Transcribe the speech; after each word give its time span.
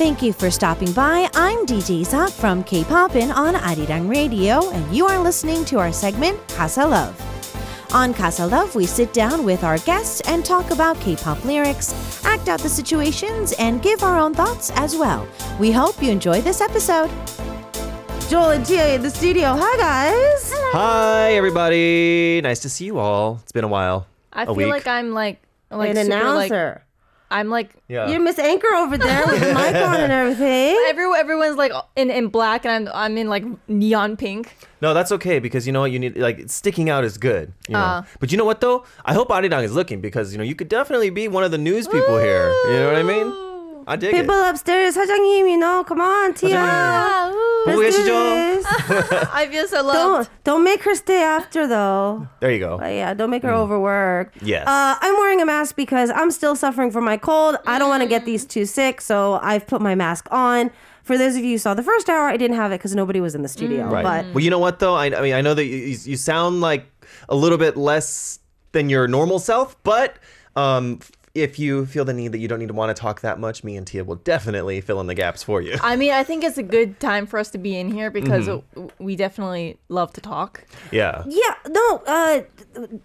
Thank 0.00 0.22
you 0.22 0.32
for 0.32 0.50
stopping 0.50 0.92
by. 0.92 1.28
I'm 1.34 1.66
DJ 1.66 2.06
Zak 2.06 2.30
from 2.30 2.64
K-Popin 2.64 3.30
on 3.36 3.52
Arirang 3.54 4.08
Radio, 4.08 4.70
and 4.70 4.96
you 4.96 5.04
are 5.06 5.18
listening 5.18 5.62
to 5.66 5.78
our 5.78 5.92
segment 5.92 6.38
Casa 6.48 6.86
Love. 6.86 7.14
On 7.92 8.14
Casa 8.14 8.46
Love, 8.46 8.74
we 8.74 8.86
sit 8.86 9.12
down 9.12 9.44
with 9.44 9.62
our 9.62 9.76
guests 9.78 10.22
and 10.22 10.42
talk 10.42 10.70
about 10.70 10.98
K-pop 11.00 11.44
lyrics, 11.44 11.92
act 12.24 12.48
out 12.48 12.60
the 12.60 12.68
situations, 12.70 13.52
and 13.58 13.82
give 13.82 14.02
our 14.02 14.18
own 14.18 14.32
thoughts 14.32 14.70
as 14.70 14.96
well. 14.96 15.28
We 15.58 15.70
hope 15.70 16.02
you 16.02 16.10
enjoy 16.10 16.40
this 16.40 16.62
episode. 16.62 17.10
Joel 18.30 18.52
and 18.52 18.64
Tia 18.64 18.94
in 18.94 19.02
the 19.02 19.10
studio. 19.10 19.54
Hi, 19.54 19.76
guys. 19.76 20.50
Hi, 20.72 21.32
everybody. 21.34 22.40
Nice 22.42 22.60
to 22.60 22.70
see 22.70 22.86
you 22.86 22.98
all. 22.98 23.38
It's 23.42 23.52
been 23.52 23.64
a 23.64 23.68
while. 23.68 24.06
I 24.32 24.44
A 24.44 24.46
feel 24.46 24.54
week. 24.56 24.66
like 24.68 24.86
I'm 24.86 25.12
like 25.12 25.42
like 25.70 25.90
An 25.90 25.96
super, 26.06 26.08
like- 26.34 26.50
announcer. 26.50 26.84
I'm 27.30 27.48
like 27.48 27.70
Yeah. 27.88 28.08
You're 28.08 28.20
Miss 28.20 28.38
Anchor 28.38 28.72
over 28.74 28.98
there 28.98 29.24
with 29.26 29.40
the 29.40 29.54
mic 29.54 29.74
on 29.74 29.96
and 29.96 30.12
everything. 30.20 30.76
every, 30.88 31.04
everyone's 31.16 31.56
like 31.56 31.72
in, 31.96 32.10
in 32.10 32.28
black 32.28 32.64
and 32.66 32.88
I'm 32.88 33.10
I'm 33.10 33.16
in 33.18 33.28
like 33.28 33.44
neon 33.68 34.16
pink. 34.16 34.54
no, 34.80 34.94
that's 34.94 35.12
okay 35.12 35.38
because 35.38 35.66
you 35.66 35.72
know 35.72 35.80
what 35.80 35.92
you 35.92 35.98
need. 35.98 36.16
Like 36.16 36.48
sticking 36.50 36.88
out 36.90 37.04
is 37.04 37.18
good. 37.18 37.52
You 37.68 37.74
know? 37.74 37.80
Uh. 37.80 38.02
but 38.20 38.30
you 38.32 38.38
know 38.38 38.44
what 38.44 38.60
though? 38.60 38.84
I 39.04 39.14
hope 39.14 39.28
Arirang 39.28 39.62
is 39.64 39.72
looking 39.74 40.00
because 40.00 40.32
you 40.32 40.38
know 40.38 40.44
you 40.44 40.54
could 40.54 40.68
definitely 40.68 41.10
be 41.10 41.28
one 41.28 41.44
of 41.44 41.50
the 41.50 41.58
news 41.58 41.86
people 41.88 42.18
here. 42.18 42.48
You 42.66 42.78
know 42.80 42.86
what 42.86 42.96
I 42.96 43.02
mean? 43.02 43.49
I 43.87 43.95
dig 43.97 44.11
People 44.15 44.33
it. 44.41 44.49
upstairs, 44.49 44.95
사장님, 44.97 45.47
you 45.47 45.57
know, 45.57 45.83
come 45.83 46.01
on, 46.01 46.33
Tia. 46.33 46.57
Ah, 46.57 47.29
ooh. 47.29 47.69
보고 47.69 47.77
Let's 47.83 47.95
do 47.97 48.03
계시죠? 48.03 48.65
this. 48.65 48.65
I 49.31 49.47
feel 49.47 49.67
so 49.67 49.77
don't 49.77 49.85
loved. 50.25 50.29
don't 50.43 50.63
make 50.63 50.81
her 50.83 50.95
stay 50.95 51.21
after 51.21 51.67
though. 51.67 52.27
There 52.39 52.51
you 52.51 52.59
go. 52.59 52.77
But 52.79 52.93
yeah, 52.93 53.13
don't 53.13 53.29
make 53.29 53.43
her 53.43 53.53
overwork. 53.53 54.33
Yes. 54.41 54.65
Uh, 54.67 54.95
I'm 54.99 55.13
wearing 55.17 55.39
a 55.41 55.45
mask 55.45 55.75
because 55.75 56.09
I'm 56.09 56.31
still 56.31 56.55
suffering 56.55 56.89
from 56.89 57.05
my 57.05 57.17
cold. 57.17 57.57
I 57.67 57.77
don't 57.77 57.89
want 57.89 58.01
to 58.01 58.09
get 58.09 58.25
these 58.25 58.43
too 58.45 58.65
sick, 58.65 59.01
so 59.01 59.39
I've 59.41 59.67
put 59.67 59.81
my 59.81 59.93
mask 59.93 60.27
on. 60.31 60.71
For 61.03 61.17
those 61.19 61.35
of 61.37 61.43
you 61.45 61.51
who 61.51 61.57
saw 61.59 61.75
the 61.75 61.83
first 61.85 62.09
hour, 62.09 62.25
I 62.27 62.37
didn't 62.37 62.57
have 62.57 62.71
it 62.71 62.79
because 62.81 62.95
nobody 62.95 63.21
was 63.21 63.35
in 63.35 63.43
the 63.43 63.47
studio. 63.49 63.85
Right. 63.85 64.01
But 64.01 64.25
well, 64.33 64.43
you 64.43 64.49
know 64.49 64.57
what 64.57 64.79
though? 64.79 64.95
I, 64.95 65.13
I 65.13 65.21
mean, 65.21 65.33
I 65.37 65.41
know 65.41 65.53
that 65.53 65.65
you, 65.65 65.77
you 65.77 65.97
you 66.05 66.17
sound 66.17 66.61
like 66.61 66.85
a 67.29 67.35
little 67.35 67.59
bit 67.59 67.77
less 67.77 68.39
than 68.73 68.89
your 68.89 69.07
normal 69.07 69.37
self, 69.37 69.77
but 69.83 70.17
um, 70.55 70.99
if 71.34 71.58
you 71.60 71.86
feel 71.86 72.04
the 72.04 72.12
need 72.12 72.32
that 72.32 72.38
you 72.38 72.48
don't 72.48 72.58
need 72.58 72.68
to 72.68 72.74
want 72.74 72.94
to 72.94 73.00
talk 73.00 73.20
that 73.20 73.38
much, 73.38 73.62
me 73.62 73.76
and 73.76 73.86
Tia 73.86 74.02
will 74.04 74.16
definitely 74.16 74.80
fill 74.80 75.00
in 75.00 75.06
the 75.06 75.14
gaps 75.14 75.42
for 75.44 75.62
you. 75.62 75.76
I 75.82 75.94
mean, 75.94 76.10
I 76.12 76.24
think 76.24 76.42
it's 76.42 76.58
a 76.58 76.62
good 76.62 76.98
time 76.98 77.24
for 77.26 77.38
us 77.38 77.50
to 77.52 77.58
be 77.58 77.76
in 77.76 77.90
here 77.92 78.10
because 78.10 78.48
Mm-hmm. 78.48 78.86
we 78.98 79.14
definitely 79.16 79.78
love 79.88 80.12
to 80.14 80.20
talk. 80.20 80.64
Yeah. 80.90 81.22
yeah, 81.28 81.54
no. 81.68 82.02
Uh, 82.06 82.40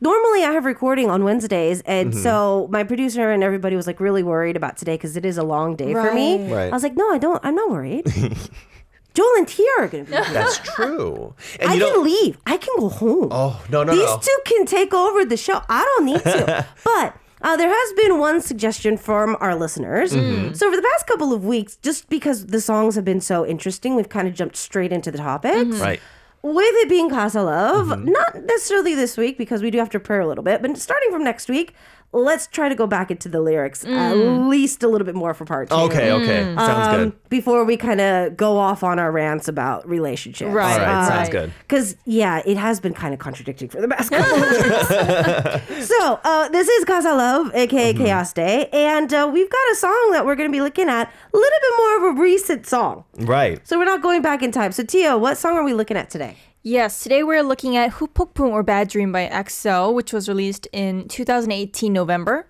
normally 0.01 0.43
I 0.43 0.51
have 0.51 0.65
recording 0.65 1.09
on 1.09 1.23
Wednesdays, 1.23 1.81
and 1.85 2.11
Mm-hmm. 2.13 2.19
so 2.23 2.67
my 2.71 2.83
producer 2.83 3.31
and 3.31 3.43
everybody 3.43 3.75
was 3.75 3.85
like 3.85 3.99
really 3.99 4.23
worried 4.23 4.55
about 4.55 4.77
today 4.77 4.95
because 4.95 5.15
it 5.15 5.25
is 5.25 5.37
a 5.37 5.43
long 5.43 5.75
day 5.75 5.93
for 5.93 6.11
me. 6.13 6.43
Right. 6.45 6.51
Right. 6.55 6.67
I 6.69 6.75
was 6.75 6.83
like, 6.83 6.95
no, 6.95 7.07
I 7.11 7.17
don't. 7.19 7.39
I'm 7.45 7.53
not 7.55 7.69
worried. 7.69 8.05
Joel 9.13 9.33
and 9.37 9.47
Tia 9.47 9.65
are 9.79 9.87
gonna 9.87 10.03
be 10.03 10.11
here. 10.11 10.23
That's 10.33 10.57
true. 10.59 11.35
And 11.59 11.69
I 11.71 11.75
you 11.75 11.79
can 11.79 11.93
don't- 11.93 12.03
leave. 12.03 12.37
I 12.45 12.57
can 12.57 12.73
go 12.79 12.89
home. 12.89 13.29
Oh 13.31 13.63
no 13.69 13.83
no 13.83 13.93
no. 13.93 13.97
These 13.97 14.09
no! 14.09 14.17
two 14.21 14.39
can 14.45 14.65
take 14.65 14.93
over 14.93 15.23
the 15.23 15.37
show. 15.37 15.61
I 15.69 15.83
don't 15.83 16.05
need 16.05 16.21
to. 16.23 16.65
but 16.83 17.15
uh, 17.45 17.55
there 17.55 17.69
has 17.69 17.93
been 17.93 18.19
one 18.19 18.41
suggestion 18.41 18.97
from 18.97 19.37
our 19.39 19.55
listeners. 19.55 20.11
Mm-hmm. 20.13 20.53
So 20.53 20.69
for 20.69 20.75
the 20.75 20.81
past 20.91 21.07
couple 21.07 21.31
of 21.31 21.45
weeks, 21.45 21.77
just 21.77 22.09
because 22.09 22.47
the 22.47 22.59
songs 22.59 22.95
have 22.95 23.05
been 23.05 23.21
so 23.21 23.45
interesting, 23.45 23.95
we've 23.95 24.09
kind 24.09 24.27
of 24.27 24.33
jumped 24.33 24.55
straight 24.57 24.91
into 24.91 25.11
the 25.11 25.19
topics. 25.19 25.77
Right. 25.77 26.01
With 26.41 26.75
it 26.83 26.89
being 26.89 27.09
Casa 27.09 27.41
Love, 27.41 27.87
Mm-hmm. 27.87 28.11
not 28.11 28.43
necessarily 28.45 28.93
this 28.95 29.15
week 29.17 29.37
because 29.37 29.61
we 29.63 29.71
do 29.71 29.77
have 29.79 29.89
to 29.91 29.99
prepare 29.99 30.19
a 30.21 30.27
little 30.27 30.43
bit, 30.43 30.61
but 30.61 30.77
starting 30.77 31.09
from 31.11 31.23
next 31.23 31.49
week, 31.49 31.73
let's 32.11 32.47
try 32.47 32.69
to 32.69 32.75
go 32.75 32.87
back 32.87 33.11
into 33.11 33.27
the 33.27 33.41
lyrics 33.41 33.83
at 33.85 34.13
least 34.15 34.83
a 34.83 34.87
little 34.87 35.05
bit 35.05 35.15
more 35.15 35.33
for 35.33 35.43
part 35.43 35.69
two. 35.69 35.75
Okay 35.75 36.11
okay. 36.13 36.43
Sounds 36.55 36.87
Um, 36.87 37.03
good. 37.09 37.29
Before 37.29 37.65
we 37.65 37.75
kind 37.75 37.99
of 37.99 38.37
go 38.37 38.57
off 38.57 38.83
on 38.83 38.99
our 38.99 39.11
rants 39.11 39.49
about 39.49 39.87
relationships. 39.87 40.49
Right. 40.53 40.79
All 40.79 40.85
right. 40.85 41.07
Sounds 41.07 41.29
good. 41.29 41.51
Because, 41.59 41.97
yeah, 42.05 42.41
it 42.45 42.55
has 42.55 42.79
been 42.79 42.93
kind 42.93 43.13
of 43.13 43.19
contradicting 43.19 43.67
for 43.67 43.81
the 43.81 43.87
past 43.89 44.09
couple 44.11 44.33
of 44.33 45.75
weeks. 45.75 45.87
so, 45.89 46.19
uh, 46.23 46.47
this 46.49 46.69
is 46.69 46.85
Casa 46.85 47.13
Love, 47.13 47.51
aka 47.53 47.93
Mm-hmm. 47.93 48.03
Chaos 48.05 48.31
Day. 48.31 48.69
And 48.71 49.13
uh, 49.13 49.29
we've 49.33 49.49
got 49.49 49.71
a 49.71 49.75
song 49.75 50.09
that 50.13 50.25
we're 50.25 50.35
going 50.35 50.49
to 50.49 50.55
be 50.55 50.61
looking 50.61 50.87
at, 50.87 51.11
a 51.33 51.37
little 51.37 51.59
bit 51.61 51.71
more 51.77 51.97
of 52.09 52.17
a 52.17 52.21
recent 52.21 52.65
song. 52.65 53.03
Right. 53.17 53.59
So, 53.67 53.77
we're 53.77 53.83
not 53.85 54.01
going 54.01 54.21
back 54.21 54.41
in 54.41 54.51
time. 54.53 54.71
So, 54.71 54.83
Tia, 54.83 55.17
what 55.17 55.37
song 55.37 55.57
are 55.57 55.63
we 55.63 55.73
looking 55.73 55.97
at 55.97 56.09
today? 56.09 56.37
Yes, 56.67 57.03
today 57.03 57.21
we're 57.21 57.43
looking 57.43 57.77
at 57.77 57.91
Hupokpung 57.91 58.49
or 58.49 58.63
Bad 58.63 58.87
Dream 58.87 59.11
by 59.11 59.27
EXO, 59.27 59.93
which 59.93 60.11
was 60.11 60.27
released 60.27 60.67
in 60.73 61.07
2018 61.07 61.93
November. 61.93 62.47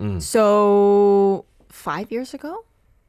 Mm. 0.00 0.20
So 0.20 1.44
five 1.68 2.10
years 2.10 2.34
ago. 2.34 2.64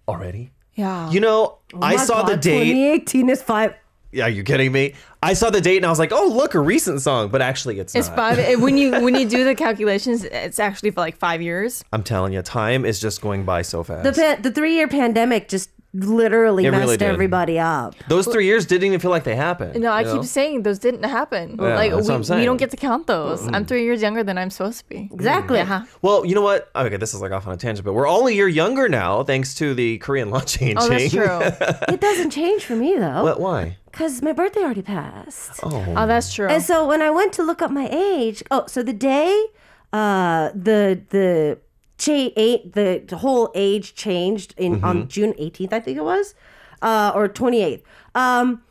Oh 0.08 0.12
Already. 0.14 0.52
Yeah. 0.76 1.10
You 1.10 1.22
know, 1.22 1.58
I 1.82 1.96
My 1.96 2.06
saw 2.06 2.22
the 2.22 2.38
date. 2.38 2.66
2018 2.72 3.30
is 3.30 3.42
five. 3.42 3.74
Yeah, 4.12 4.28
you 4.28 4.44
kidding 4.44 4.72
me? 4.72 4.94
I 5.24 5.34
saw 5.34 5.50
the 5.50 5.60
date 5.60 5.78
and 5.78 5.88
I 5.88 5.90
was 5.90 5.98
like, 5.98 6.12
oh 6.12 6.28
look, 6.28 6.54
a 6.54 6.60
recent 6.60 7.02
song, 7.02 7.30
but 7.30 7.42
actually 7.42 7.80
it's, 7.80 7.96
It's 7.96 8.10
not. 8.10 8.16
five. 8.36 8.62
when 8.62 8.78
you 8.78 8.92
when 9.02 9.16
you 9.16 9.28
do 9.28 9.44
the 9.44 9.56
calculations, 9.66 10.24
it's 10.24 10.60
actually 10.60 10.92
for 10.92 11.00
like 11.02 11.18
five 11.18 11.42
years. 11.42 11.84
I'm 11.92 12.04
telling 12.04 12.32
you, 12.34 12.44
time 12.44 12.86
is 12.86 13.00
just 13.00 13.22
going 13.22 13.44
by 13.44 13.64
so 13.64 13.82
fast. 13.82 14.04
The, 14.04 14.12
pan- 14.14 14.44
the 14.44 14.52
three 14.52 14.76
year 14.76 14.88
pandemic 14.88 15.48
just 15.50 15.72
literally 15.94 16.66
It 16.66 16.72
messed 16.72 16.84
really 16.84 17.06
everybody 17.06 17.60
up. 17.60 17.96
Those 18.08 18.28
three 18.28 18.46
years 18.46 18.66
didn't 18.66 18.88
even 18.88 19.00
feel 19.00 19.12
like 19.12 19.24
they 19.24 19.36
happened. 19.36 19.80
No, 19.80 19.92
I 19.92 20.04
keep 20.04 20.14
know? 20.14 20.22
saying 20.24 20.64
those 20.64 20.80
didn't 20.80 21.04
happen. 21.04 21.58
Yeah, 21.60 21.76
like 21.76 21.92
that's 21.92 22.08
we, 22.08 22.10
what 22.10 22.16
I'm 22.16 22.24
saying. 22.24 22.40
we 22.40 22.46
don't 22.46 22.58
get 22.58 22.72
to 22.72 22.78
count 22.78 23.08
those. 23.08 23.48
I'm 23.48 23.66
three 23.66 23.84
years 23.84 24.02
younger 24.02 24.24
than 24.24 24.38
I'm 24.38 24.50
supposed 24.50 24.80
to 24.80 24.90
be. 24.90 25.10
Exactly. 25.12 25.58
Yeah. 25.58 25.86
Well, 26.02 26.26
you 26.26 26.36
know 26.36 26.42
what? 26.42 26.72
Okay, 26.76 26.98
this 26.98 27.14
is 27.14 27.22
like 27.22 27.32
off 27.32 27.48
on 27.48 27.54
a 27.54 27.58
tangent, 27.58 27.86
but 27.86 27.94
we're 27.94 28.08
all 28.08 28.28
a 28.28 28.32
year 28.32 28.48
younger 28.48 28.90
now 28.90 29.24
thanks 29.24 29.54
to 29.56 29.74
the 29.74 30.00
Korean 30.00 30.30
law 30.30 30.40
changing. 30.42 30.78
Oh, 30.80 30.90
that's 30.90 31.12
true. 31.12 31.24
It 31.94 32.02
doesn't 32.02 32.32
change 32.32 32.66
for 32.66 32.76
me, 32.76 32.98
though, 32.98 33.24
what? 33.24 33.40
Why? 33.40 33.78
because 33.94 34.24
my 34.24 34.34
birthday 34.34 34.62
already 34.62 34.82
passed. 34.82 35.60
Oh, 35.62 35.86
oh, 35.96 36.08
that's 36.08 36.34
true. 36.34 36.48
And 36.48 36.64
so 36.64 36.88
when 36.88 37.02
I 37.02 37.12
went 37.12 37.32
to 37.34 37.44
look 37.44 37.62
up 37.62 37.70
my 37.70 37.88
age, 37.92 38.44
oh, 38.50 38.66
so 38.68 38.82
the 38.82 38.94
day 38.94 39.46
uh 39.94 40.50
the 40.56 41.00
the 41.10 41.60
cha- 41.98 42.32
eight 42.36 42.74
the, 42.74 43.04
the 43.06 43.18
whole 43.18 43.52
age 43.56 43.96
changed 43.96 44.54
in 44.58 44.84
on 44.84 45.00
mm-hmm. 45.00 45.08
June 45.08 45.34
18th, 45.34 45.74
I 45.74 45.80
think 45.80 45.98
it 45.98 46.04
was. 46.04 46.36
Uh 46.82 47.12
or 47.16 47.28
28th. 47.30 47.82
Um 48.16 48.62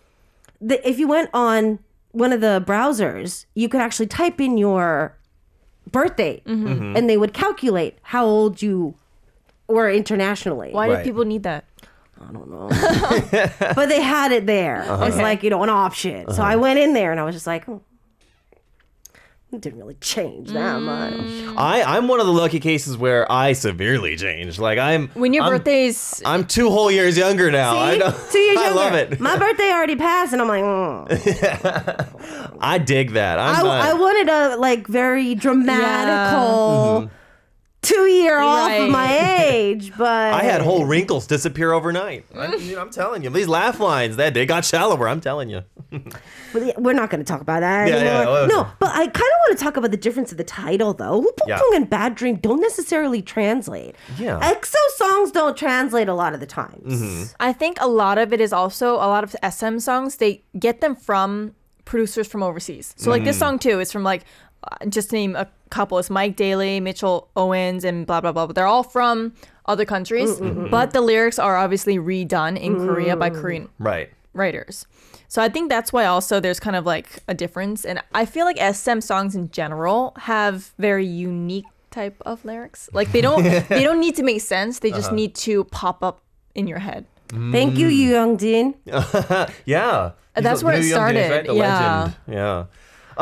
the, 0.60 0.87
if 0.88 0.99
you 0.99 1.09
went 1.09 1.31
on 1.34 1.81
one 2.12 2.32
of 2.32 2.41
the 2.41 2.62
browsers, 2.66 3.47
you 3.55 3.69
could 3.69 3.81
actually 3.81 4.06
type 4.06 4.41
in 4.41 4.59
your 4.59 5.16
birthday 5.91 6.43
mm-hmm. 6.47 6.66
mm-hmm. 6.66 6.97
and 6.97 7.09
they 7.09 7.16
would 7.16 7.32
calculate 7.32 7.99
how 8.03 8.25
old 8.25 8.62
you 8.62 8.94
were 9.66 9.91
internationally. 9.91 10.71
Why 10.72 10.88
Right. 10.88 10.99
do 10.99 11.05
people 11.05 11.25
need 11.25 11.43
that? 11.43 11.65
I 12.21 12.32
don't 12.32 12.50
know. 12.50 12.69
but 13.75 13.88
they 13.88 14.00
had 14.00 14.31
it 14.32 14.47
there. 14.47 14.82
Uh-huh. 14.82 15.06
It's 15.06 15.16
like, 15.16 15.43
you 15.43 15.50
know, 15.50 15.62
an 15.62 15.71
option. 15.71 16.31
So 16.31 16.43
I 16.43 16.53
uh-huh. 16.53 16.61
went 16.61 16.78
in 16.78 16.93
there 16.93 17.11
and 17.11 17.19
I 17.19 17.25
was 17.25 17.34
just 17.34 17.47
like, 17.47 17.69
oh, 17.69 17.82
it 19.52 19.60
didn't 19.60 19.78
really 19.78 19.96
change 20.00 20.50
that 20.52 20.80
much. 20.80 21.12
I 21.58 21.82
I'm 21.82 22.08
one 22.08 22.20
of 22.20 22.26
the 22.26 22.32
lucky 22.32 22.58
cases 22.58 22.96
where 22.96 23.30
I 23.30 23.52
severely 23.52 24.16
changed. 24.16 24.58
Like 24.58 24.78
I'm 24.78 25.08
When 25.08 25.32
your 25.34 25.44
I'm, 25.44 25.50
birthday's 25.52 26.22
I'm 26.24 26.46
two 26.46 26.70
whole 26.70 26.90
years 26.90 27.16
younger 27.18 27.50
now. 27.50 27.76
I 27.76 27.92
See? 27.92 27.98
know. 27.98 28.14
Two 28.30 28.38
years 28.38 28.58
I 28.60 28.64
younger. 28.64 28.76
love 28.80 28.94
it. 28.94 29.20
My 29.20 29.36
birthday 29.38 29.70
already 29.70 29.96
passed, 29.96 30.32
and 30.32 30.40
I'm 30.40 30.48
like, 30.48 30.64
mm. 30.64 32.56
I 32.60 32.78
dig 32.78 33.10
that. 33.12 33.38
I'm 33.38 33.56
I, 33.56 33.62
not, 33.62 33.80
I 33.90 33.94
wanted 33.94 34.28
a 34.30 34.56
like 34.56 34.86
very 34.86 35.34
dramatical 35.34 37.10
two 37.82 38.06
year 38.06 38.38
off 38.41 38.70
of 38.72 38.91
my 38.91 39.19
age, 39.50 39.93
but 39.98 40.32
I 40.32 40.43
had 40.43 40.62
whole 40.62 40.84
wrinkles 40.84 41.26
disappear 41.26 41.72
overnight. 41.72 42.25
I, 42.34 42.54
you 42.54 42.76
know, 42.76 42.81
I'm 42.81 42.91
telling 42.91 43.22
you, 43.25 43.31
these 43.31 43.48
laugh 43.48 43.81
lines 43.81 44.16
that 44.16 44.34
they 44.34 44.47
got 44.47 44.65
shallower. 44.65 45.09
I'm 45.09 45.20
telling 45.20 45.50
you. 45.50 45.62
But 46.53 46.65
yeah, 46.66 46.72
We're 46.78 46.93
not 46.94 47.10
going 47.10 47.22
to 47.22 47.31
talk 47.31 47.41
about 47.41 47.60
that 47.60 47.88
Yeah, 47.88 47.97
yeah, 48.03 48.16
anymore. 48.20 48.32
well, 48.34 48.47
no, 48.48 48.66
but 48.78 48.91
I 48.93 49.06
kind 49.06 49.16
of 49.16 49.38
want 49.48 49.59
to 49.59 49.65
talk 49.65 49.76
about 49.76 49.91
the 49.91 49.97
difference 49.97 50.31
of 50.32 50.38
the 50.38 50.44
title, 50.44 50.94
though. 50.94 51.22
Hupokpung 51.22 51.48
Yeah. 51.48 51.60
and 51.75 51.91
Bad 51.91 52.15
Dream 52.15 52.37
don't 52.37 52.60
necessarily 52.60 53.20
translate. 53.20 53.94
Yeah. 54.16 54.38
EXO 54.40 54.76
songs 54.96 55.32
don't 55.32 55.56
translate 55.56 56.08
a 56.08 56.14
lot 56.14 56.34
of 56.34 56.40
the 56.40 56.46
times. 56.46 57.02
Mm-hmm. 57.02 57.23
I 57.40 57.52
think 57.52 57.79
a 57.81 57.88
lot 57.88 58.17
of 58.17 58.32
it 58.32 58.40
is 58.40 58.52
also 58.52 58.94
a 58.94 59.08
lot 59.08 59.25
of 59.25 59.34
SM 59.52 59.79
songs. 59.79 60.17
They 60.17 60.43
get 60.58 60.81
them 60.81 60.94
from 60.96 61.55
producers 61.84 62.29
from 62.29 62.43
overseas. 62.43 62.94
So 62.96 63.11
like 63.11 63.25
this 63.25 63.38
song 63.38 63.58
too 63.58 63.81
is 63.81 63.90
from 63.90 64.05
like 64.05 64.25
just 64.88 65.11
to 65.11 65.17
name 65.17 65.37
a 65.37 65.49
couple. 65.70 65.99
It's 65.99 66.11
Mike 66.11 66.37
Daley, 66.37 66.81
Mitchell 66.81 67.29
Owens, 67.37 67.85
and 67.85 68.06
blah 68.06 68.20
blah 68.20 68.32
blah. 68.32 68.47
But 68.47 68.56
they're 68.56 68.67
all 68.67 68.82
from 68.82 69.32
other 69.67 69.85
countries. 69.85 70.31
Mm, 70.38 70.41
mm, 70.41 70.55
mm, 70.55 70.70
but 70.70 70.93
the 70.93 71.00
lyrics 71.00 71.38
are 71.38 71.56
obviously 71.56 71.97
redone 71.99 72.59
in 72.59 72.76
Korea 72.76 73.17
by 73.17 73.31
Korean 73.31 73.69
Right. 73.79 74.11
writers. 74.35 74.87
So 75.29 75.41
I 75.41 75.49
think 75.49 75.70
that's 75.70 75.93
why 75.93 76.05
also 76.05 76.41
there's 76.41 76.61
kind 76.61 76.76
of 76.76 76.85
like 76.85 77.20
a 77.29 77.35
difference. 77.35 77.85
And 77.85 78.03
I 78.12 78.26
feel 78.26 78.44
like 78.44 78.59
SM 78.59 79.00
songs 79.00 79.35
in 79.35 79.50
general 79.50 80.12
have 80.19 80.73
very 80.79 81.06
unique 81.06 81.65
type 81.91 82.20
of 82.26 82.44
lyrics. 82.44 82.91
Like 82.93 83.12
they 83.12 83.20
don't 83.20 83.43
they 83.69 83.82
don't 83.82 84.00
need 84.00 84.17
to 84.17 84.23
make 84.23 84.41
sense. 84.41 84.81
They 84.81 84.91
just 84.91 85.06
uh-huh. 85.06 85.17
need 85.17 85.35
to 85.37 85.65
pop 85.65 86.03
up 86.03 86.23
in 86.55 86.67
your 86.67 86.81
head. 86.81 87.06
Thank 87.50 87.79
you, 87.79 87.88
Yoo 87.88 88.11
Young 88.11 88.37
Jin. 88.37 88.75
Yeah. 89.65 90.12
That's 90.35 90.61
He's 90.61 90.65
where 90.65 90.75
the 90.75 90.81
it 90.81 90.82
new 90.82 90.88
Young 90.88 90.97
started, 90.97 91.31
right? 91.31 91.47
The 91.47 91.55
yeah. 91.55 92.00
legend. 92.00 92.17
Yeah. 92.29 92.65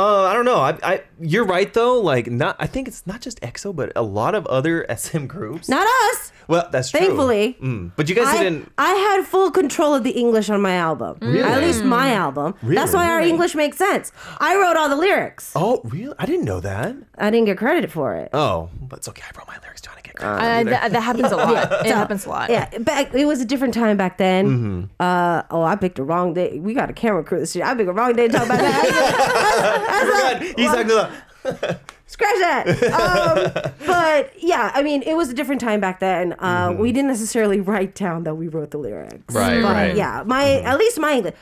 Uh, 0.01 0.23
I 0.25 0.33
don't 0.33 0.47
know. 0.47 0.57
I, 0.59 0.79
I, 0.83 1.03
you're 1.21 1.45
right 1.45 1.73
though. 1.73 2.01
Like, 2.01 2.31
not. 2.31 2.57
I 2.59 2.67
think 2.67 2.89
it's 2.89 3.07
not 3.07 3.21
just 3.21 3.41
EXO, 3.43 3.75
but 3.77 3.93
a 3.95 4.03
lot 4.03 4.35
of 4.35 4.47
other 4.47 4.87
SM 4.97 5.27
groups. 5.27 5.69
Not 5.69 5.87
us. 5.87 6.33
well, 6.49 6.69
that's 6.73 6.91
true. 6.91 7.01
Thankfully. 7.01 7.59
Mm. 7.61 7.93
But 7.97 8.09
you 8.09 8.15
guys 8.15 8.29
I, 8.29 8.43
didn't. 8.43 8.73
I 8.79 8.93
had 8.95 9.27
full 9.27 9.51
control 9.51 9.95
of 9.95 10.03
the 10.03 10.13
English 10.13 10.49
on 10.49 10.63
my 10.63 10.75
album. 10.75 11.19
Really? 11.21 11.43
At 11.43 11.61
least 11.61 11.85
my 11.85 12.13
album. 12.13 12.55
Really? 12.63 12.77
That's 12.77 12.95
why 12.95 13.07
our 13.11 13.21
English 13.21 13.55
makes 13.55 13.77
sense. 13.77 14.11
I 14.39 14.57
wrote 14.57 14.77
all 14.77 14.89
the 14.89 14.97
lyrics. 14.97 15.53
Oh, 15.55 15.83
really? 15.85 16.15
I 16.19 16.25
didn't 16.27 16.45
know 16.47 16.61
that. 16.61 16.97
I 17.19 17.31
didn't 17.31 17.47
get 17.47 17.59
credit 17.59 17.91
for 17.91 18.15
it. 18.15 18.31
Oh, 18.33 18.71
but 18.81 19.01
it's 19.01 19.09
okay. 19.09 19.23
I 19.23 19.39
wrote 19.39 19.47
my 19.49 19.59
lyrics 19.63 19.83
trying 19.83 19.99
to 19.99 20.03
get 20.03 20.17
credit. 20.17 20.43
Uh, 20.43 20.45
either. 20.61 20.71
that, 20.71 20.93
that 20.93 21.01
happens 21.03 21.31
a 21.31 21.37
lot. 21.45 21.87
it 21.87 21.93
happens 21.93 22.25
a 22.25 22.29
lot. 22.31 22.49
Yeah, 22.51 22.67
back 22.79 23.15
it 23.15 23.27
was 23.27 23.41
a 23.41 23.45
different 23.45 23.75
time 23.75 23.97
back 23.99 24.17
then. 24.17 24.47
Mm-hmm. 24.47 24.85
Uh, 24.99 25.43
oh, 25.51 25.63
I 25.63 25.77
picked 25.77 25.97
the 25.97 26.05
wrong 26.05 26.33
day. 26.33 26.59
We 26.59 26.73
got 26.73 26.89
a 26.89 26.95
camera 26.95 27.23
crew 27.23 27.39
this 27.41 27.55
year. 27.55 27.67
I 27.67 27.75
picked 27.75 27.87
the 27.87 27.93
wrong 27.93 28.15
day 28.15 28.29
to 28.29 28.33
talk 28.33 28.47
about 28.47 28.59
that. 28.61 29.87
God, 29.91 30.43
he's 30.43 30.71
talking 30.71 30.91
about. 30.91 31.11
Scratch 32.07 32.39
that. 32.41 32.67
Um, 32.93 33.73
but 33.87 34.33
yeah, 34.43 34.73
I 34.75 34.83
mean, 34.83 35.03
it 35.03 35.15
was 35.15 35.31
a 35.31 35.35
different 35.35 35.61
time 35.61 35.81
back 35.81 36.01
then. 36.01 36.35
Uh, 36.41 36.75
We 36.77 36.91
didn't 36.91 37.09
necessarily 37.09 37.61
write 37.61 37.95
down 37.95 38.25
that 38.25 38.35
we 38.35 38.49
wrote 38.49 38.73
the 38.73 38.79
lyrics. 38.79 39.15
Mm-hmm. 39.15 39.37
Right, 39.37 39.63
but 39.63 39.73
right. 39.73 39.95
Yeah, 39.97 40.25
my 40.27 40.61
at 40.63 40.77
least 40.79 40.99
my 40.99 41.13
English. 41.15 41.35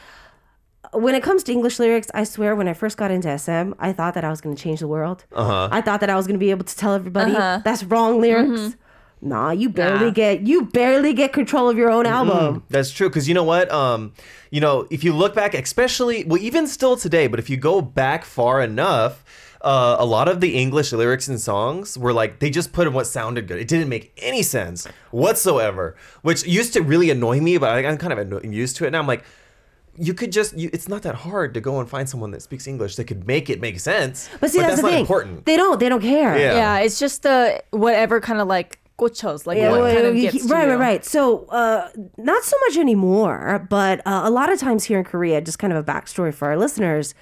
When 0.92 1.14
it 1.14 1.22
comes 1.22 1.42
to 1.44 1.52
English 1.52 1.78
lyrics, 1.78 2.08
I 2.14 2.24
swear, 2.24 2.54
when 2.56 2.66
I 2.68 2.72
first 2.74 2.96
got 2.96 3.10
into 3.10 3.28
SM, 3.38 3.72
I 3.78 3.92
thought 3.92 4.14
that 4.14 4.24
I 4.24 4.30
was 4.30 4.40
going 4.40 4.56
to 4.56 4.62
change 4.62 4.80
the 4.80 4.88
world. 4.88 5.24
Uh-huh. 5.32 5.68
I 5.70 5.80
thought 5.82 6.00
that 6.00 6.08
I 6.10 6.16
was 6.16 6.26
going 6.26 6.38
to 6.38 6.44
be 6.44 6.50
able 6.50 6.64
to 6.64 6.76
tell 6.76 6.94
everybody 6.94 7.32
that's 7.32 7.82
wrong 7.84 8.20
lyrics. 8.20 8.76
Nah, 9.20 9.50
you 9.50 9.68
barely 9.68 10.06
Nah. 10.06 10.10
get 10.10 10.46
you 10.46 10.66
barely 10.66 11.12
get 11.12 11.32
control 11.32 11.68
of 11.68 11.76
your 11.76 11.90
own 11.90 12.06
album. 12.06 12.62
That's 12.70 12.90
true 12.90 13.08
because 13.08 13.26
you 13.28 13.34
know 13.34 13.44
what? 13.44 13.70
Um, 13.72 14.12
you 14.50 14.60
know, 14.60 14.86
if 14.90 15.02
you 15.02 15.12
look 15.12 15.34
back, 15.34 15.54
especially 15.54 16.24
well, 16.24 16.40
even 16.40 16.66
still 16.66 16.96
today, 16.96 17.26
but 17.26 17.38
if 17.40 17.50
you 17.50 17.56
go 17.56 17.80
back 17.80 18.24
far 18.24 18.62
enough, 18.62 19.24
uh, 19.60 19.96
a 19.98 20.04
lot 20.06 20.28
of 20.28 20.40
the 20.40 20.54
English 20.54 20.92
lyrics 20.92 21.26
and 21.26 21.40
songs 21.40 21.98
were 21.98 22.12
like 22.12 22.38
they 22.38 22.48
just 22.48 22.72
put 22.72 22.86
in 22.86 22.92
what 22.92 23.08
sounded 23.08 23.48
good. 23.48 23.58
It 23.58 23.66
didn't 23.66 23.88
make 23.88 24.12
any 24.22 24.42
sense 24.44 24.86
whatsoever, 25.10 25.96
which 26.22 26.46
used 26.46 26.72
to 26.74 26.80
really 26.82 27.10
annoy 27.10 27.40
me. 27.40 27.58
But 27.58 27.70
I, 27.70 27.88
I'm 27.88 27.98
kind 27.98 28.12
of 28.12 28.18
anno- 28.20 28.42
used 28.42 28.76
to 28.76 28.86
it 28.86 28.90
now. 28.90 29.00
I'm 29.00 29.06
like. 29.06 29.24
You 30.00 30.14
could 30.14 30.30
just, 30.30 30.56
you, 30.56 30.70
it's 30.72 30.86
not 30.88 31.02
that 31.02 31.16
hard 31.16 31.54
to 31.54 31.60
go 31.60 31.80
and 31.80 31.90
find 31.90 32.08
someone 32.08 32.30
that 32.30 32.40
speaks 32.40 32.68
English 32.68 32.94
that 32.94 33.06
could 33.08 33.26
make 33.26 33.50
it 33.50 33.60
make 33.60 33.80
sense. 33.80 34.30
But 34.38 34.52
see, 34.52 34.60
that's, 34.60 34.76
the 34.76 34.82
not 34.82 34.90
thing. 34.92 35.00
important. 35.00 35.44
They 35.44 35.56
don't. 35.56 35.80
They 35.80 35.88
don't 35.88 36.00
care. 36.00 36.38
Yeah. 36.38 36.54
Yeah, 36.54 36.78
it's 36.78 37.00
just 37.00 37.24
the 37.24 37.60
whatever 37.72 38.20
kind 38.20 38.40
of 38.40 38.46
like 38.46 38.78
gochos, 38.98 39.46
like 39.46 39.56
Yeah, 39.58 39.70
what 39.70 39.80
well, 39.80 39.94
kind 39.94 40.06
of 40.06 40.14
gets 40.16 40.46
to 40.46 40.52
right, 40.52 40.66
you. 40.66 40.72
right, 40.74 40.78
right. 40.80 41.04
So, 41.04 41.46
uh, 41.46 41.88
not 42.16 42.42
so 42.42 42.56
much 42.66 42.76
anymore, 42.76 43.66
but 43.70 44.00
uh, 44.06 44.22
a 44.24 44.30
lot 44.30 44.50
of 44.52 44.58
times 44.58 44.84
here 44.84 44.98
in 44.98 45.04
Korea, 45.04 45.40
just 45.40 45.58
kind 45.58 45.72
of 45.72 45.78
a 45.78 45.82
backstory 45.92 46.34
for 46.34 46.48
our 46.48 46.56
listeners, 46.56 47.14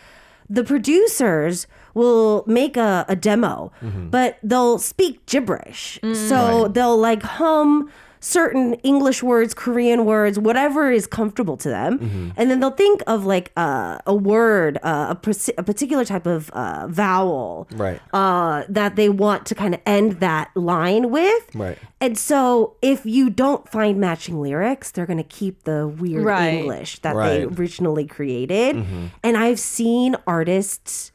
the 0.48 0.64
producers 0.64 1.66
will 1.94 2.44
make 2.46 2.76
a, 2.76 3.04
a 3.08 3.16
demo, 3.16 3.72
but 4.10 4.38
they'll 4.42 4.78
speak 4.78 5.24
gibberish. 5.26 5.98
So 6.28 6.68
they'll 6.68 6.96
like 6.98 7.22
hum 7.22 7.90
certain 8.20 8.74
English 8.82 9.22
words, 9.22 9.54
Korean 9.54 10.04
words, 10.04 10.38
whatever 10.38 10.90
is 10.90 11.06
comfortable 11.06 11.56
to 11.58 11.68
them, 11.68 12.32
and 12.36 12.50
then 12.50 12.60
they'll 12.60 12.70
think 12.70 13.02
of 13.06 13.24
like 13.24 13.52
uh, 13.56 13.98
a 14.06 14.14
word, 14.14 14.78
uh, 14.82 15.06
a, 15.10 15.14
pers- 15.14 15.50
a 15.58 15.62
particular 15.62 16.04
type 16.04 16.26
of 16.26 16.50
uh, 16.50 16.86
vowel, 16.88 17.68
Right. 17.74 18.00
uh, 18.12 18.64
that 18.68 18.96
they 18.96 19.08
want 19.08 19.46
to 19.46 19.54
kind 19.54 19.74
of 19.74 19.80
end 19.86 20.20
that 20.20 20.50
line 20.56 21.10
with. 21.10 21.54
Right. 21.54 21.78
And 22.00 22.18
so 22.18 22.76
if 22.82 23.06
you 23.06 23.30
don't 23.30 23.68
find 23.68 23.98
matching 24.00 24.40
lyrics, 24.40 24.90
they're 24.90 25.06
going 25.06 25.16
to 25.18 25.22
keep 25.24 25.62
the 25.64 25.86
weird 25.88 26.24
Right. 26.24 26.54
English 26.54 26.98
that 27.00 27.14
they 27.16 27.44
originally 27.44 28.06
created. 28.06 28.84
And 29.22 29.36
I've 29.36 29.60
seen 29.60 30.16
artists 30.26 31.12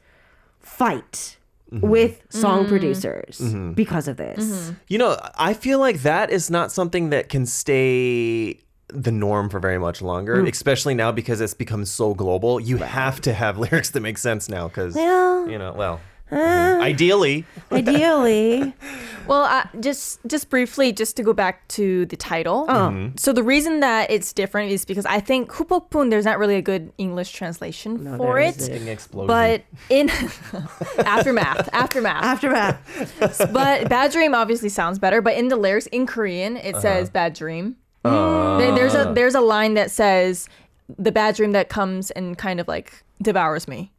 fight 0.60 1.38
Mm-hmm. 1.72 1.88
with 1.88 2.20
song 2.28 2.60
mm-hmm. 2.60 2.68
producers 2.68 3.38
mm-hmm. 3.40 3.72
because 3.72 4.06
of 4.06 4.18
this. 4.18 4.72
You 4.88 4.98
know, 4.98 5.16
I 5.36 5.54
feel 5.54 5.78
like 5.78 6.02
that 6.02 6.28
is 6.30 6.50
not 6.50 6.70
something 6.70 7.08
that 7.10 7.30
can 7.30 7.46
stay 7.46 8.60
the 8.88 9.10
norm 9.10 9.48
for 9.48 9.58
very 9.58 9.78
much 9.78 10.02
longer, 10.02 10.36
mm. 10.36 10.50
especially 10.50 10.94
now 10.94 11.12
because 11.12 11.40
it's 11.40 11.54
become 11.54 11.86
so 11.86 12.12
global. 12.12 12.60
You 12.60 12.76
have 12.76 13.22
to 13.22 13.32
have 13.32 13.56
lyrics 13.64 13.88
that 13.90 14.00
make 14.00 14.18
sense 14.18 14.50
now 14.50 14.68
because, 14.68 14.94
Well, 14.94 15.48
you 15.48 15.58
know, 15.58 15.72
well, 15.72 16.00
Uh, 16.32 16.78
ideally. 16.80 17.44
ideally. 17.70 18.74
Well, 19.26 19.44
uh, 19.44 19.64
just 19.78 20.18
just 20.26 20.50
briefly, 20.50 20.92
just 20.92 21.16
to 21.16 21.22
go 21.22 21.32
back 21.32 21.68
to 21.68 22.06
the 22.06 22.16
title. 22.16 22.66
Oh. 22.68 22.72
Mm-hmm. 22.90 23.16
So 23.16 23.32
the 23.32 23.44
reason 23.44 23.78
that 23.78 24.10
it's 24.10 24.32
different 24.32 24.72
is 24.72 24.84
because 24.84 25.06
I 25.06 25.20
think 25.20 25.50
Hupokpung, 25.50 26.10
there's 26.10 26.24
not 26.24 26.40
really 26.40 26.56
a 26.56 26.62
good 26.62 26.92
English 26.98 27.30
translation 27.30 27.98
for 28.16 28.34
there 28.34 28.38
it. 28.38 28.56
isn't. 28.56 28.88
explosion. 28.88 29.26
But 29.28 29.62
in 29.88 30.10
aftermath, 30.98 31.68
aftermath. 31.72 32.24
Aftermath. 32.24 33.52
but 33.52 33.88
bad 33.88 34.10
dream 34.10 34.34
obviously 34.34 34.68
sounds 34.68 34.98
better. 34.98 35.22
But 35.22 35.34
in 35.36 35.48
the 35.48 35.56
lyrics 35.56 35.86
in 35.86 36.06
Korean, 36.06 36.56
it 36.56 36.74
uh-huh. 36.74 36.80
says 36.80 37.10
bad 37.10 37.34
dream. 37.34 37.76
Uh. 38.04 38.58
There- 38.58 38.74
there's 38.74 38.94
a 38.94 39.12
there's 39.14 39.36
a 39.36 39.40
line 39.40 39.74
that 39.74 39.90
says 39.92 40.48
the 40.97 41.11
bad 41.11 41.35
dream 41.35 41.51
that 41.51 41.69
comes 41.69 42.11
and 42.11 42.37
kind 42.37 42.59
of 42.59 42.67
like 42.67 43.03
devours 43.21 43.67
me. 43.67 43.91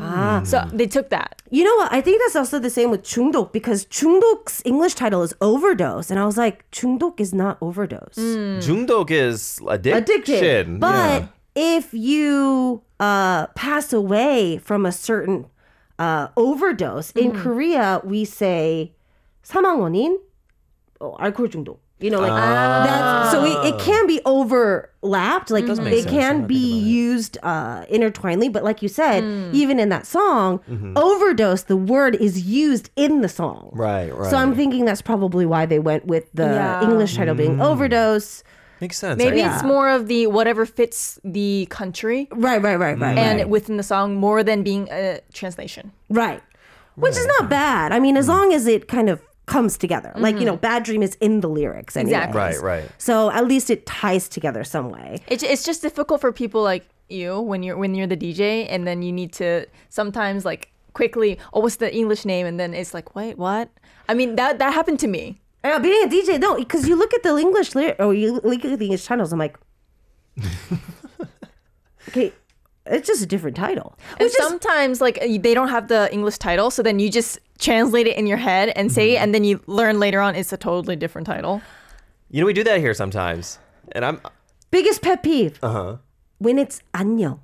Ah. 0.00 0.42
So 0.44 0.64
they 0.72 0.86
took 0.86 1.10
that. 1.10 1.42
You 1.50 1.62
know 1.64 1.76
what? 1.76 1.92
I 1.92 2.00
think 2.00 2.20
that's 2.22 2.34
also 2.34 2.58
the 2.58 2.70
same 2.70 2.90
with 2.90 3.02
중독 3.04 3.52
because 3.52 3.84
중독's 3.86 4.62
English 4.64 4.94
title 4.94 5.22
is 5.22 5.34
overdose. 5.40 6.10
And 6.10 6.18
I 6.18 6.24
was 6.26 6.36
like, 6.36 6.64
중독 6.72 7.20
is 7.20 7.32
not 7.34 7.58
overdose. 7.60 8.16
Jungdok 8.16 9.10
is 9.10 9.60
addiction. 9.68 10.02
addicted. 10.02 10.80
But 10.80 11.22
Yeah. 11.22 11.26
if 11.54 11.94
you 11.94 12.82
uh, 12.98 13.46
pass 13.54 13.92
away 13.92 14.58
from 14.58 14.86
a 14.86 14.92
certain 14.92 15.46
uh, 15.98 16.28
overdose, 16.36 17.12
in 17.12 17.30
Korea 17.32 18.00
we 18.02 18.24
say 18.24 18.94
사망 19.44 19.78
원인 19.78 20.18
어, 21.00 21.14
알코올 21.20 21.50
중독. 21.50 21.78
You 21.99 22.09
know, 22.09 22.21
like 22.21 22.31
that. 22.31 23.31
So 23.31 23.43
it, 23.43 23.73
it 23.73 23.79
can 23.79 24.07
be 24.07 24.21
overlapped. 24.25 25.51
Like 25.51 25.65
make 25.65 26.05
it 26.05 26.07
can 26.07 26.47
be 26.47 26.79
used 26.79 27.37
uh, 27.43 27.85
intertwinedly. 27.89 28.51
But 28.51 28.63
like 28.63 28.81
you 28.81 28.87
said, 28.87 29.23
hmm. 29.23 29.49
even 29.53 29.79
in 29.79 29.89
that 29.89 30.05
song, 30.05 30.61
overdose, 30.95 31.63
the 31.63 31.75
word 31.77 32.15
is 32.15 32.47
used 32.47 32.89
in 32.95 33.21
the 33.21 33.29
song. 33.29 33.69
Right, 33.73 34.15
right. 34.15 34.29
So 34.29 34.37
I'm 34.37 34.55
thinking 34.55 34.85
that's 34.85 35.01
probably 35.01 35.45
why 35.45 35.65
they 35.65 35.79
went 35.79 36.05
with 36.05 36.31
the 36.33 36.43
Yeah. 36.43 36.83
English 36.83 37.15
title 37.17 37.35
being 37.35 37.61
overdose. 37.61 38.43
Makes 38.79 38.97
sense. 38.97 39.17
Maybe 39.17 39.41
right? 39.41 39.53
it's 39.53 39.63
more 39.63 39.89
of 39.89 40.07
the 40.07 40.27
whatever 40.27 40.65
fits 40.65 41.19
the 41.25 41.67
country 41.69 42.29
Right, 42.31 42.61
right, 42.61 42.77
right, 42.79 42.97
right. 42.97 43.17
and 43.17 43.39
right. 43.39 43.49
within 43.49 43.75
the 43.75 43.83
song 43.83 44.15
more 44.15 44.41
than 44.41 44.63
being 44.63 44.87
a 44.89 45.19
translation. 45.33 45.91
Right. 46.09 46.41
Which 46.95 47.15
is 47.15 47.25
not 47.39 47.49
bad. 47.49 47.91
I 47.91 47.99
mean, 47.99 48.17
as 48.17 48.27
long 48.27 48.53
as 48.53 48.67
it 48.67 48.87
kind 48.89 49.09
of 49.09 49.21
comes 49.49 49.77
together. 49.77 50.11
Like, 50.15 50.39
you 50.39 50.45
know, 50.45 50.57
Bad 50.57 50.83
Dream 50.83 51.01
is 51.03 51.15
in 51.27 51.41
the 51.41 51.49
lyrics. 51.59 51.97
Anyways. 51.97 52.13
Exactly. 52.13 52.39
Right, 52.39 52.61
right. 52.61 52.91
So 52.97 53.31
at 53.31 53.45
least 53.47 53.69
it 53.69 53.85
ties 53.85 54.29
together 54.29 54.63
some 54.63 54.87
way. 54.89 55.09
It's 55.27 55.43
it's 55.43 55.63
just 55.69 55.81
difficult 55.81 56.21
for 56.21 56.31
people 56.31 56.61
like 56.73 56.83
you 57.09 57.39
when 57.41 57.63
you're 57.63 57.77
when 57.83 57.95
you're 57.95 58.11
the 58.15 58.21
DJ 58.25 58.67
and 58.69 58.85
then 58.87 59.01
you 59.01 59.11
need 59.11 59.31
to 59.41 59.65
sometimes 59.89 60.45
like 60.45 60.63
quickly 60.93 61.31
oh 61.53 61.59
what's 61.61 61.77
the 61.77 61.89
English 62.01 62.23
name 62.25 62.45
and 62.49 62.59
then 62.61 62.73
it's 62.73 62.93
like 62.93 63.15
wait 63.15 63.35
what 63.37 63.67
I 64.07 64.13
mean 64.13 64.35
that 64.35 64.59
that 64.61 64.73
happened 64.73 64.99
to 65.05 65.07
me 65.07 65.41
Uh, 65.63 65.79
being 65.79 66.03
a 66.05 66.07
DJ, 66.07 66.39
no, 66.39 66.55
because 66.55 66.87
you 66.87 66.95
look 66.95 67.13
at 67.13 67.21
the 67.27 67.35
English 67.35 67.75
lyric, 67.75 67.97
or 67.99 68.13
you 68.13 68.39
look 68.51 68.63
at 68.63 68.79
the 68.79 68.85
English 68.87 69.03
channels, 69.05 69.33
I'm 69.33 69.39
like, 69.39 69.57
okay, 72.07 72.31
it's 72.89 73.07
just 73.07 73.21
a 73.23 73.25
different 73.25 73.55
title. 73.55 73.93
and 74.19 74.25
Which 74.25 74.33
is, 74.33 74.47
sometimes 74.47 74.99
like 75.01 75.19
they 75.21 75.53
don't 75.53 75.69
have 75.69 75.87
the 75.87 76.11
English 76.11 76.37
title 76.39 76.71
so 76.71 76.81
then 76.83 76.99
you 76.99 77.09
just 77.09 77.39
translate 77.59 78.07
it 78.07 78.17
in 78.17 78.25
your 78.27 78.37
head 78.37 78.69
and 78.75 78.91
say 78.91 79.15
it 79.15 79.19
and 79.21 79.33
then 79.33 79.43
you 79.43 79.61
learn 79.67 79.99
later 79.99 80.19
on 80.21 80.35
it's 80.35 80.51
a 80.53 80.57
totally 80.57 80.95
different 80.95 81.27
title 81.27 81.61
You 82.31 82.41
know, 82.41 82.45
we 82.45 82.53
do 82.53 82.63
that 82.63 82.79
here 82.79 82.93
sometimes. 82.93 83.57
And 83.93 84.05
I'm, 84.05 84.21
biggest 84.69 85.01
pet 85.01 85.23
peeve 85.23 85.57
uh 85.63 85.71
huh. 85.73 85.97
when 86.37 86.59
it's 86.59 86.77
안녕. 86.93 87.39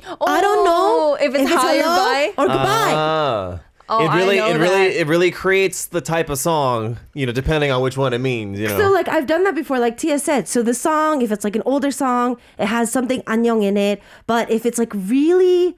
I 0.00 0.40
don't 0.40 0.64
know 0.64 0.84
Oh, 1.12 1.18
if 1.20 1.34
it's 1.34 1.50
hi 1.50 1.76
or 1.76 1.82
hello 1.82 1.96
bye 2.08 2.28
or 2.38 2.46
goodbye. 2.48 2.94
Ah. 2.96 3.60
Oh, 3.88 4.04
it 4.04 4.08
I 4.08 4.18
really, 4.18 4.36
know 4.36 4.48
it 4.48 4.58
really, 4.58 4.88
that. 4.88 5.00
it 5.00 5.06
really 5.06 5.30
creates 5.30 5.86
the 5.86 6.00
type 6.00 6.28
of 6.28 6.38
song, 6.38 6.98
you 7.14 7.24
know, 7.24 7.32
depending 7.32 7.70
on 7.70 7.80
which 7.80 7.96
one 7.96 8.12
it 8.12 8.18
means, 8.18 8.58
you 8.60 8.68
know. 8.68 8.78
So 8.78 8.90
like 8.90 9.08
I've 9.08 9.26
done 9.26 9.44
that 9.44 9.54
before, 9.54 9.78
like 9.78 9.96
Tia 9.96 10.18
said. 10.18 10.46
So 10.46 10.62
the 10.62 10.74
song, 10.74 11.22
if 11.22 11.32
it's 11.32 11.44
like 11.44 11.56
an 11.56 11.62
older 11.64 11.90
song, 11.90 12.36
it 12.58 12.66
has 12.66 12.92
something 12.92 13.22
안녕 13.22 13.62
in 13.62 13.76
it. 13.76 14.02
But 14.26 14.50
if 14.50 14.66
it's 14.66 14.78
like 14.78 14.92
really 14.94 15.76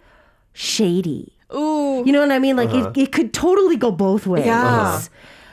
shady, 0.52 1.36
ooh 1.54 1.80
you 2.04 2.12
know 2.12 2.20
what 2.20 2.32
I 2.32 2.38
mean? 2.38 2.56
Like 2.56 2.70
it, 2.70 2.82
uh-huh. 2.82 2.92
it 2.96 3.12
could 3.12 3.32
totally 3.32 3.76
go 3.76 3.90
both 3.90 4.26
ways. 4.26 4.46
Yeah. 4.46 4.62
Uh-huh. 4.62 5.00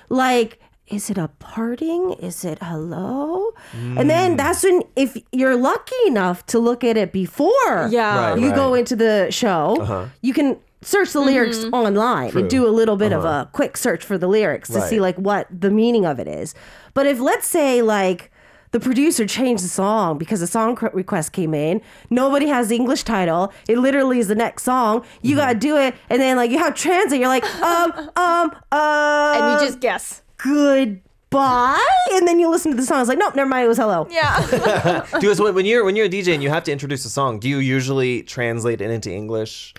Like, 0.09 0.59
is 0.87 1.09
it 1.09 1.17
a 1.17 1.27
parting? 1.39 2.13
Is 2.13 2.45
it 2.45 2.59
hello? 2.61 3.51
And 3.73 3.97
mm. 3.97 4.07
then 4.07 4.37
that's 4.37 4.63
when 4.63 4.83
if 4.95 5.17
you're 5.31 5.57
lucky 5.57 5.95
enough 6.07 6.45
to 6.47 6.59
look 6.59 6.83
at 6.83 6.95
it 6.95 7.11
before 7.11 7.87
Yeah. 7.89 8.31
Right, 8.31 8.39
you 8.39 8.53
go 8.53 8.73
into 8.73 8.95
the 8.95 9.27
show, 9.29 9.77
uh-huh. 9.81 10.05
you 10.21 10.33
can 10.33 10.57
search 10.93 11.11
the 11.13 11.19
lyrics 11.21 11.57
Mm-hmm. 11.59 11.73
online 11.73 12.31
and 12.37 12.49
do 12.49 12.61
a 12.67 12.73
little 12.79 12.95
bit 12.97 13.11
of 13.11 13.23
a 13.25 13.49
quick 13.51 13.75
search 13.77 14.03
for 14.03 14.17
the 14.17 14.27
lyrics 14.27 14.69
to 14.69 14.79
see 14.81 14.99
like 15.07 15.17
what 15.17 15.45
the 15.51 15.69
meaning 15.69 16.05
of 16.05 16.19
it 16.19 16.27
is. 16.27 16.55
But 16.93 17.05
if 17.05 17.19
let's 17.19 17.47
say 17.47 17.81
like 17.81 18.31
the 18.71 18.79
producer 18.81 19.25
changed 19.25 19.63
the 19.63 19.69
song 19.69 20.17
because 20.17 20.41
a 20.41 20.47
song 20.47 20.77
request 20.93 21.31
came 21.31 21.53
in. 21.53 21.81
Nobody 22.09 22.47
has 22.47 22.67
the 22.67 22.75
English 22.75 23.03
title. 23.03 23.53
It 23.69 23.77
literally 23.77 24.19
is 24.19 24.27
the 24.27 24.35
next 24.35 24.63
song. 24.63 25.03
You 25.21 25.35
Mm-hmm. 25.35 25.39
gotta 25.39 25.59
do 25.59 25.77
it, 25.77 25.95
and 26.09 26.21
then 26.21 26.35
like 26.35 26.51
you 26.51 26.57
have 26.59 26.75
translate. 26.75 27.19
You're 27.21 27.29
like, 27.29 27.45
um, 27.61 27.91
um, 28.17 28.51
uh, 28.71 29.33
and 29.37 29.43
you 29.61 29.67
just 29.67 29.79
guess. 29.79 30.21
goodbye, 30.43 31.83
and 32.13 32.27
then 32.27 32.39
you 32.39 32.49
listen 32.49 32.71
to 32.71 32.77
the 32.77 32.83
song. 32.85 32.99
It's 33.01 33.09
like, 33.09 33.17
nope, 33.17 33.35
never 33.35 33.49
mind. 33.49 33.65
It 33.65 33.67
was 33.69 33.77
hello. 33.77 34.07
Yeah. 34.09 35.05
Do 35.19 35.33
so 35.33 35.51
when 35.57 35.65
you're 35.65 35.83
when 35.85 35.95
you're 35.95 36.05
a 36.07 36.09
DJ 36.09 36.33
and 36.33 36.43
you 36.43 36.49
have 36.49 36.63
to 36.65 36.71
introduce 36.71 37.05
a 37.05 37.09
song, 37.09 37.39
do 37.39 37.47
you 37.49 37.57
usually 37.59 38.23
translate 38.23 38.81
it 38.81 38.91
into 38.91 39.11
English? 39.11 39.73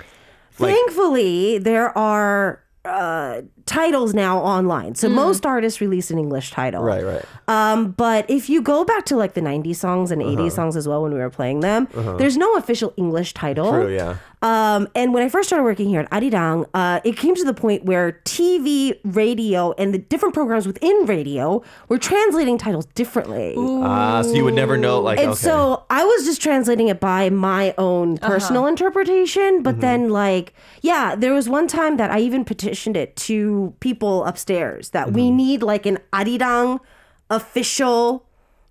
Like- 0.58 0.74
Thankfully, 0.74 1.58
there 1.58 1.96
are 1.96 2.62
uh, 2.84 3.42
titles 3.68 4.14
now 4.14 4.38
online. 4.38 4.94
So 4.96 5.08
most 5.08 5.44
artists 5.46 5.80
release 5.80 6.10
an 6.10 6.18
English 6.18 6.50
title. 6.50 6.82
Right, 6.82 7.04
right. 7.04 7.24
Um, 7.46 7.92
but 7.92 8.28
if 8.28 8.48
you 8.48 8.62
go 8.62 8.84
back 8.84 9.04
to 9.06 9.16
like 9.16 9.34
the 9.34 9.40
90s 9.40 9.76
songs 9.76 10.10
and 10.10 10.20
80s 10.22 10.52
songs 10.52 10.74
as 10.76 10.88
well 10.88 11.02
when 11.02 11.12
we 11.12 11.20
were 11.20 11.30
playing 11.30 11.60
them, 11.60 11.86
there's 12.18 12.36
no 12.36 12.56
official 12.56 12.92
English 12.96 13.34
title. 13.34 13.70
True, 13.70 13.94
yeah. 13.94 14.16
Um, 14.40 14.86
and 14.94 15.12
when 15.12 15.24
I 15.24 15.28
first 15.28 15.48
started 15.48 15.64
working 15.64 15.88
here 15.88 16.00
at 16.02 16.10
Arirang, 16.10 16.64
uh, 16.72 17.00
it 17.04 17.16
came 17.16 17.34
to 17.34 17.44
the 17.44 17.52
point 17.54 17.84
where 17.84 18.20
TV, 18.24 18.94
radio, 19.04 19.72
and 19.78 19.92
the 19.92 19.98
different 19.98 20.32
programs 20.32 20.64
within 20.64 21.06
radio 21.06 21.60
were 21.88 21.98
translating 21.98 22.56
titles 22.56 22.86
differently. 22.94 23.54
Ah, 23.58 24.22
so 24.22 24.32
you 24.34 24.44
would 24.44 24.54
never 24.54 24.76
know 24.76 25.00
like 25.00 25.18
And 25.18 25.30
okay. 25.30 25.36
so 25.50 25.84
I 25.90 26.04
was 26.04 26.24
just 26.24 26.40
translating 26.40 26.86
it 26.86 27.00
by 27.00 27.30
my 27.30 27.74
own 27.78 28.18
personal 28.18 28.66
interpretation. 28.66 29.62
But 29.62 29.68
Mm-hmm. 29.78 29.80
then, 29.80 30.08
like, 30.10 30.54
yeah, 30.82 31.14
there 31.16 31.34
was 31.34 31.48
one 31.48 31.66
time 31.68 31.96
that 31.98 32.10
I 32.10 32.20
even 32.20 32.44
petitioned 32.44 32.96
it 32.96 33.16
to 33.28 33.57
people 33.80 34.24
upstairs 34.24 34.90
that 34.90 35.12
we 35.12 35.22
Mm-hmm. 35.22 35.36
need 35.36 35.62
like 35.62 35.84
an 35.86 35.98
Arirang 36.12 36.80
official 37.30 38.24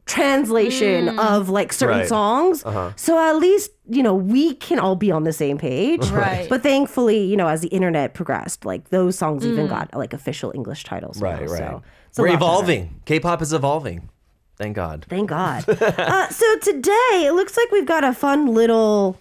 translation 0.05 1.19
of 1.19 1.49
like 1.49 1.71
certain 1.73 1.99
Right. 1.99 2.07
songs. 2.07 2.63
So 2.95 3.19
at 3.19 3.33
least, 3.37 3.71
you 3.89 4.01
know, 4.01 4.15
we 4.15 4.55
can 4.55 4.79
all 4.79 4.95
be 4.95 5.11
on 5.11 5.23
the 5.23 5.33
same 5.33 5.57
page. 5.57 6.09
Right. 6.17 6.47
But 6.49 6.63
thankfully, 6.63 7.23
you 7.23 7.35
know, 7.37 7.47
as 7.47 7.61
the 7.61 7.67
internet 7.69 8.13
progressed, 8.13 8.65
like 8.65 8.89
those 8.89 9.17
songs 9.17 9.45
even 9.45 9.67
got 9.67 9.93
like 9.93 10.13
official 10.13 10.51
English 10.55 10.83
titles. 10.85 11.21
now. 11.21 11.27
right, 11.31 11.49
right. 11.49 11.81
So 12.11 12.23
We're 12.23 12.29
evolving. 12.33 13.01
K-pop 13.05 13.41
is 13.41 13.53
evolving. 13.53 14.09
Thank 14.57 14.75
God. 14.75 15.05
Thank 15.07 15.29
God. 15.29 15.67
uh, 15.69 16.29
so 16.29 16.45
today 16.59 17.25
it 17.27 17.33
looks 17.33 17.55
like 17.55 17.69
we've 17.71 17.85
got 17.85 18.03
a 18.03 18.13
fun 18.13 18.47
little 18.47 19.19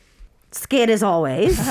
skit 0.53 0.89
as 0.91 1.03
always. 1.03 1.57
this 1.57 1.71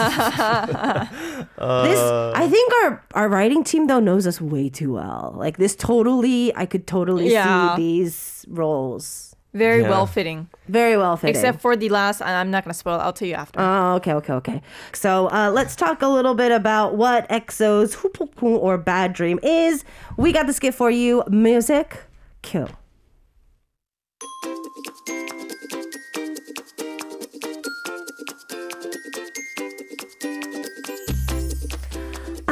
I 1.57 2.47
think 2.49 2.73
our 2.83 3.03
our 3.13 3.29
writing 3.29 3.63
team 3.63 3.87
though 3.87 3.99
knows 3.99 4.27
us 4.27 4.39
way 4.41 4.69
too 4.69 4.93
well. 4.93 5.33
Like 5.37 5.57
this 5.57 5.75
totally 5.75 6.55
I 6.55 6.65
could 6.65 6.85
totally 6.87 7.31
Yeah. 7.31 7.75
see 7.75 7.81
these 7.81 8.45
roles. 8.49 9.35
Very 9.53 9.81
Yeah. 9.83 9.89
well 9.89 10.05
fitting. 10.05 10.49
Very 10.67 10.97
well 10.97 11.15
fitting. 11.15 11.33
Except 11.35 11.61
for 11.61 11.77
the 11.77 11.87
last, 11.87 12.19
and 12.19 12.29
I'm 12.29 12.51
not 12.51 12.65
gonna 12.65 12.73
spoil. 12.73 12.95
it. 12.99 13.03
I'll 13.03 13.13
tell 13.13 13.27
you 13.27 13.35
after. 13.35 13.59
Oh, 13.61 13.93
okay, 13.95 14.11
okay, 14.13 14.33
okay. 14.33 14.61
So 14.91 15.27
uh, 15.31 15.49
let's 15.53 15.75
talk 15.77 16.01
a 16.01 16.07
little 16.09 16.35
bit 16.35 16.51
about 16.51 16.95
what 16.97 17.25
EXO's 17.29 17.95
Hupokpung 17.95 18.59
or 18.59 18.77
Bad 18.77 19.13
Dream 19.13 19.39
is. 19.43 19.85
We 20.17 20.33
got 20.33 20.45
the 20.47 20.53
skit 20.53 20.73
for 20.75 20.91
you. 20.91 21.23
Music, 21.29 22.03
kill. 22.41 22.67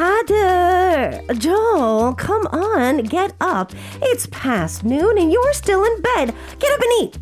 Adder, 0.04 1.22
Joel, 1.32 2.12
come 2.14 2.46
on, 2.48 2.98
get 3.04 3.34
up. 3.40 3.72
It's 4.02 4.26
past 4.26 4.84
noon 4.84 5.16
and 5.16 5.32
you're 5.32 5.54
still 5.54 5.82
in 5.82 6.02
bed. 6.02 6.34
Get 6.58 6.72
up 6.72 6.80
and 6.82 6.92
eat. 7.00 7.18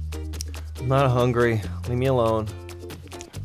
I'm 0.81 0.89
not 0.89 1.09
hungry. 1.13 1.63
Leave 1.89 1.99
me 1.99 2.07
alone. 2.07 2.49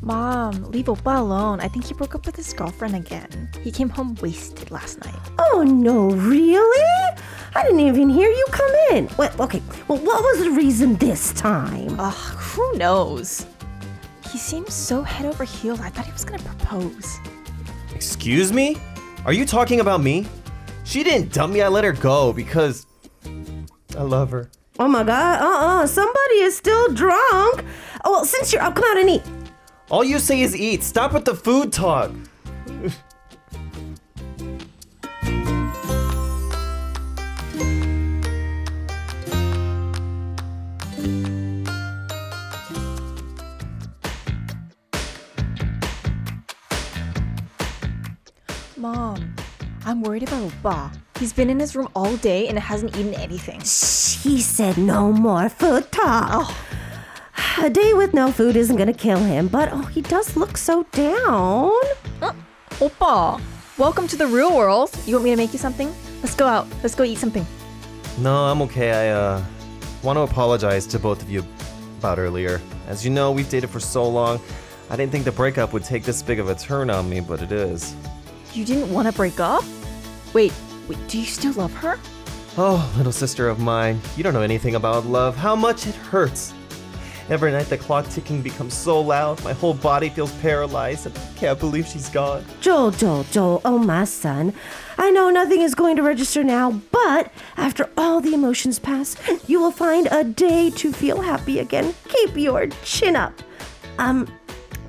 Mom, 0.01 0.63
leave 0.71 0.85
Oppa 0.85 1.19
alone. 1.19 1.59
I 1.59 1.67
think 1.67 1.85
he 1.85 1.93
broke 1.93 2.15
up 2.15 2.25
with 2.25 2.35
his 2.35 2.51
girlfriend 2.51 2.95
again. 2.95 3.51
He 3.63 3.71
came 3.71 3.89
home 3.89 4.15
wasted 4.23 4.71
last 4.71 5.05
night. 5.05 5.19
Oh 5.37 5.61
no, 5.61 6.09
really? 6.09 7.15
I 7.53 7.61
didn't 7.61 7.81
even 7.81 8.09
hear 8.09 8.29
you 8.29 8.45
come 8.49 8.71
in. 8.91 9.07
Well, 9.19 9.31
okay. 9.39 9.61
Well, 9.87 9.99
what 9.99 10.23
was 10.23 10.45
the 10.45 10.51
reason 10.51 10.95
this 10.95 11.31
time? 11.33 11.99
Ugh, 11.99 12.13
who 12.13 12.75
knows? 12.79 13.45
He 14.31 14.39
seems 14.39 14.73
so 14.73 15.03
head 15.03 15.27
over 15.27 15.43
heels. 15.43 15.79
I 15.79 15.89
thought 15.89 16.05
he 16.07 16.11
was 16.11 16.25
gonna 16.25 16.41
propose. 16.41 17.19
Excuse 17.93 18.51
me? 18.51 18.77
Are 19.27 19.33
you 19.33 19.45
talking 19.45 19.81
about 19.81 20.01
me? 20.01 20.25
She 20.85 21.03
didn't 21.03 21.33
dump 21.33 21.53
me. 21.53 21.61
I 21.61 21.67
let 21.67 21.83
her 21.83 21.91
go 21.91 22.31
because 22.31 22.87
I 23.97 24.01
love 24.01 24.31
her. 24.31 24.49
Oh 24.79 24.87
my 24.87 25.03
god, 25.03 25.41
uh-uh, 25.41 25.85
somebody 25.85 26.35
is 26.35 26.55
still 26.55 26.93
drunk. 26.93 27.65
Oh, 28.05 28.11
well, 28.11 28.23
since 28.23 28.53
you're 28.53 28.61
up, 28.61 28.75
come 28.75 28.85
out 28.85 28.97
and 28.97 29.09
eat. 29.09 29.23
All 29.91 30.01
you 30.01 30.19
say 30.19 30.39
is 30.39 30.55
eat. 30.55 30.81
Stop 30.81 31.11
with 31.11 31.25
the 31.25 31.35
food 31.35 31.73
talk. 31.73 32.09
Mom, 48.77 49.35
I'm 49.85 50.03
worried 50.03 50.21
about 50.21 50.51
Oppa. 50.51 50.95
He's 51.17 51.33
been 51.33 51.49
in 51.49 51.59
his 51.59 51.75
room 51.75 51.89
all 51.95 52.15
day 52.17 52.47
and 52.47 52.59
hasn't 52.59 52.95
eaten 52.95 53.15
anything. 53.15 53.59
He 53.61 54.39
said 54.39 54.77
no 54.77 55.11
more 55.11 55.49
food 55.49 55.91
talk. 55.91 56.53
A 57.57 57.71
day 57.71 57.95
with 57.95 58.13
no 58.13 58.31
food 58.31 58.55
isn't 58.55 58.75
gonna 58.75 58.93
kill 58.93 59.17
him, 59.17 59.47
but 59.47 59.69
oh, 59.71 59.81
he 59.81 60.01
does 60.01 60.37
look 60.37 60.57
so 60.57 60.83
down. 60.91 61.71
Oppa, 62.77 63.41
welcome 63.79 64.07
to 64.07 64.15
the 64.15 64.27
real 64.27 64.55
world. 64.55 64.91
You 65.07 65.15
want 65.15 65.23
me 65.23 65.31
to 65.31 65.37
make 65.37 65.53
you 65.53 65.59
something? 65.59 65.91
Let's 66.21 66.35
go 66.35 66.45
out. 66.45 66.67
Let's 66.83 66.93
go 66.93 67.03
eat 67.03 67.17
something. 67.17 67.47
No, 68.19 68.45
I'm 68.45 68.61
okay. 68.61 68.91
I 68.91 69.09
uh 69.09 69.43
want 70.03 70.17
to 70.17 70.21
apologize 70.21 70.85
to 70.87 70.99
both 70.99 71.23
of 71.23 71.31
you 71.31 71.43
about 71.97 72.19
earlier. 72.19 72.61
As 72.87 73.03
you 73.03 73.09
know, 73.09 73.31
we've 73.31 73.49
dated 73.49 73.71
for 73.71 73.79
so 73.79 74.07
long. 74.07 74.39
I 74.91 74.95
didn't 74.95 75.11
think 75.11 75.25
the 75.25 75.31
breakup 75.31 75.73
would 75.73 75.83
take 75.83 76.03
this 76.03 76.21
big 76.21 76.39
of 76.39 76.47
a 76.49 76.53
turn 76.53 76.91
on 76.91 77.09
me, 77.09 77.21
but 77.21 77.41
it 77.41 77.51
is. 77.51 77.95
You 78.57 78.65
didn't 78.65 78.91
want 78.91 79.07
to 79.07 79.13
break 79.13 79.39
up? 79.39 79.63
Wait, 80.33 80.51
wait, 80.89 80.97
do 81.07 81.19
you 81.19 81.25
still 81.25 81.53
love 81.53 81.71
her? 81.75 81.99
Oh, 82.57 82.91
little 82.97 83.11
sister 83.11 83.47
of 83.49 83.59
mine, 83.59 84.01
you 84.15 84.23
don't 84.23 84.33
know 84.33 84.41
anything 84.41 84.73
about 84.73 85.05
love. 85.05 85.35
How 85.35 85.55
much 85.55 85.85
it 85.85 85.93
hurts. 85.93 86.55
Every 87.29 87.51
night 87.51 87.67
the 87.67 87.77
clock 87.77 88.09
ticking 88.09 88.41
becomes 88.41 88.73
so 88.73 88.99
loud, 88.99 89.43
my 89.43 89.53
whole 89.53 89.75
body 89.75 90.09
feels 90.09 90.31
paralyzed, 90.37 91.05
and 91.05 91.15
I 91.15 91.39
can't 91.39 91.59
believe 91.59 91.85
she's 91.85 92.09
gone. 92.09 92.43
Joel, 92.59 92.89
Joel, 92.89 93.25
Joel, 93.25 93.61
oh 93.63 93.77
my 93.77 94.05
son. 94.05 94.53
I 94.97 95.11
know 95.11 95.29
nothing 95.29 95.61
is 95.61 95.75
going 95.75 95.95
to 95.97 96.01
register 96.01 96.43
now, 96.43 96.81
but 96.91 97.31
after 97.57 97.87
all 97.95 98.21
the 98.21 98.33
emotions 98.33 98.79
pass, 98.79 99.15
you 99.47 99.59
will 99.59 99.69
find 99.69 100.07
a 100.09 100.23
day 100.23 100.71
to 100.71 100.91
feel 100.91 101.21
happy 101.21 101.59
again. 101.59 101.93
Keep 102.07 102.35
your 102.37 102.65
chin 102.83 103.15
up. 103.15 103.39
Um, 103.99 104.27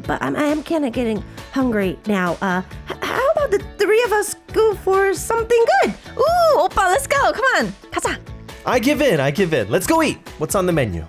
but 0.06 0.22
I'm, 0.22 0.36
I 0.36 0.44
am 0.44 0.62
kind 0.62 0.86
of 0.86 0.92
getting 0.94 1.22
hungry 1.52 1.98
now. 2.06 2.38
Uh, 2.40 2.62
how 2.86 2.94
about 2.94 3.27
the 3.50 3.58
three 3.78 4.02
of 4.04 4.12
us 4.12 4.34
go 4.52 4.74
for 4.74 5.14
something 5.14 5.64
good? 5.82 5.94
Ooh, 6.18 6.58
Oppa, 6.58 6.86
let's 6.88 7.06
go. 7.06 7.32
Come 7.32 7.44
on. 7.56 7.72
가자. 7.90 8.18
I 8.66 8.78
give 8.78 9.00
in, 9.00 9.20
I 9.20 9.30
give 9.30 9.54
in. 9.54 9.70
Let's 9.70 9.86
go 9.86 10.02
eat. 10.02 10.18
What's 10.38 10.54
on 10.54 10.66
the 10.66 10.72
menu? 10.72 11.06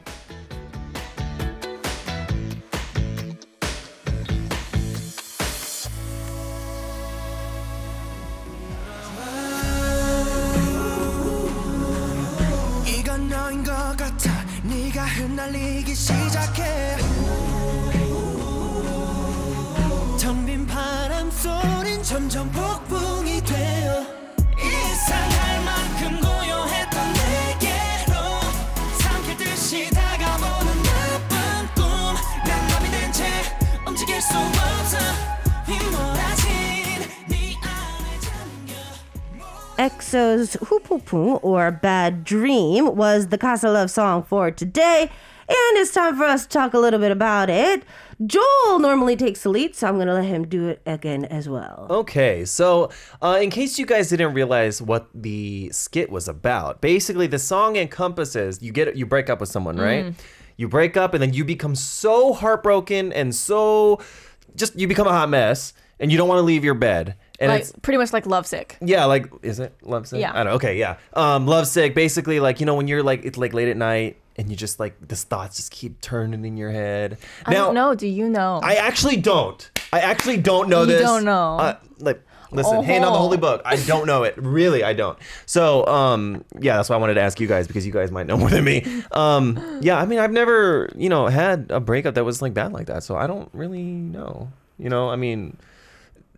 Hupokpung 41.09 41.39
or 41.43 41.71
Bad 41.71 42.23
Dream 42.23 42.95
was 42.95 43.27
the 43.27 43.37
Casa 43.37 43.69
Love 43.69 43.91
song 43.91 44.23
for 44.23 44.51
today. 44.51 45.11
And 45.47 45.77
it's 45.77 45.91
time 45.91 46.15
for 46.15 46.25
us 46.25 46.43
to 46.43 46.49
talk 46.49 46.75
a 46.75 46.79
little 46.79 46.99
bit 46.99 47.11
about 47.11 47.49
it. 47.49 47.83
Joel 48.23 48.77
normally 48.79 49.15
takes 49.15 49.41
the 49.41 49.49
lead, 49.49 49.75
so 49.75 49.87
I'm 49.87 49.95
going 49.95 50.07
to 50.07 50.13
let 50.13 50.25
him 50.25 50.45
do 50.45 50.67
it 50.67 50.81
again 50.85 51.25
as 51.25 51.49
well. 51.49 51.87
Okay, 51.89 52.45
so 52.45 52.91
uh, 53.21 53.39
in 53.41 53.49
case 53.49 53.79
you 53.79 53.87
guys 53.87 54.09
didn't 54.09 54.33
realize 54.33 54.79
what 54.79 55.09
the 55.15 55.71
skit 55.71 56.11
was 56.11 56.27
about, 56.27 56.81
basically 56.81 57.25
the 57.25 57.39
song 57.39 57.77
encompasses 57.77 58.61
you 58.61 58.71
get 58.71 58.95
you 58.95 59.07
break 59.07 59.29
up 59.29 59.39
with 59.39 59.49
someone, 59.49 59.77
right? 59.77 60.13
You 60.57 60.67
break 60.67 60.97
up 60.97 61.13
and 61.15 61.23
then 61.23 61.33
you 61.33 61.43
become 61.43 61.73
so 61.73 62.33
heartbroken 62.33 63.11
and 63.13 63.33
so 63.33 64.01
just 64.55 64.77
you 64.77 64.87
become 64.87 65.07
a 65.07 65.11
hot 65.11 65.29
mess 65.29 65.73
and 65.99 66.11
you 66.11 66.17
don't 66.17 66.27
want 66.27 66.39
to 66.39 66.43
leave 66.43 66.63
your 66.63 66.73
bed. 66.75 67.15
And 67.39 67.49
like 67.51 67.61
it's 67.61 67.71
pretty 67.81 67.97
much 67.97 68.11
like 68.13 68.25
lovesick. 68.25 68.77
yeah, 68.81 69.05
like 69.05 69.31
is 69.43 69.59
it 69.59 69.73
lovesick? 69.81 70.19
Yeah. 70.19 70.31
I 70.31 70.37
don't 70.37 70.45
know. 70.47 70.51
Okay, 70.53 70.77
yeah. 70.77 70.97
Um 71.13 71.47
lovesick 71.47 71.95
basically 71.95 72.39
like 72.39 72.59
you 72.59 72.65
know 72.65 72.75
when 72.75 72.87
you're 72.87 73.03
like 73.03 73.23
it's 73.25 73.37
like 73.37 73.53
late 73.53 73.69
at 73.69 73.77
night 73.77 74.17
and 74.35 74.49
you 74.49 74.55
just 74.55 74.79
like 74.79 74.95
this 75.07 75.23
thoughts 75.23 75.57
just 75.57 75.71
keep 75.71 76.01
turning 76.01 76.43
in 76.45 76.57
your 76.57 76.71
head. 76.71 77.17
I 77.45 77.53
don't 77.53 77.73
know. 77.73 77.95
Do 77.95 78.07
you 78.07 78.29
know? 78.29 78.59
I 78.63 78.75
actually 78.75 79.17
don't. 79.17 79.69
I 79.91 79.99
actually 80.01 80.37
don't 80.37 80.69
know 80.69 80.85
this. 80.85 80.93
You 80.93 80.99
this. 80.99 81.07
don't 81.07 81.25
know. 81.25 81.57
Uh, 81.57 81.77
like, 81.99 82.21
listen, 82.51 82.83
hand 82.83 83.03
on 83.03 83.11
the 83.11 83.17
Oh. 83.19 83.21
holy 83.23 83.37
book. 83.47 83.61
I 83.65 83.75
don't 83.75 84.05
know 84.05 84.23
it. 84.23 84.35
Really, 84.37 84.83
I 84.83 84.93
don't. 84.93 85.17
So, 85.45 85.85
um, 85.87 86.45
yeah, 86.59 86.77
that's 86.77 86.89
why 86.89 86.95
I 86.95 86.99
wanted 86.99 87.15
to 87.15 87.21
ask 87.21 87.39
you 87.41 87.47
guys 87.47 87.67
because 87.67 87.85
you 87.85 87.91
guys 87.91 88.11
might 88.11 88.27
know 88.27 88.37
more 88.37 88.49
than 88.49 88.63
me. 88.63 88.85
Um, 89.11 89.79
yeah, 89.81 89.97
I 89.97 90.05
mean, 90.05 90.19
I've 90.19 90.31
never, 90.31 90.89
you 90.95 91.09
know, 91.09 91.25
had 91.27 91.67
a 91.69 91.79
breakup 91.79 92.15
that 92.15 92.23
was 92.23 92.41
like 92.41 92.53
bad 92.53 92.71
like 92.71 92.85
that. 92.87 93.03
So 93.03 93.15
I 93.17 93.27
don't 93.27 93.49
really 93.51 93.83
know. 93.83 94.51
You 94.77 94.87
know, 94.89 95.09
I 95.09 95.15
mean, 95.17 95.57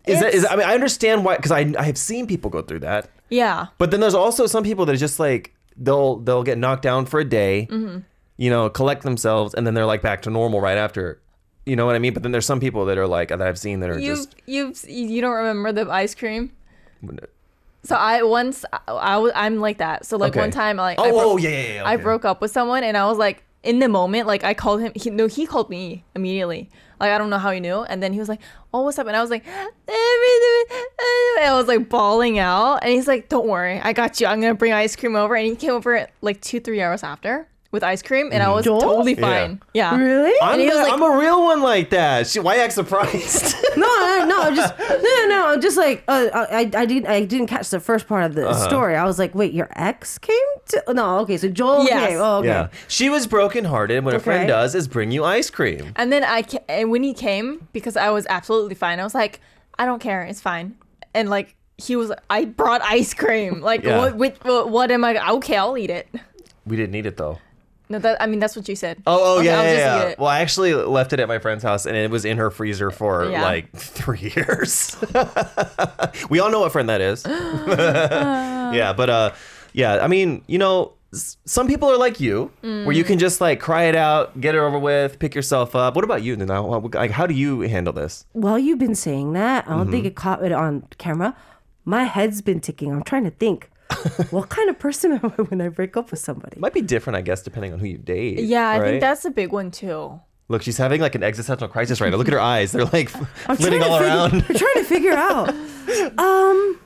is 0.06 0.20
that 0.20 0.34
is? 0.34 0.44
I 0.48 0.56
mean, 0.56 0.66
I 0.66 0.74
understand 0.74 1.24
why 1.24 1.36
because 1.36 1.52
I 1.52 1.72
I 1.78 1.82
have 1.84 1.98
seen 1.98 2.26
people 2.26 2.50
go 2.50 2.62
through 2.62 2.80
that. 2.80 3.08
yeah. 3.30 3.66
But 3.78 3.90
then 3.90 4.00
there's 4.00 4.14
also 4.14 4.46
some 4.46 4.64
people 4.64 4.84
that 4.86 4.92
are 4.94 4.98
just 4.98 5.18
like 5.20 5.54
they'll 5.76 6.16
they'll 6.16 6.42
get 6.42 6.58
knocked 6.58 6.82
down 6.82 7.06
for 7.06 7.20
a 7.20 7.24
day, 7.24 7.66
Mm-hmm. 7.70 7.98
you 8.36 8.50
know, 8.50 8.68
collect 8.68 9.02
themselves, 9.02 9.54
and 9.54 9.66
then 9.66 9.74
they're 9.74 9.86
like 9.86 10.02
back 10.02 10.22
to 10.22 10.30
normal 10.30 10.60
right 10.60 10.78
after. 10.78 11.20
You 11.64 11.76
know 11.76 11.86
what 11.86 11.94
I 11.94 12.00
mean? 12.00 12.12
But 12.12 12.24
then 12.24 12.32
there's 12.32 12.44
some 12.46 12.58
people 12.58 12.84
that 12.86 12.98
are 12.98 13.06
like 13.06 13.28
that 13.28 13.40
I've 13.40 13.58
seen 13.58 13.80
that 13.80 13.90
are 13.90 13.98
You 13.98 14.16
just 14.16 14.34
you 14.46 14.74
you 14.88 15.20
don't 15.20 15.36
remember 15.36 15.70
the 15.72 15.88
ice 15.90 16.14
cream? 16.14 16.50
So 17.84 17.96
I 17.96 18.22
once 18.22 18.64
I, 18.72 18.78
I 18.88 19.46
I'm 19.46 19.58
like 19.60 19.78
that. 19.78 20.06
So 20.06 20.16
like 20.16 20.32
Okay. 20.32 20.40
one 20.40 20.50
time 20.50 20.76
like 20.76 20.98
Oh, 21.00 21.04
I 21.04 21.10
oh, 21.12 21.36
yeah, 21.36 21.48
yeah, 21.50 21.74
yeah, 21.74 21.82
I 21.86 21.96
broke 21.96 22.24
up 22.24 22.40
with 22.40 22.50
someone 22.50 22.84
and 22.84 22.96
I 22.96 23.06
was 23.06 23.18
like 23.18 23.42
in 23.62 23.78
the 23.80 23.88
moment 23.88 24.26
like 24.26 24.44
I 24.44 24.54
called 24.54 24.80
him 24.80 24.92
he, 24.94 25.10
no 25.10 25.26
he 25.26 25.46
called 25.46 25.68
me 25.70 26.04
immediately. 26.14 26.70
Like 27.02 27.10
I 27.10 27.18
don't 27.18 27.30
know 27.30 27.38
how 27.38 27.50
he 27.50 27.58
knew 27.58 27.82
and 27.82 28.00
then 28.00 28.12
he 28.12 28.20
was 28.20 28.28
like, 28.28 28.40
"Oh, 28.72 28.82
what's 28.82 28.96
up?" 28.96 29.08
And 29.08 29.16
I 29.16 29.20
was 29.20 29.28
like, 29.28 29.44
and 29.44 29.70
I 29.88 31.48
was 31.50 31.66
like 31.66 31.88
bawling 31.88 32.38
out 32.38 32.76
and 32.82 32.92
he's 32.92 33.08
like, 33.08 33.28
"Don't 33.28 33.48
worry. 33.48 33.80
I 33.80 33.92
got 33.92 34.20
you. 34.20 34.28
I'm 34.28 34.40
to 34.40 34.54
bring 34.54 34.72
ice 34.72 34.94
cream 34.94 35.16
over." 35.16 35.34
And 35.34 35.48
he 35.48 35.56
came 35.56 35.72
over 35.72 36.06
like 36.20 36.40
2-3 36.40 36.80
hours 36.80 37.02
after 37.02 37.48
with 37.72 37.82
ice 37.82 38.02
cream 38.02 38.28
and 38.32 38.42
I 38.42 38.50
was 38.50 38.64
Joel? 38.64 38.80
totally 38.80 39.14
Mm-hmm. 39.16 39.24
Yeah. 39.24 39.46
fine. 39.46 39.62
Yeah. 39.74 39.96
Really? 39.96 40.34
I'm, 40.42 40.60
he 40.60 40.66
was 40.66 40.74
the- 40.76 40.82
like- 40.82 40.92
I'm 40.92 41.02
a 41.02 41.18
real 41.18 41.42
one 41.42 41.62
like 41.62 41.90
that. 41.90 42.26
She, 42.28 42.38
why 42.38 42.56
act 42.58 42.74
surprised? 42.74 43.56
no, 43.76 43.86
no, 43.86 44.26
no, 44.28 44.42
I'm 44.42 44.54
just 44.54 44.78
no, 44.78 44.96
no, 44.98 45.26
no. 45.26 45.46
I'm 45.48 45.60
just 45.60 45.76
like 45.76 46.04
uh, 46.06 46.28
I, 46.32 46.70
I 46.74 46.84
didn't, 46.86 47.06
I 47.06 47.24
didn't 47.24 47.48
catch 47.48 47.70
the 47.70 47.80
first 47.80 48.06
part 48.06 48.24
of 48.24 48.34
the 48.34 48.48
Uh-huh. 48.48 48.68
story. 48.68 48.94
I 48.94 49.04
was 49.04 49.18
like, 49.18 49.34
wait, 49.34 49.52
your 49.54 49.68
ex 49.74 50.18
came 50.18 50.36
to? 50.68 50.84
No, 50.92 51.18
okay, 51.20 51.36
so 51.38 51.48
Joel 51.48 51.84
Yes. 51.84 52.08
came. 52.10 52.18
Oh, 52.20 52.36
okay. 52.38 52.48
Yeah, 52.48 52.68
she 52.88 53.08
was 53.08 53.26
brokenhearted. 53.26 53.96
And 53.96 54.06
What 54.06 54.14
a 54.14 54.20
friend 54.20 54.40
Okay. 54.42 54.48
does 54.48 54.74
is 54.74 54.86
bring 54.86 55.10
you 55.10 55.24
ice 55.24 55.50
cream. 55.50 55.92
And 55.96 56.12
then 56.12 56.22
I 56.24 56.42
ca- 56.42 56.62
and 56.68 56.90
when 56.90 57.02
he 57.02 57.14
came 57.14 57.66
because 57.72 57.96
I 57.96 58.10
was 58.10 58.26
absolutely 58.28 58.74
fine. 58.74 59.00
I 59.00 59.04
was 59.04 59.14
like, 59.14 59.40
I 59.78 59.86
don't 59.86 59.98
care, 60.00 60.22
it's 60.22 60.40
fine. 60.40 60.76
And 61.14 61.30
like 61.30 61.56
he 61.78 61.96
was, 61.96 62.12
I 62.28 62.44
brought 62.44 62.82
ice 62.82 63.14
cream. 63.14 63.60
Like 63.62 63.82
Yeah. 63.82 63.98
what, 63.98 64.14
what? 64.16 64.44
What? 64.44 64.68
What 64.68 64.90
am 64.90 65.04
I? 65.04 65.30
Okay, 65.36 65.56
I'll 65.56 65.78
eat 65.78 65.90
it. 65.90 66.06
We 66.66 66.76
didn't 66.76 66.92
need 66.92 67.06
it 67.06 67.16
though. 67.16 67.38
No, 67.92 67.98
that 68.00 68.20
I 68.20 68.26
mean 68.26 68.40
that's 68.40 68.56
what 68.56 68.68
you 68.68 68.74
said. 68.76 69.02
Oh, 69.06 69.20
oh 69.22 69.36
Okay, 69.38 69.46
yeah, 69.46 69.62
yeah, 69.62 70.08
yeah. 70.08 70.14
Well, 70.18 70.28
I 70.28 70.40
actually 70.40 70.74
left 70.74 71.12
it 71.12 71.20
at 71.20 71.28
my 71.28 71.38
friend's 71.38 71.62
house, 71.62 71.86
and 71.86 71.94
it 71.96 72.10
was 72.10 72.24
in 72.24 72.38
her 72.38 72.50
freezer 72.50 72.90
for 72.90 73.30
Yeah. 73.30 73.42
like 73.42 73.70
three 73.76 74.32
years. 74.34 74.96
we 76.30 76.40
all 76.40 76.50
know 76.50 76.60
what 76.60 76.72
friend 76.72 76.88
that 76.88 77.00
is. 77.00 77.24
yeah, 77.28 78.92
but 78.96 79.10
uh, 79.10 79.32
yeah. 79.72 79.98
I 80.02 80.08
mean, 80.08 80.42
you 80.46 80.58
know, 80.58 80.94
some 81.12 81.66
people 81.66 81.90
are 81.90 81.96
like 81.98 82.20
you, 82.20 82.50
where 82.62 82.92
you 82.92 83.04
can 83.04 83.18
just 83.18 83.40
like 83.40 83.60
cry 83.60 83.84
it 83.84 83.94
out, 83.96 84.40
get 84.40 84.54
it 84.54 84.58
over 84.58 84.78
with, 84.78 85.18
pick 85.18 85.34
yourself 85.34 85.76
up. 85.76 85.94
What 85.94 86.04
about 86.04 86.22
you? 86.22 86.36
Nana? 86.36 86.62
Like, 86.66 87.10
how 87.10 87.26
do 87.26 87.34
you 87.34 87.60
handle 87.62 87.92
this? 87.92 88.24
While 88.32 88.58
you've 88.58 88.78
been 88.78 88.94
saying 88.94 89.32
that, 89.34 89.66
I 89.66 89.70
don't 89.70 89.82
Mm-hmm. 89.82 89.90
think 89.92 90.06
it 90.06 90.16
caught 90.16 90.42
it 90.44 90.52
on 90.52 90.86
camera. 90.98 91.36
My 91.84 92.04
head's 92.04 92.40
been 92.42 92.60
ticking. 92.60 92.92
I'm 92.92 93.02
trying 93.02 93.24
to 93.24 93.30
think. 93.30 93.68
what 94.30 94.48
kind 94.48 94.68
of 94.70 94.78
person 94.78 95.12
am 95.12 95.20
I 95.38 95.42
when 95.42 95.60
I 95.60 95.68
break 95.68 95.96
up 95.96 96.10
with 96.10 96.20
somebody? 96.20 96.58
Might 96.60 96.74
be 96.74 96.82
different, 96.82 97.16
I 97.16 97.22
guess, 97.22 97.42
depending 97.42 97.72
on 97.72 97.78
who 97.78 97.86
you 97.86 97.98
date. 97.98 98.40
Yeah, 98.40 98.68
I 98.68 98.78
right? 98.78 98.88
think 98.88 99.00
that's 99.00 99.24
a 99.24 99.30
big 99.30 99.52
one 99.52 99.70
too. 99.70 100.20
Look, 100.48 100.62
she's 100.62 100.76
having 100.78 101.00
like 101.00 101.14
an 101.14 101.22
existential 101.22 101.68
crisis 101.68 102.00
right 102.00 102.10
now. 102.10 102.16
Look 102.16 102.28
at 102.28 102.34
her 102.34 102.40
eyes; 102.40 102.72
they're 102.72 102.84
like 102.86 103.10
I'm 103.48 103.56
flitting 103.56 103.82
all 103.82 103.98
to 103.98 104.04
figure- 104.04 104.06
around. 104.16 104.32
I'm 104.48 104.54
trying 104.56 104.74
to 104.74 104.84
figure 104.84 105.12
out. 105.14 105.54
Um, 106.18 106.80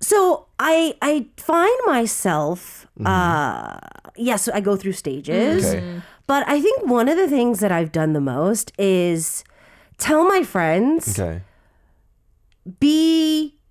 so 0.00 0.46
I 0.58 0.94
I 1.02 1.26
find 1.36 1.76
myself. 1.86 2.86
Uh, 3.04 3.78
yes, 4.16 4.48
I 4.48 4.60
go 4.60 4.76
through 4.76 4.92
stages. 4.92 5.64
Okay. 5.66 6.00
but 6.28 6.46
I 6.48 6.60
think 6.60 6.86
one 6.86 7.08
of 7.08 7.16
the 7.16 7.26
things 7.28 7.58
that 7.60 7.72
I've 7.72 7.90
done 7.90 8.12
the 8.12 8.20
most 8.20 8.72
is 8.78 9.42
tell 9.98 10.24
my 10.24 10.42
friends 10.44 11.18
Okay. 11.18 11.42
be 12.78 13.54
like 13.54 13.61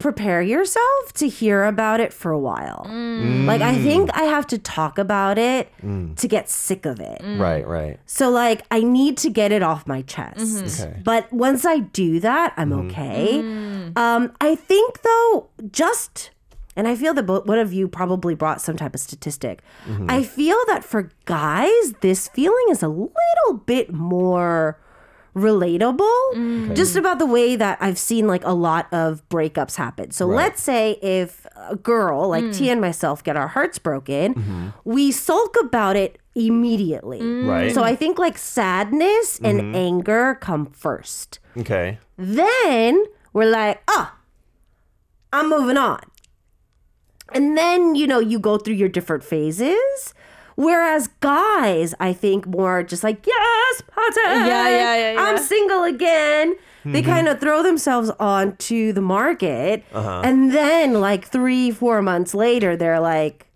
prepare 0.00 0.42
yourself 0.42 1.12
to 1.12 1.28
hear 1.28 1.64
about 1.64 2.00
it 2.00 2.12
for 2.12 2.32
a 2.32 2.38
while. 2.38 2.86
Mm. 2.88 3.44
Like 3.44 3.60
I 3.60 3.76
think 3.76 4.10
I 4.14 4.24
have 4.24 4.46
to 4.48 4.58
talk 4.58 4.98
about 4.98 5.38
it 5.38 5.70
mm. 5.82 6.16
to 6.16 6.26
get 6.26 6.48
sick 6.50 6.86
of 6.86 6.98
it. 6.98 7.20
Mm. 7.20 7.38
Right. 7.38 7.66
Right. 7.66 8.00
So 8.06 8.30
like 8.30 8.62
I 8.70 8.82
need 8.82 9.16
to 9.18 9.30
get 9.30 9.52
it 9.52 9.62
off 9.62 9.86
my 9.86 10.02
chest. 10.02 10.38
Mm-hmm. 10.38 10.88
Okay. 10.88 11.00
But 11.04 11.32
once 11.32 11.64
I 11.64 11.80
do 11.80 12.18
that, 12.20 12.54
I'm 12.56 12.70
mm-hmm. 12.70 12.90
okay. 12.90 13.40
Um, 13.96 14.32
I 14.40 14.54
think 14.54 15.02
though, 15.02 15.48
just 15.70 16.30
and 16.76 16.88
I 16.88 16.96
feel 16.96 17.12
that 17.14 17.24
both 17.24 17.46
one 17.46 17.58
of 17.58 17.72
you 17.72 17.88
probably 17.88 18.34
brought 18.34 18.60
some 18.60 18.76
type 18.76 18.94
of 18.94 19.00
statistic. 19.00 19.62
Mm-hmm. 19.86 20.10
I 20.10 20.22
feel 20.22 20.56
that 20.68 20.82
for 20.82 21.10
guys, 21.26 21.92
this 22.00 22.28
feeling 22.28 22.66
is 22.70 22.82
a 22.82 22.88
little 22.88 23.58
bit 23.66 23.92
more 23.92 24.78
relatable 25.40 26.34
mm. 26.34 26.76
just 26.76 26.96
about 26.96 27.18
the 27.18 27.26
way 27.26 27.56
that 27.56 27.78
I've 27.80 27.98
seen 27.98 28.26
like 28.26 28.44
a 28.44 28.52
lot 28.52 28.86
of 28.92 29.26
breakups 29.28 29.76
happen. 29.76 30.10
So 30.10 30.26
let's 30.26 30.62
say 30.62 30.98
if 31.02 31.46
a 31.56 31.76
girl 31.76 32.28
like 32.28 32.44
mm. 32.44 32.56
Tia 32.56 32.72
and 32.72 32.80
myself 32.80 33.24
get 33.24 33.36
our 33.36 33.48
hearts 33.48 33.78
broken, 33.78 34.34
mm-hmm. 34.34 34.68
we 34.84 35.10
sulk 35.10 35.56
about 35.60 35.96
it 35.96 36.18
immediately. 36.34 37.20
Mm. 37.20 37.48
Right. 37.48 37.74
So 37.74 37.82
I 37.82 37.96
think 37.96 38.18
like 38.18 38.38
sadness 38.38 39.40
and 39.42 39.60
mm-hmm. 39.60 39.74
anger 39.74 40.38
come 40.40 40.66
first. 40.66 41.38
Okay. 41.56 41.98
Then 42.16 43.04
we're 43.32 43.50
like, 43.50 43.82
ah, 43.88 44.16
I'm 45.32 45.48
moving 45.48 45.76
on. 45.76 46.00
And 47.32 47.56
then, 47.56 47.94
you 47.94 48.06
know, 48.06 48.18
you 48.18 48.38
go 48.38 48.58
through 48.58 48.74
your 48.74 48.88
different 48.88 49.22
phases. 49.22 50.14
Whereas 50.60 51.08
guys, 51.20 51.94
I 52.00 52.12
think 52.12 52.46
more 52.46 52.82
just 52.82 53.02
like, 53.02 53.26
yes, 53.26 53.80
party. 53.80 54.20
Yeah, 54.22 54.68
yeah, 54.68 55.12
yeah, 55.12 55.14
I'm 55.18 55.38
single 55.38 55.84
again. 55.84 56.54
They 56.84 57.00
mm-hmm. 57.00 57.10
kind 57.10 57.28
of 57.28 57.40
throw 57.40 57.62
themselves 57.62 58.10
onto 58.20 58.92
the 58.92 59.00
market. 59.00 59.84
Uh-huh. 59.90 60.20
And 60.22 60.52
then, 60.52 61.00
like, 61.00 61.24
three, 61.24 61.70
four 61.70 62.02
months 62.02 62.34
later, 62.34 62.76
they're 62.76 63.00
like, 63.00 63.46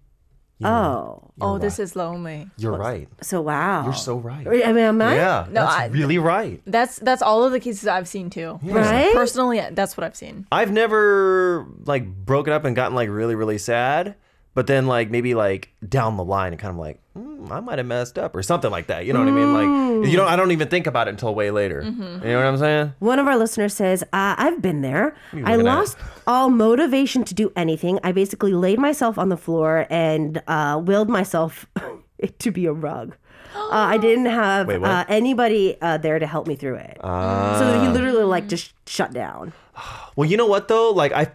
oh, 0.62 1.30
oh, 1.42 1.58
this 1.58 1.78
is 1.78 1.94
lonely. 1.94 2.48
You're 2.56 2.72
right. 2.72 3.06
so 3.20 3.42
wow. 3.42 3.84
You're 3.84 3.92
so 3.92 4.16
right. 4.16 4.46
I 4.46 4.72
mean, 4.72 4.78
am 4.78 5.02
I? 5.02 5.16
Yeah, 5.16 5.46
No, 5.48 5.62
that's 5.62 5.74
I- 5.74 5.86
really 5.86 6.16
right. 6.16 6.62
That's 6.66 6.96
that's 7.00 7.20
all 7.20 7.44
of 7.44 7.52
the 7.52 7.60
cases 7.60 7.86
I've 7.86 8.08
seen 8.08 8.30
too. 8.30 8.58
Right? 8.62 9.12
Personally, 9.12 9.60
that's 9.72 9.96
what 9.96 10.04
I've 10.04 10.16
seen. 10.16 10.46
I've 10.50 10.72
never 10.72 11.66
like 11.84 12.06
broken 12.06 12.52
up 12.54 12.64
and 12.64 12.74
gotten 12.74 12.94
like 12.94 13.10
really 13.10 13.34
really 13.34 13.58
sad, 13.58 14.14
but 14.54 14.66
then 14.66 14.86
like 14.86 15.10
maybe 15.10 15.34
like 15.34 15.70
down 15.86 16.16
the 16.16 16.24
line 16.24 16.52
and 16.52 16.60
kind 16.60 16.70
of 16.72 16.78
like 16.78 16.98
mm, 17.16 17.50
I 17.50 17.60
might 17.60 17.78
have 17.78 17.86
messed 17.86 18.18
up 18.18 18.34
or 18.34 18.42
something 18.42 18.70
like 18.70 18.86
that. 18.86 19.04
You 19.06 19.12
know 19.12 19.18
what 19.18 19.28
I 19.28 19.32
mean? 19.32 19.52
Like 20.00 20.10
you 20.10 20.16
know 20.16 20.24
I 20.26 20.36
don't 20.36 20.50
even 20.52 20.68
think 20.68 20.86
about 20.86 21.08
it 21.08 21.10
until 21.10 21.34
way 21.34 21.50
later. 21.50 21.82
You 21.82 21.90
know 21.90 22.36
what 22.36 22.46
I'm 22.46 22.58
saying? 22.58 22.92
One 23.00 23.18
of 23.18 23.26
our 23.26 23.36
listeners 23.36 23.74
says, 23.74 24.02
uh, 24.12 24.34
I've 24.38 24.62
been 24.62 24.80
there. 24.82 25.16
I 25.32 25.54
at? 25.54 25.60
lost 25.60 25.96
all 26.26 26.50
motivation 26.50 27.24
to 27.24 27.34
do 27.34 27.52
anything. 27.56 27.98
I 28.02 28.12
basically 28.12 28.52
laid 28.52 28.78
myself 28.78 29.18
on 29.18 29.28
the 29.28 29.36
floor 29.36 29.86
and 29.90 30.42
uh, 30.46 30.80
willed 30.82 31.08
myself 31.08 31.66
to 32.38 32.50
be 32.50 32.66
a 32.66 32.72
rug. 32.72 33.16
Uh, 33.54 33.68
I 33.70 33.98
didn't 33.98 34.26
have 34.26 34.66
Wait, 34.66 34.82
uh, 34.82 35.04
anybody 35.08 35.76
uh, 35.80 35.98
there 35.98 36.18
to 36.18 36.26
help 36.26 36.46
me 36.46 36.56
through 36.56 36.76
it. 36.76 36.98
so 37.02 37.80
he 37.82 37.88
literally 37.88 38.24
like 38.24 38.48
just 38.48 38.72
shut 38.88 39.12
down. 39.12 39.52
Well, 40.16 40.30
you 40.30 40.36
know 40.36 40.46
what 40.46 40.68
though? 40.68 40.90
Like 40.92 41.10
I 41.10 41.32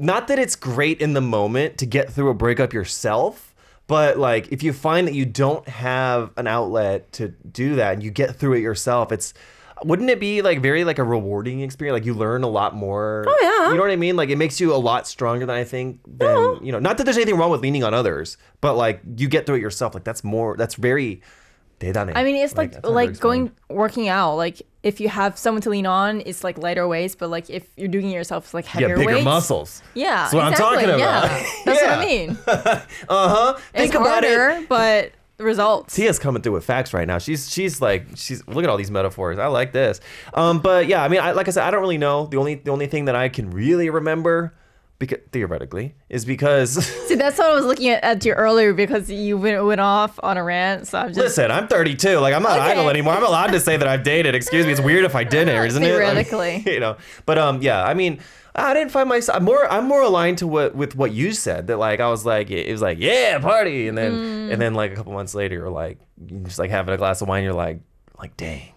not 0.00 0.28
that 0.28 0.38
it's 0.38 0.56
great 0.56 1.00
in 1.00 1.12
the 1.12 1.20
moment 1.20 1.78
to 1.78 1.86
get 1.86 2.10
through 2.10 2.30
a 2.30 2.34
breakup 2.34 2.72
yourself, 2.72 3.54
but 3.86 4.18
like 4.18 4.50
if 4.50 4.62
you 4.62 4.72
find 4.72 5.06
that 5.06 5.14
you 5.14 5.26
don't 5.26 5.68
have 5.68 6.30
an 6.36 6.46
outlet 6.46 7.12
to 7.12 7.28
do 7.28 7.76
that 7.76 7.94
and 7.94 8.02
you 8.02 8.10
get 8.10 8.36
through 8.36 8.54
it 8.54 8.60
yourself, 8.60 9.12
it's 9.12 9.34
wouldn't 9.84 10.10
it 10.10 10.20
be 10.20 10.42
like 10.42 10.60
very 10.60 10.84
like 10.84 10.98
a 10.98 11.04
rewarding 11.04 11.60
experience? 11.60 11.94
Like 11.94 12.06
you 12.06 12.14
learn 12.14 12.42
a 12.42 12.48
lot 12.48 12.74
more. 12.74 13.24
Oh, 13.26 13.38
yeah. 13.40 13.70
You 13.70 13.76
know 13.76 13.82
what 13.82 13.90
I 13.90 13.96
mean? 13.96 14.16
Like 14.16 14.30
it 14.30 14.36
makes 14.36 14.60
you 14.60 14.74
a 14.74 14.76
lot 14.76 15.06
stronger 15.06 15.46
than 15.46 15.54
I 15.54 15.64
think. 15.64 16.00
Than 16.06 16.64
you 16.64 16.72
know, 16.72 16.78
not 16.78 16.98
that 16.98 17.04
there's 17.04 17.16
anything 17.16 17.36
wrong 17.36 17.50
with 17.50 17.60
leaning 17.60 17.84
on 17.84 17.94
others, 17.94 18.36
but 18.60 18.74
like 18.74 19.00
you 19.16 19.28
get 19.28 19.46
through 19.46 19.56
it 19.56 19.60
yourself. 19.60 19.94
Like 19.94 20.04
that's 20.04 20.24
more. 20.24 20.56
That's 20.56 20.74
very. 20.74 21.20
대단해. 21.79 22.13
I 22.15 22.23
mean, 22.23 22.35
it's 22.37 22.55
like 22.55 22.71
that's 22.71 22.83
hard 22.85 22.91
to 22.91 22.95
like 22.95 23.09
explain. 23.11 23.51
going 23.67 23.77
working 23.77 24.07
out. 24.07 24.35
Like 24.35 24.61
if 24.83 24.99
you 25.01 25.09
have 25.09 25.37
someone 25.37 25.61
to 25.63 25.69
lean 25.69 25.85
on, 25.85 26.21
it's 26.25 26.43
like 26.43 26.57
lighter 26.57 26.87
weights. 26.87 27.15
But 27.15 27.29
like 27.29 27.49
if 27.49 27.67
you're 27.75 27.87
doing 27.89 28.09
it 28.09 28.13
yourself, 28.13 28.45
it's 28.45 28.53
like 28.53 28.65
You 28.65 28.71
heavier 28.87 28.95
get 28.95 28.97
bigger 28.99 29.13
weights. 29.15 29.25
muscles. 29.25 29.81
Yeah, 29.93 30.15
That's 30.23 30.33
what 30.33 30.43
I'm 30.45 30.51
exactly. 30.53 30.85
talking 30.85 30.99
Yeah, 30.99 31.19
about. 31.25 31.45
that's 31.65 31.81
what 31.81 31.89
I 31.89 32.03
Yeah. 32.05 32.05
mean. 32.27 32.37
Uh 33.09 33.29
huh. 33.29 33.53
Think 33.73 33.87
it's 33.87 33.95
about 33.95 34.23
it. 34.23 34.37
harder, 34.37 34.65
but 34.69 35.11
the 35.37 35.43
results. 35.43 35.93
Tia's 35.93 36.17
coming 36.17 36.41
through 36.41 36.53
with 36.53 36.63
facts 36.63 36.93
right 36.93 37.05
now. 37.05 37.17
She's 37.17 37.51
she's 37.51 37.81
like 37.81 38.05
she's 38.15 38.47
look 38.47 38.63
at 38.63 38.69
all 38.69 38.77
these 38.77 38.91
metaphors. 38.91 39.37
I 39.37 39.47
like 39.47 39.73
this. 39.73 39.99
Um, 40.33 40.59
but 40.59 40.87
yeah, 40.87 41.03
I 41.03 41.09
mean, 41.09 41.19
I, 41.19 41.31
like 41.33 41.49
I 41.49 41.51
said, 41.51 41.63
I 41.63 41.71
don't 41.71 41.81
really 41.81 41.97
know. 41.97 42.27
The 42.27 42.37
only 42.37 42.55
the 42.55 42.71
only 42.71 42.87
thing 42.87 43.05
that 43.05 43.15
I 43.17 43.27
can 43.27 43.51
really 43.51 43.89
remember, 43.89 44.53
because 45.00 45.18
theoretically, 45.32 45.96
is 46.08 46.24
because 46.24 46.74
See, 47.08 47.16
that's 47.16 47.38
what 47.38 47.48
I 47.48 47.54
was 47.54 47.64
looking 47.64 47.88
at, 47.88 48.04
at 48.04 48.24
you 48.24 48.32
earlier 48.34 48.72
because 48.72 49.10
you 49.10 49.36
went, 49.36 49.64
went 49.64 49.80
off 49.80 50.20
on 50.22 50.36
a 50.36 50.44
rant. 50.44 50.86
So 50.86 50.98
I'm 50.98 51.08
just 51.08 51.18
listen, 51.18 51.50
I'm 51.50 51.66
32. 51.66 52.18
Like 52.18 52.34
I'm 52.34 52.42
not 52.44 52.60
Okay. 52.60 52.70
idle 52.70 52.88
anymore. 52.88 53.14
I'm 53.14 53.24
allowed 53.24 53.48
to 53.48 53.58
say 53.58 53.76
that 53.76 53.88
I've 53.88 54.04
dated. 54.04 54.36
Excuse 54.36 54.64
me. 54.66 54.70
It's 54.72 54.80
weird 54.80 55.04
if 55.04 55.16
I 55.16 55.24
didn't, 55.24 55.64
isn't 55.66 55.82
it? 55.82 55.86
Like, 55.88 56.28
Theoretically. 56.28 56.62
you 56.74 56.78
know. 56.78 56.96
But 57.26 57.38
um, 57.38 57.60
yeah. 57.60 57.82
I 57.84 57.94
mean. 57.94 58.20
I 58.52 58.74
didn't 58.74 58.90
find 58.90 59.08
myself 59.08 59.36
I'm 59.36 59.44
more. 59.44 59.64
I'm 59.72 59.84
more 59.86 60.02
aligned 60.02 60.38
to 60.38 60.46
what 60.48 60.74
with 60.74 60.96
what 60.96 61.12
you 61.12 61.30
said. 61.32 61.68
That 61.68 61.76
like 61.78 62.00
I 62.00 62.08
was 62.10 62.26
like 62.26 62.50
it 62.50 62.70
was 62.70 62.82
like 62.82 62.98
yeah 62.98 63.38
party, 63.38 63.86
and 63.86 63.96
then 63.96 64.12
Mm. 64.12 64.52
and 64.52 64.60
then 64.60 64.74
like 64.74 64.90
a 64.90 64.96
couple 64.96 65.12
months 65.12 65.36
later, 65.36 65.54
you're 65.54 65.70
like 65.70 65.98
just 66.42 66.58
like 66.58 66.68
having 66.68 66.92
a 66.92 66.96
glass 66.96 67.22
of 67.22 67.28
wine. 67.28 67.44
You're 67.44 67.52
like 67.52 67.78
like 68.18 68.36
dang, 68.36 68.72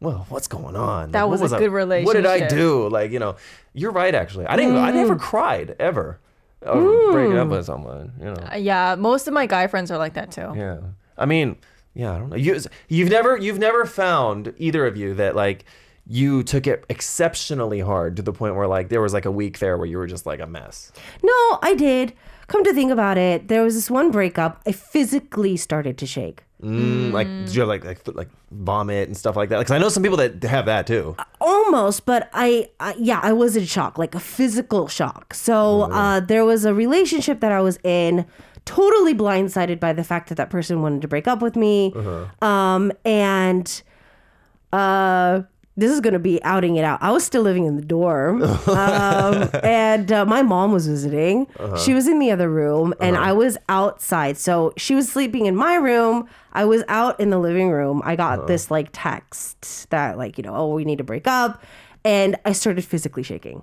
well 0.00 0.26
what's 0.28 0.48
going 0.48 0.76
on? 0.76 1.12
That 1.12 1.22
Like, 1.22 1.30
what 1.30 1.40
was 1.40 1.52
a 1.52 1.56
I- 1.56 1.58
good 1.58 1.72
relationship. 1.72 2.06
What 2.06 2.14
did 2.14 2.26
I 2.44 2.48
do? 2.48 2.88
Like 2.88 3.10
you 3.10 3.18
know, 3.18 3.36
you're 3.74 3.92
right. 3.92 4.14
Actually, 4.14 4.46
I 4.46 4.56
didn't. 4.56 4.76
I 4.76 4.90
never 4.90 5.16
Mm. 5.16 5.20
cried 5.20 5.76
ever. 5.78 6.18
Over 6.62 7.12
breaking 7.12 7.38
up 7.38 7.48
with 7.48 7.64
someone. 7.64 8.12
You 8.18 8.26
know. 8.26 8.34
Uh, 8.52 8.56
yeah, 8.56 8.94
most 8.98 9.26
of 9.26 9.32
my 9.34 9.46
guy 9.46 9.66
friends 9.66 9.90
are 9.90 9.96
like 9.98 10.14
that 10.14 10.30
too. 10.30 10.52
Yeah. 10.54 10.78
I 11.16 11.24
mean, 11.26 11.56
yeah, 11.94 12.14
I 12.14 12.18
don't 12.18 12.30
know. 12.30 12.36
You 12.36 12.58
you've 12.88 13.08
never 13.10 13.36
you've 13.36 13.58
never 13.58 13.84
found 13.86 14.52
either 14.58 14.86
of 14.86 14.96
you 14.96 15.14
that 15.14 15.34
like 15.36 15.64
you 16.06 16.42
took 16.42 16.66
it 16.66 16.84
exceptionally 16.88 17.80
hard 17.80 18.16
to 18.16 18.22
the 18.22 18.32
point 18.32 18.56
where 18.56 18.66
like 18.66 18.88
there 18.88 19.00
was 19.00 19.12
like 19.14 19.24
a 19.26 19.30
week 19.30 19.58
there 19.58 19.76
where 19.78 19.86
you 19.86 19.96
were 19.98 20.06
just 20.06 20.26
like 20.26 20.40
a 20.40 20.46
mess. 20.46 20.92
No, 21.22 21.58
I 21.62 21.74
did. 21.76 22.12
Come 22.48 22.64
to 22.64 22.74
think 22.74 22.90
about 22.90 23.16
it, 23.16 23.46
there 23.48 23.62
was 23.62 23.74
this 23.74 23.88
one 23.90 24.10
breakup. 24.10 24.60
I 24.66 24.72
physically 24.72 25.56
started 25.56 25.96
to 25.98 26.06
shake. 26.06 26.42
Mm, 26.62 27.12
Like 27.12 27.26
did 27.26 27.54
you 27.54 27.60
have 27.62 27.68
like 27.68 27.84
like, 27.84 28.06
like 28.14 28.28
vomit 28.50 29.08
and 29.08 29.16
stuff 29.16 29.34
like 29.36 29.48
that? 29.48 29.58
Because 29.58 29.70
I 29.72 29.78
know 29.78 29.88
some 29.88 30.02
people 30.02 30.18
that 30.18 30.42
have 30.44 30.66
that 30.66 30.86
too. 30.86 31.16
Almost, 31.40 32.04
but 32.04 32.28
I, 32.34 32.68
I 32.78 32.94
yeah, 32.98 33.20
I 33.22 33.32
was 33.32 33.56
in 33.56 33.64
shock, 33.64 33.96
like 33.98 34.14
a 34.14 34.20
physical 34.20 34.86
shock. 34.88 35.32
So 35.34 35.82
uh, 35.92 36.20
there 36.20 36.44
was 36.44 36.64
a 36.66 36.74
relationship 36.74 37.40
that 37.40 37.50
I 37.52 37.60
was 37.60 37.78
in, 37.82 38.26
totally 38.66 39.14
blindsided 39.14 39.80
by 39.80 39.92
the 39.94 40.04
fact 40.04 40.28
that 40.28 40.34
that 40.36 40.50
person 40.50 40.82
wanted 40.82 41.00
to 41.02 41.08
break 41.08 41.26
up 41.26 41.40
with 41.40 41.56
me, 41.56 41.94
um, 42.42 42.92
and 43.06 43.82
uh, 44.72 45.42
this 45.76 45.90
is 45.90 46.00
gonna 46.00 46.18
be 46.18 46.42
outing 46.42 46.76
it 46.76 46.84
out. 46.84 46.98
I 47.02 47.10
was 47.12 47.24
still 47.24 47.42
living 47.42 47.64
in 47.64 47.76
the 47.76 47.82
dorm, 47.84 48.42
um, 48.66 49.48
and 49.62 50.10
uh, 50.12 50.26
my 50.26 50.42
mom 50.42 50.72
was 50.72 50.86
visiting. 50.86 51.46
She 51.76 51.94
was 51.94 52.06
in 52.06 52.18
the 52.18 52.30
other 52.30 52.50
room, 52.50 52.92
and 53.00 53.16
I 53.16 53.32
was 53.32 53.56
outside. 53.68 54.36
So 54.36 54.72
she 54.76 54.94
was 54.94 55.10
sleeping 55.10 55.46
in 55.46 55.56
my 55.56 55.76
room. 55.76 56.28
I 56.52 56.64
was 56.64 56.82
out 56.88 57.18
in 57.20 57.30
the 57.30 57.38
living 57.38 57.70
room. 57.70 58.02
I 58.04 58.16
got 58.16 58.46
this 58.46 58.70
like 58.70 58.88
text 58.92 59.88
that 59.90 60.18
like 60.18 60.36
you 60.38 60.42
know, 60.44 60.54
oh, 60.54 60.74
we 60.74 60.84
need 60.84 60.98
to 60.98 61.04
break 61.04 61.26
up, 61.26 61.62
and 62.04 62.36
I 62.44 62.52
started 62.52 62.84
physically 62.84 63.22
shaking, 63.22 63.62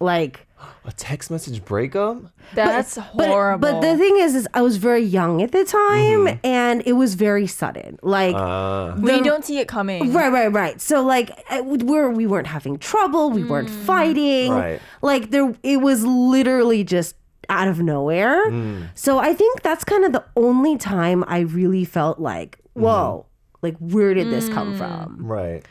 like. 0.00 0.46
A 0.84 0.92
text 0.92 1.28
message 1.28 1.64
breakup? 1.64 2.22
That's 2.54 2.94
But, 3.16 3.26
horrible. 3.28 3.60
but 3.68 3.80
the 3.80 3.96
thing 3.98 4.18
is, 4.18 4.36
is 4.36 4.46
I 4.54 4.62
was 4.62 4.76
very 4.76 5.02
young 5.02 5.42
at 5.42 5.50
the 5.50 5.64
time, 5.64 6.26
Mm-hmm. 6.26 6.46
and 6.46 6.82
it 6.86 6.92
was 6.92 7.14
very 7.16 7.48
sudden. 7.48 7.98
Like, 8.00 8.36
Uh, 8.36 8.92
when 8.92 9.18
you 9.18 9.24
don't 9.24 9.44
see 9.44 9.58
it 9.58 9.66
coming. 9.66 10.12
right, 10.12 10.30
right, 10.30 10.52
right. 10.52 10.80
So 10.80 11.02
like, 11.02 11.30
we're 11.62 12.10
we 12.10 12.28
weren't 12.28 12.46
having 12.46 12.78
trouble, 12.78 13.30
we 13.30 13.42
weren't 13.42 13.70
fighting. 13.70 14.52
Right. 14.52 14.80
Like 15.02 15.30
there, 15.32 15.52
it 15.64 15.78
was 15.80 16.04
literally 16.06 16.84
just 16.84 17.16
out 17.48 17.66
of 17.66 17.80
nowhere. 17.80 18.48
Mm. 18.48 18.86
So 18.94 19.18
I 19.18 19.34
think 19.34 19.62
that's 19.62 19.82
kind 19.82 20.04
of 20.04 20.12
the 20.12 20.24
only 20.36 20.76
time 20.78 21.24
I 21.26 21.40
really 21.40 21.84
felt 21.84 22.20
like, 22.20 22.58
Mm-hmm. 22.76 22.82
whoa, 22.82 23.26
like 23.62 23.76
where 23.78 24.14
did 24.14 24.30
this 24.30 24.48
come 24.48 24.76
from? 24.78 25.16
right. 25.26 25.64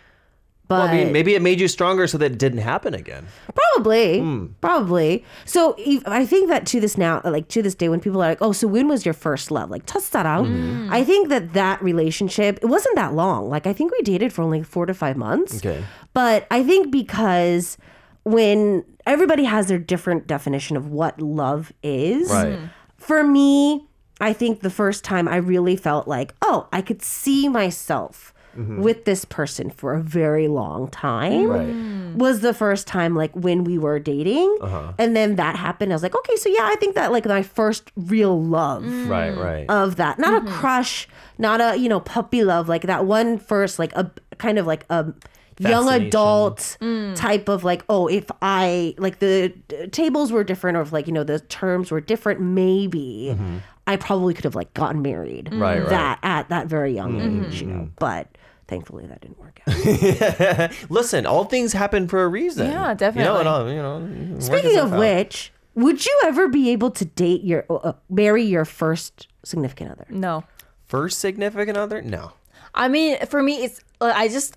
But 0.71 0.79
Well, 0.81 0.89
I 0.89 1.05
mean, 1.05 1.13
maybe 1.13 1.37
it 1.37 1.43
made 1.43 1.61
you 1.61 1.69
stronger 1.69 2.09
so 2.09 2.19
that 2.19 2.33
it 2.33 2.39
didn't 2.39 2.59
happen 2.59 2.93
again. 2.93 3.27
Probably, 3.55 4.19
Hmm. 4.19 4.47
probably. 4.61 5.25
So 5.45 5.77
if- 5.79 6.03
I 6.09 6.27
think 6.27 6.49
that 6.49 6.67
to 6.67 6.81
this 6.81 6.99
now, 6.99 7.21
like 7.25 7.47
to 7.55 7.63
this 7.63 7.77
day, 7.77 7.89
when 7.89 8.01
people 8.01 8.21
are 8.21 8.31
like, 8.31 8.43
"Oh, 8.43 8.51
so 8.51 8.67
when 8.67 8.89
was 8.89 9.05
your 9.07 9.15
first 9.15 9.53
love?" 9.53 9.71
Like 9.71 9.87
첫사랑, 9.87 10.47
Mm-hmm. 10.49 10.89
I 10.93 11.05
think 11.05 11.29
that 11.29 11.53
that 11.53 11.81
relationship 11.83 12.59
it 12.63 12.67
wasn't 12.67 12.97
that 12.97 13.15
long. 13.15 13.49
Like 13.49 13.69
I 13.69 13.73
think 13.73 13.93
we 13.93 14.03
dated 14.03 14.33
for 14.33 14.43
only 14.43 14.61
four 14.65 14.87
to 14.87 14.95
five 14.95 15.17
months. 15.17 15.59
Okay. 15.59 15.85
But 16.15 16.49
I 16.51 16.65
think 16.65 16.91
because 16.91 17.79
when 18.25 18.83
everybody 19.07 19.45
has 19.45 19.69
their 19.69 19.79
different 19.79 20.27
definition 20.27 20.77
of 20.77 20.89
what 20.91 21.21
love 21.23 21.71
is, 21.85 22.29
Right. 22.29 22.59
for 22.97 23.23
me, 23.23 23.87
I 24.21 24.33
think 24.33 24.63
the 24.67 24.71
first 24.71 25.05
time 25.05 25.29
I 25.29 25.37
really 25.37 25.77
felt 25.77 26.09
like, 26.09 26.35
oh, 26.43 26.67
I 26.73 26.83
could 26.83 27.03
see 27.03 27.49
myself 27.49 28.35
Mm-hmm. 28.58 28.82
with 28.82 29.06
this 29.06 29.24
person 29.24 29.70
for 29.70 29.94
a 29.94 30.02
very 30.02 30.50
long 30.50 30.90
time. 30.90 31.48
Right. 31.48 32.18
was 32.18 32.42
the 32.42 32.54
first 32.54 32.86
time 32.86 33.16
like 33.16 33.34
when 33.34 33.64
we 33.64 33.78
were 33.78 33.98
dating. 33.98 34.58
Uh-huh. 34.62 34.92
And 34.98 35.16
then 35.16 35.38
that 35.38 35.56
happened. 35.56 35.94
I 35.94 35.96
was 35.96 36.04
like 36.04 36.16
okay 36.16 36.36
so 36.36 36.50
yeah 36.50 36.64
i 36.64 36.76
think 36.76 36.96
that 36.96 37.12
like 37.14 37.26
my 37.26 37.44
first 37.44 37.92
real 37.96 38.42
love 38.42 38.84
mm. 38.84 39.08
Right, 39.08 39.36
right. 39.36 39.66
of 39.70 39.96
that. 39.96 40.20
Not 40.20 40.34
a 40.34 40.42
mm-hmm. 40.42 40.54
crush 40.54 41.08
not 41.38 41.60
a 41.60 41.78
you 41.78 41.90
know 41.90 42.00
puppy 42.00 42.44
love. 42.44 42.70
Like 42.70 42.84
that 42.84 43.06
one 43.06 43.38
first 43.38 43.80
like 43.80 43.94
a 43.94 44.12
kind 44.38 44.58
of 44.58 44.68
like 44.68 44.86
a 44.90 45.14
young 45.60 45.86
Fascination. 45.86 46.08
adult 46.08 46.78
mm. 46.82 47.16
type 47.16 47.50
of 47.50 47.64
like 47.64 47.84
oh 47.88 48.08
if 48.08 48.26
i 48.42 48.96
like 48.98 49.20
the 49.20 49.54
tables 49.92 50.32
were 50.32 50.44
different 50.44 50.78
or 50.78 50.82
if 50.82 50.92
like 50.92 51.06
you 51.06 51.14
know 51.14 51.24
the 51.24 51.40
terms 51.40 51.92
were 51.92 52.02
different 52.02 52.42
maybe 52.42 53.30
mm-hmm. 53.32 53.58
I 53.92 53.98
probably 53.98 54.34
could 54.34 54.44
have 54.46 54.56
like 54.56 54.74
gotten 54.74 55.02
married 55.02 55.46
Mm-hmm. 55.46 55.62
Right, 55.62 55.80
right. 55.80 55.90
that 55.90 56.20
at 56.24 56.50
that 56.50 56.68
very 56.68 56.94
young 56.94 57.20
Mm-hmm. 57.20 57.46
age 57.46 57.62
you 57.62 57.68
know 57.68 57.90
but 58.00 58.28
thankfully 58.68 59.06
that 59.08 59.22
didn't 59.22 59.40
work 59.40 59.60
out 59.68 60.72
Listen, 60.90 61.26
all 61.26 61.44
things 61.46 61.74
happen 61.74 62.08
for 62.08 62.24
a 62.24 62.28
reason. 62.28 62.68
Yeah, 62.68 62.74
You 62.84 62.88
know, 62.88 62.94
definitely. 62.96 63.40
and 63.40 63.48
all, 63.48 63.70
you 63.70 63.82
know. 63.82 64.00
work 64.34 64.42
Speaking 64.42 64.70
yourself 64.72 64.88
of 64.88 64.94
out. 64.94 65.00
which, 65.00 65.52
would 65.76 66.06
you 66.06 66.22
ever 66.26 66.48
be 66.48 66.70
able 66.72 66.90
to 66.92 67.04
date 67.06 67.44
your 67.44 67.66
uh, 67.70 67.94
marry 68.10 68.44
your 68.44 68.64
first 68.66 69.28
significant 69.44 69.92
other? 69.92 70.06
No. 70.10 70.44
first 70.86 71.20
significant 71.20 71.78
other? 71.78 72.02
No. 72.02 72.32
I 72.74 72.88
mean, 72.88 73.18
for 73.28 73.44
me, 73.44 73.64
it's 73.66 73.82
like, 74.00 74.16
I 74.16 74.28
just 74.30 74.56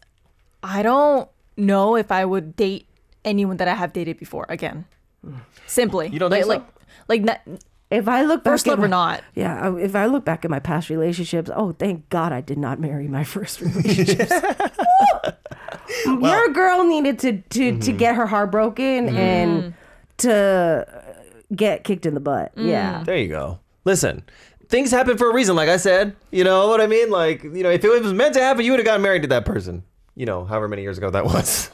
I 0.63 0.83
don't 0.83 1.29
know 1.57 1.97
if 1.97 2.13
I 2.13 2.25
would 2.25 2.55
date 2.57 2.87
anyone 3.25 3.57
that 3.59 3.67
I 3.69 3.75
have 3.75 3.93
dated 3.93 4.19
before 4.19 4.47
again. 4.49 4.85
Simply, 5.67 6.09
You 6.09 6.19
don't 6.21 6.31
like 6.31 6.45
think 6.47 6.53
so? 6.53 6.59
like 6.59 6.65
like 7.09 7.23
not, 7.23 7.41
If 7.95 8.09
I 8.09 8.23
look 8.23 8.45
back 8.45 8.53
first 8.53 8.67
at 8.67 8.71
love 8.71 8.79
my, 8.81 8.85
or 8.85 8.89
not. 8.89 9.25
yeah, 9.35 9.69
uh, 9.69 9.75
if 9.77 9.95
I 9.95 10.07
look 10.07 10.25
back 10.25 10.45
at 10.45 10.51
my 10.51 10.59
past 10.59 10.91
relationships, 10.91 11.51
oh, 11.55 11.73
thank 11.73 12.09
God 12.09 12.33
I 12.33 12.41
did 12.41 12.59
not 12.59 12.81
marry 12.81 13.09
my 13.09 13.25
first 13.35 13.61
relationships. 13.61 14.31
Your 16.07 16.49
girl 16.49 16.85
needed 16.85 17.19
to 17.21 17.33
to 17.33 17.43
to 17.49 17.73
mm-hmm. 17.73 17.97
get 17.97 18.17
her 18.17 18.27
heart 18.27 18.51
broken 18.51 19.07
mm-hmm. 19.07 19.17
and 19.17 19.75
to 20.19 20.87
get 21.55 21.85
kicked 21.85 22.07
in 22.07 22.15
the 22.15 22.21
butt. 22.21 22.55
Mm. 22.57 22.69
Yeah. 22.69 23.03
There 23.05 23.17
you 23.17 23.29
go. 23.29 23.61
Listen, 23.85 24.25
things 24.69 24.91
happen 24.91 25.19
for 25.19 25.31
a 25.31 25.35
reason, 25.35 25.57
like 25.57 25.69
I 25.69 25.77
said. 25.77 26.17
You 26.31 26.45
know 26.45 26.69
what 26.69 26.81
I 26.81 26.87
mean? 26.87 27.11
Like, 27.11 27.43
you 27.43 27.63
know, 27.63 27.71
if 27.71 27.85
it 27.85 28.03
was 28.03 28.13
meant 28.13 28.35
to 28.35 28.41
happen, 28.41 28.65
you 28.65 28.73
would 28.73 28.81
have 28.81 28.87
gotten 28.87 29.03
married 29.03 29.23
to 29.23 29.29
that 29.29 29.45
person. 29.45 29.85
You 30.17 30.27
know, 30.27 30.45
however 30.45 30.69
many 30.69 30.83
years 30.83 30.99
ago 30.99 31.11
that 31.11 31.25
was. 31.25 31.71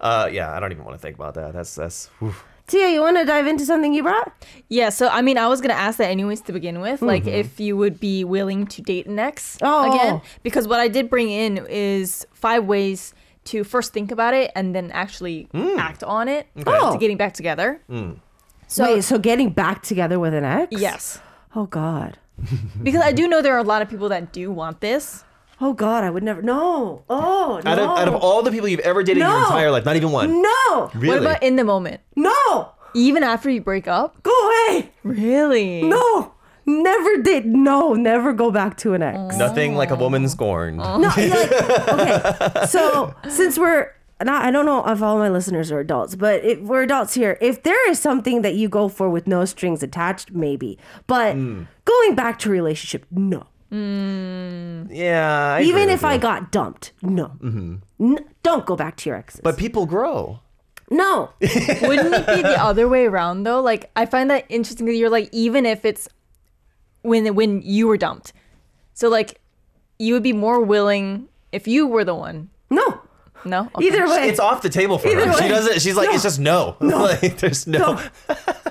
Uh, 0.00 0.28
yeah, 0.32 0.52
I 0.52 0.60
don't 0.60 0.72
even 0.72 0.84
want 0.84 0.96
to 0.96 1.02
think 1.02 1.16
about 1.16 1.34
that. 1.34 1.52
That's 1.52 1.74
that's. 1.74 2.06
whew. 2.18 2.34
Tia, 2.66 2.90
you 2.90 3.00
want 3.00 3.18
to 3.18 3.24
dive 3.24 3.46
into 3.46 3.66
something 3.66 3.92
you 3.92 4.02
brought? 4.02 4.32
Yeah, 4.68 4.88
so 4.90 5.08
I 5.08 5.20
mean, 5.22 5.36
I 5.36 5.48
was 5.48 5.60
gonna 5.60 5.74
ask 5.74 5.98
that 5.98 6.10
anyways 6.10 6.40
to 6.42 6.52
begin 6.52 6.80
with, 6.80 7.02
like 7.02 7.24
mm-hmm. 7.24 7.34
if 7.34 7.60
you 7.60 7.76
would 7.76 8.00
be 8.00 8.24
willing 8.24 8.66
to 8.68 8.82
date 8.82 9.06
an 9.06 9.18
ex 9.18 9.58
Oh. 9.60 9.92
again, 9.92 10.22
because 10.42 10.66
what 10.68 10.80
I 10.80 10.88
did 10.88 11.10
bring 11.10 11.30
in 11.30 11.66
is 11.68 12.26
five 12.32 12.64
ways 12.64 13.14
to 13.44 13.64
first 13.64 13.92
think 13.92 14.12
about 14.12 14.34
it 14.34 14.52
and 14.54 14.74
then 14.74 14.90
actually 14.92 15.48
mm. 15.52 15.76
act 15.76 16.04
on 16.04 16.28
it 16.28 16.46
Oh. 16.66 16.92
to 16.92 16.98
getting 16.98 17.16
back 17.16 17.34
together. 17.34 17.82
Mm. 17.90 18.20
So 18.68 18.84
Wait, 18.84 19.02
so 19.02 19.18
getting 19.18 19.50
back 19.50 19.82
together 19.82 20.18
with 20.18 20.32
an 20.32 20.44
ex? 20.44 20.68
Yes, 20.70 21.20
Oh 21.54 21.66
God. 21.66 22.18
because 22.82 23.02
I 23.02 23.12
do 23.12 23.28
know 23.28 23.42
there 23.42 23.54
are 23.54 23.58
a 23.58 23.64
lot 23.64 23.82
of 23.82 23.90
people 23.90 24.08
that 24.08 24.32
do 24.32 24.50
want 24.50 24.80
this. 24.80 25.24
Oh 25.64 25.72
God, 25.74 26.02
I 26.02 26.10
would 26.10 26.22
never. 26.24 26.42
No. 26.42 27.04
Oh 27.08 27.60
no. 27.64 27.70
Out 27.70 27.78
of 27.78 27.88
out 27.98 28.08
of 28.08 28.14
all 28.16 28.42
the 28.42 28.50
people 28.50 28.66
you've 28.68 28.80
ever 28.80 29.02
dated 29.04 29.22
in 29.22 29.28
your 29.28 29.38
No. 29.40 29.46
entire 29.46 29.70
life, 29.70 29.84
not 29.84 29.94
even 29.96 30.10
one. 30.10 30.42
No. 30.42 30.90
Really? 30.94 31.08
What 31.08 31.18
about 31.18 31.42
in 31.42 31.54
the 31.56 31.64
moment? 31.64 32.00
No. 32.16 32.72
Even 32.94 33.22
after 33.22 33.48
you 33.48 33.60
break 33.62 33.86
up? 33.88 34.22
Go 34.24 34.32
away. 34.48 34.90
Really? 35.04 35.82
No. 35.84 36.32
Never 36.66 37.18
did. 37.22 37.46
No, 37.46 37.94
never 37.94 38.32
go 38.32 38.50
back 38.50 38.76
to 38.78 38.94
an 38.94 39.02
ex. 39.02 39.36
Nothing 39.36 39.74
like 39.76 39.90
a 39.90 39.96
woman 39.96 40.28
scorned. 40.28 40.76
No, 40.78 40.84
like, 41.16 41.16
okay. 41.88 42.66
So 42.66 43.14
since 43.28 43.58
we're 43.58 43.92
not, 44.22 44.44
I 44.44 44.50
don't 44.52 44.66
know 44.66 44.84
if 44.86 45.02
all 45.02 45.18
my 45.18 45.28
listeners 45.28 45.72
are 45.72 45.80
adults, 45.80 46.14
but 46.14 46.44
if 46.44 46.60
we're 46.60 46.82
adults 46.82 47.14
here, 47.14 47.36
if 47.40 47.62
there 47.64 47.90
is 47.90 47.98
something 47.98 48.42
that 48.42 48.54
you 48.54 48.68
go 48.68 48.88
for 48.88 49.08
with 49.10 49.26
no 49.26 49.44
strings 49.44 49.82
attached, 49.82 50.32
maybe. 50.32 50.78
But 51.08 51.34
Hmm. 51.34 51.62
going 51.84 52.14
back 52.14 52.38
to 52.40 52.48
a 52.50 52.52
relationship, 52.52 53.06
no. 53.10 53.44
Mm. 53.72 54.88
Yeah. 54.90 55.54
I 55.58 55.62
Even 55.62 55.88
if 55.88 56.04
I 56.04 56.18
got 56.18 56.52
dumped, 56.52 56.92
no. 57.02 57.28
Mm-hmm. 57.40 57.76
N- 58.00 58.24
don't 58.42 58.66
go 58.66 58.76
back 58.76 58.96
to 58.98 59.08
your 59.08 59.16
exes. 59.18 59.40
But 59.42 59.56
people 59.56 59.86
grow. 59.86 60.40
no. 60.90 61.30
Wouldn't 61.40 62.14
it 62.14 62.26
be 62.26 62.42
the 62.42 62.62
other 62.62 62.88
way 62.88 63.06
around 63.06 63.44
though? 63.44 63.60
Like 63.60 63.90
I 63.96 64.06
find 64.06 64.30
that 64.30 64.44
interesting 64.48 64.86
that 64.86 64.94
you're 64.94 65.10
like 65.10 65.28
even 65.32 65.64
if 65.66 65.84
it's 65.84 66.08
when 67.02 67.34
when 67.34 67.62
you 67.62 67.86
were 67.88 67.96
dumped, 67.96 68.32
so 68.94 69.08
like 69.08 69.40
you 69.98 70.12
would 70.14 70.22
be 70.22 70.32
more 70.32 70.60
willing 70.60 71.28
if 71.52 71.66
you 71.66 71.86
were 71.86 72.04
the 72.04 72.14
one. 72.14 72.50
No. 72.70 73.00
No, 73.44 73.68
Okay. 73.74 73.86
Either 73.88 74.06
way. 74.06 74.28
It's 74.28 74.38
off 74.38 74.62
the 74.62 74.68
table 74.68 74.98
for 74.98 75.08
her. 75.08 75.20
Either 75.20 75.32
She 75.42 75.48
doesn't. 75.48 75.80
She's 75.82 75.96
like, 75.96 76.10
it's 76.14 76.22
just 76.22 76.38
no. 76.38 76.76
like, 76.80 77.38
there's 77.38 77.66
no. 77.66 77.98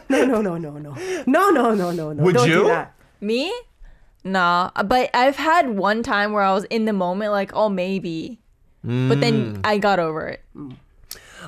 no, 0.08 0.24
no, 0.26 0.42
no, 0.42 0.56
no, 0.58 0.78
no. 0.78 0.96
No, 1.28 1.50
no, 1.50 1.76
no, 1.76 1.92
no, 1.92 2.14
no. 2.14 2.24
Would 2.24 2.36
Don't 2.36 2.48
do 2.48 2.52
you? 2.54 2.64
that. 2.70 2.94
Me? 3.20 3.52
Nah, 4.24 4.72
but 4.86 5.10
I've 5.14 5.36
had 5.36 5.70
one 5.70 6.04
time 6.04 6.32
where 6.32 6.44
I 6.44 6.54
was 6.54 6.66
in 6.66 6.86
the 6.86 6.94
moment 6.94 7.32
like, 7.32 7.52
oh 7.56 7.70
maybe, 7.70 8.40
but 8.84 9.20
then 9.20 9.58
mm. 9.58 9.62
I 9.64 9.78
got 9.78 10.00
over 10.00 10.28
it. 10.28 10.44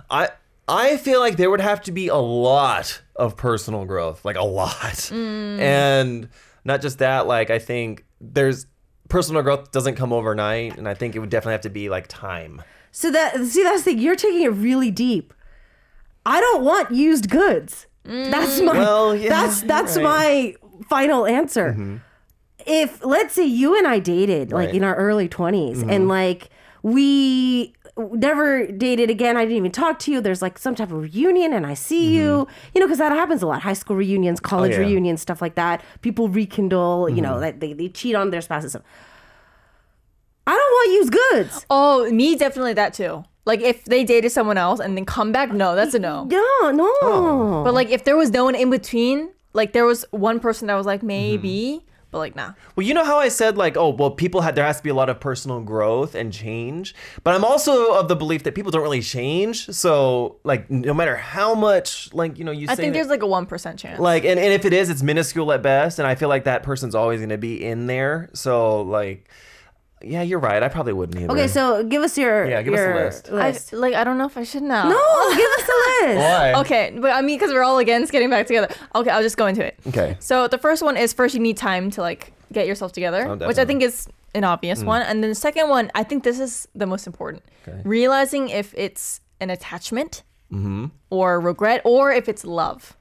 I 0.10 0.30
I 0.68 0.98
feel 0.98 1.20
like 1.20 1.38
there 1.38 1.50
would 1.50 1.62
have 1.62 1.82
to 1.84 1.92
be 1.92 2.08
a 2.08 2.16
lot 2.16 3.02
of 3.16 3.36
personal 3.38 3.86
growth, 3.86 4.24
like 4.24 4.38
a 4.38 4.44
lot, 4.44 4.72
mm. 4.82 5.60
and 5.60 6.30
not 6.64 6.82
just 6.82 7.00
that. 7.00 7.28
Like 7.28 7.50
I 7.50 7.60
think 7.60 8.06
there's 8.22 8.66
personal 9.10 9.42
growth 9.44 9.72
doesn't 9.72 9.96
come 9.96 10.14
overnight, 10.14 10.78
and 10.78 10.88
I 10.88 10.94
think 10.94 11.16
it 11.16 11.20
would 11.20 11.30
definitely 11.30 11.54
have 11.54 11.62
to 11.62 11.70
be 11.70 11.90
like 11.90 12.08
time. 12.08 12.62
So 12.92 13.12
that 13.12 13.36
see 13.46 13.64
that's 13.64 13.84
the 13.84 13.92
thing. 13.92 14.00
You're 14.00 14.16
taking 14.16 14.44
it 14.44 14.50
really 14.54 14.92
deep. 14.92 15.34
I 16.26 16.40
don't 16.40 16.64
want 16.64 16.92
used 16.92 17.30
goods. 17.30 17.88
That's 18.04 18.60
mm. 18.60 18.66
my 18.66 18.74
Well, 18.74 19.16
yeah, 19.16 19.30
that's 19.30 19.62
that's 19.62 19.98
right. 19.98 20.04
my 20.04 20.56
final 20.90 21.26
answer. 21.26 21.72
Mm-hmm. 21.72 21.98
If 22.66 23.04
let's 23.04 23.34
say 23.34 23.46
you 23.46 23.78
and 23.78 23.88
I 23.88 24.00
dated 24.00 24.52
like 24.52 24.68
Right. 24.68 24.76
in 24.76 24.84
our 24.84 24.96
early 24.96 25.28
20s 25.28 25.82
and 25.82 25.90
mm-hmm. 25.90 26.08
like 26.08 26.50
we 26.82 27.74
never 27.98 28.68
dated 28.68 29.10
again. 29.10 29.38
I 29.38 29.42
didn't 29.44 29.58
even 29.58 29.72
talk 29.72 30.00
to 30.00 30.12
you. 30.12 30.22
There's 30.22 30.42
like 30.42 30.58
some 30.58 30.76
type 30.76 30.92
of 30.92 31.02
reunion 31.02 31.54
and 31.54 31.66
I 31.66 31.74
see 31.76 32.14
you, 32.14 32.46
mm-hmm. 32.46 32.70
you 32.74 32.82
know, 32.82 32.88
because 32.88 32.98
that 32.98 33.12
happens 33.12 33.42
a 33.42 33.48
lot. 33.48 33.62
High 33.62 33.74
school 33.74 33.96
reunions, 33.96 34.40
oh, 34.44 34.48
college 34.48 34.72
yeah. 34.74 34.80
reunions, 34.80 35.22
stuff 35.22 35.42
like 35.42 35.56
that. 35.56 35.84
People 36.02 36.28
rekindle, 36.28 37.10
you 37.10 37.22
know, 37.22 37.34
mm-hmm. 37.34 37.42
that 37.42 37.60
they, 37.60 37.74
they 37.74 37.90
cheat 37.90 38.16
on 38.16 38.32
their 38.32 38.42
spouses. 38.42 38.76
I 40.46 40.52
don't 40.52 40.58
want 40.58 40.92
used 40.92 41.14
goods. 41.14 41.66
Oh, 41.70 42.10
me 42.12 42.36
definitely 42.36 42.74
that 42.74 42.94
too. 42.94 43.24
Like 43.46 43.62
if 43.62 43.86
they 43.86 44.04
dated 44.04 44.32
someone 44.32 44.58
else 44.58 44.80
and 44.80 44.98
then 44.98 45.06
come 45.06 45.32
back, 45.32 45.52
no, 45.52 45.76
that's 45.76 45.94
a 45.94 46.00
no. 46.00 46.26
No, 46.26 46.72
no. 46.72 47.62
But 47.64 47.74
like 47.74 47.90
if 47.90 48.04
there 48.04 48.18
was 48.18 48.32
no 48.32 48.46
one 48.46 48.56
in 48.56 48.70
between, 48.70 49.32
like 49.54 49.74
there 49.74 49.86
was 49.86 50.06
one 50.12 50.40
person 50.40 50.68
that 50.68 50.76
was 50.76 50.86
like 50.86 51.04
maybe, 51.04 51.86
but 52.14 52.20
like 52.20 52.36
nah. 52.36 52.54
Well, 52.78 52.88
you 52.88 52.94
know 52.94 53.04
how 53.04 53.18
I 53.18 53.28
said 53.28 53.58
like, 53.58 53.76
oh, 53.76 53.90
well, 53.90 54.12
people 54.12 54.42
had 54.42 54.56
there 54.56 54.64
has 54.64 54.78
to 54.78 54.84
be 54.84 54.90
a 54.90 54.94
lot 54.94 55.10
of 55.10 55.20
personal 55.20 55.60
growth 55.60 56.16
and 56.16 56.32
change, 56.32 56.96
but 57.26 57.36
I'm 57.36 57.44
also 57.44 57.96
of 57.96 58.08
the 58.08 58.16
belief 58.16 58.44
that 58.44 58.56
people 58.56 58.72
don't 58.72 58.84
really 58.84 59.02
change. 59.02 59.66
So 59.72 60.38
like, 60.46 60.70
no 60.70 60.94
matter 60.94 61.18
how 61.18 61.56
much 61.56 62.14
like 62.14 62.38
you 62.38 62.46
know 62.46 62.52
you 62.52 62.68
I 62.70 62.76
think 62.76 62.94
there's 62.94 63.08
like 63.08 63.24
a 63.24 63.28
one 63.28 63.46
percent 63.46 63.80
chance. 63.80 64.00
like 64.00 64.24
and, 64.24 64.40
and 64.40 64.54
if 64.54 64.64
it 64.64 64.74
is 64.74 64.90
it's 64.90 65.02
minuscule 65.02 65.52
at 65.52 65.62
best 65.64 65.98
and 65.98 66.08
i 66.08 66.16
feel 66.16 66.30
like 66.30 66.44
that 66.44 66.62
person's 66.62 66.94
always 66.94 67.20
going 67.20 67.30
to 67.30 67.38
be 67.38 67.64
in 67.64 67.88
there 67.88 68.30
so 68.34 68.82
like 68.82 69.28
yeah 70.04 70.22
you're 70.22 70.40
right 70.40 70.64
i 70.64 70.68
probably 70.68 70.94
wouldn't 70.94 71.18
either 71.18 71.32
Okay, 71.32 71.48
so 71.48 71.84
give 71.84 72.02
us 72.02 72.18
your 72.18 72.46
Yeah, 72.46 72.62
give 72.62 72.74
us 72.74 72.80
a 72.80 72.84
your 72.84 73.06
list. 73.06 73.30
I, 73.32 73.76
like 73.76 73.94
I 73.94 74.04
don't 74.04 74.18
know 74.18 74.26
if 74.26 74.38
I 74.38 74.44
should 74.44 74.64
now. 74.64 74.90
No, 74.90 75.36
give 75.36 75.50
us 75.60 75.70
a 75.70 76.06
list. 76.06 76.18
why 76.18 76.54
Okay, 76.62 76.98
but 77.00 77.12
I 77.12 77.22
mean, 77.22 77.38
because 77.38 77.52
we're 77.52 77.64
all 77.64 77.80
against 77.80 78.12
getting 78.12 78.30
back 78.30 78.48
together. 78.48 78.74
Okay, 78.96 79.10
I'll 79.10 79.24
just 79.24 79.38
go 79.38 79.48
into 79.48 79.66
it. 79.66 79.80
okay 79.88 80.18
So 80.20 80.48
the 80.48 80.58
first 80.58 80.84
one 80.84 80.98
is 80.98 81.14
first 81.14 81.34
you 81.34 81.40
need 81.42 81.58
time 81.58 81.92
to 81.92 82.02
like 82.02 82.34
get 82.52 82.68
yourself 82.68 82.92
together, 82.92 83.28
Oh, 83.28 83.48
which 83.48 83.58
I 83.58 83.66
think 83.66 83.82
is 83.82 84.08
an 84.36 84.44
obvious 84.44 84.84
mm. 84.84 84.88
one. 84.88 85.02
And 85.02 85.24
then 85.24 85.30
the 85.30 85.36
second 85.36 85.70
one, 85.70 85.92
I 85.96 86.04
think 86.04 86.24
this 86.24 86.40
is 86.40 86.68
the 86.76 86.86
most 86.86 87.08
important. 87.08 87.44
Realizing 87.84 88.50
if 88.50 88.74
it's 88.78 89.22
an 89.40 89.50
attachment 89.50 90.24
mm-hmm. 90.52 90.86
or 91.10 91.40
regret 91.40 91.82
or 91.84 92.12
if 92.12 92.28
it's 92.28 92.44
love. 92.46 92.96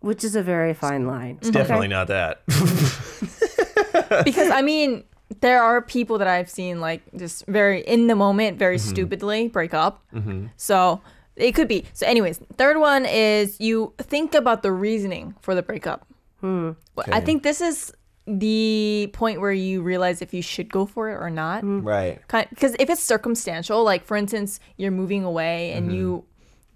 Which 0.00 0.22
is 0.22 0.36
a 0.36 0.42
very 0.42 0.74
fine 0.74 1.06
line. 1.06 1.38
definitely 1.42 1.88
not 1.88 2.08
that 2.08 2.42
Because 4.24 4.50
I 4.50 4.62
mean, 4.62 5.04
there 5.40 5.62
are 5.62 5.82
people 5.82 6.18
that 6.18 6.28
I've 6.28 6.50
seen 6.50 6.80
like 6.80 7.02
just 7.16 7.46
very 7.46 7.80
in 7.80 8.06
the 8.06 8.14
moment, 8.14 8.58
very 8.58 8.76
mm-hmm. 8.76 8.88
stupidly 8.88 9.48
break 9.48 9.74
up. 9.74 10.02
Mm-hmm. 10.14 10.46
So 10.56 11.00
it 11.36 11.52
could 11.52 11.68
be. 11.68 11.84
So, 11.92 12.06
anyways, 12.06 12.40
third 12.56 12.78
one 12.78 13.04
is 13.04 13.60
you 13.60 13.92
think 13.98 14.34
about 14.34 14.62
the 14.62 14.72
reasoning 14.72 15.34
for 15.40 15.54
the 15.54 15.62
breakup. 15.62 16.06
Hmm. 16.40 16.72
Well, 16.94 17.06
I 17.12 17.20
think 17.20 17.42
this 17.42 17.60
is 17.60 17.92
the 18.26 19.08
point 19.12 19.40
where 19.40 19.52
you 19.52 19.82
realize 19.82 20.20
if 20.20 20.34
you 20.34 20.42
should 20.42 20.72
go 20.72 20.86
for 20.86 21.10
it 21.10 21.14
or 21.14 21.30
not. 21.30 21.60
Hmm. 21.60 21.80
right 21.80 22.20
Because 22.26 22.74
if 22.78 22.88
it's 22.90 23.02
circumstantial, 23.02 23.84
like 23.84 24.04
for 24.04 24.16
instance, 24.16 24.60
you're 24.76 24.90
moving 24.90 25.24
away 25.24 25.72
and 25.72 25.88
mm-hmm. 25.88 25.96
you 25.96 26.24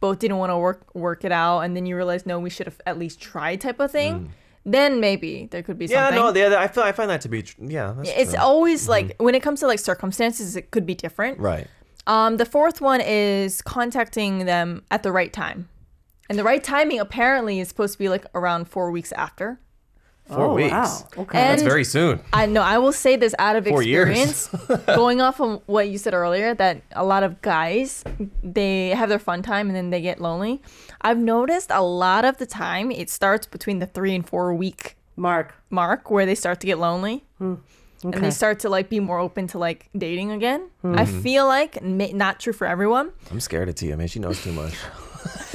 both 0.00 0.18
didn't 0.18 0.38
want 0.38 0.50
to 0.50 0.56
work 0.56 0.94
work 0.94 1.24
it 1.24 1.32
out, 1.32 1.60
and 1.60 1.76
then 1.76 1.86
you 1.86 1.96
realize 1.96 2.26
no, 2.26 2.38
we 2.38 2.50
should 2.50 2.66
have 2.66 2.80
at 2.86 2.98
least 2.98 3.20
tried, 3.20 3.60
type 3.60 3.80
of 3.80 3.90
thing. 3.90 4.20
Mm. 4.20 4.28
Then 4.64 5.00
maybe 5.00 5.48
there 5.50 5.62
could 5.62 5.78
be 5.78 5.86
yeah 5.86 6.10
something. 6.10 6.34
no 6.34 6.50
yeah, 6.50 6.60
i 6.60 6.68
feel 6.68 6.82
i 6.84 6.92
find 6.92 7.08
that 7.10 7.22
to 7.22 7.28
be 7.28 7.42
tr- 7.42 7.56
yeah 7.64 7.94
that's 7.96 8.10
it's 8.10 8.30
true. 8.32 8.40
always 8.40 8.88
like 8.88 9.16
when 9.18 9.34
it 9.34 9.42
comes 9.42 9.60
to 9.60 9.66
like 9.66 9.78
circumstances, 9.78 10.54
it 10.56 10.70
could 10.70 10.84
be 10.86 10.94
different. 10.94 11.38
right 11.38 11.66
Um, 12.06 12.36
the 12.36 12.44
fourth 12.46 12.80
one 12.80 13.00
is 13.00 13.62
contacting 13.62 14.44
them 14.46 14.82
at 14.90 15.02
the 15.02 15.12
right 15.12 15.32
time, 15.32 15.68
and 16.28 16.38
the 16.38 16.44
right 16.44 16.62
timing 16.62 16.98
apparently 17.00 17.60
is 17.60 17.68
supposed 17.68 17.92
to 17.94 17.98
be 17.98 18.08
like 18.08 18.24
around 18.34 18.68
four 18.68 18.90
weeks 18.90 19.12
after. 19.12 19.58
Four 20.30 20.46
Oh, 20.46 20.54
weeks 20.54 20.70
wow. 20.72 21.08
Okay. 21.18 21.38
that's 21.38 21.62
very 21.62 21.84
soon 21.84 22.20
I 22.32 22.46
know 22.46 22.62
I 22.62 22.78
will 22.78 22.92
say 22.92 23.16
this 23.16 23.34
out 23.38 23.56
of 23.56 23.66
Four 23.66 23.82
years. 23.82 24.08
experience, 24.08 24.86
going 24.86 25.20
off 25.20 25.40
of 25.40 25.62
what 25.66 25.88
you 25.88 25.98
said 25.98 26.14
earlier, 26.14 26.54
that 26.54 26.82
a 26.92 27.04
lot 27.04 27.22
of 27.22 27.40
guys 27.42 28.04
they 28.42 28.88
have 28.90 29.08
their 29.08 29.18
fun 29.18 29.42
time 29.42 29.66
and 29.68 29.76
then 29.76 29.90
they 29.90 30.00
get 30.00 30.20
lonely. 30.20 30.62
I've 31.02 31.18
noticed 31.18 31.70
a 31.70 31.82
lot 31.82 32.24
of 32.24 32.38
the 32.38 32.46
time 32.46 32.90
it 32.90 33.10
starts 33.10 33.46
between 33.46 33.78
the 33.78 33.86
three 33.86 34.14
and 34.14 34.26
four 34.26 34.54
week 34.54 34.96
Mark. 35.16 35.54
mark 35.70 36.10
where 36.10 36.24
they 36.26 36.34
start 36.34 36.60
to 36.60 36.66
get 36.66 36.78
lonely. 36.78 37.24
Hmm. 37.38 37.54
And 38.02 38.14
Okay. 38.14 38.20
they 38.20 38.30
start 38.30 38.60
to 38.60 38.70
like 38.70 38.88
be 38.88 38.98
more 39.00 39.18
open 39.18 39.46
to 39.48 39.58
like 39.58 39.90
dating 39.96 40.30
again. 40.32 40.70
Hmm. 40.80 40.98
I 40.98 41.04
mm-hmm. 41.04 41.20
feel 41.20 41.46
like 41.46 41.82
ma- 41.82 42.14
not 42.14 42.40
true 42.40 42.54
for 42.54 42.66
everyone. 42.66 43.12
i'm 43.30 43.40
scared 43.40 43.68
of 43.68 43.74
tia 43.74 43.96
man 43.96 44.08
she 44.08 44.18
knows 44.20 44.42
too 44.42 44.52
much 44.52 44.74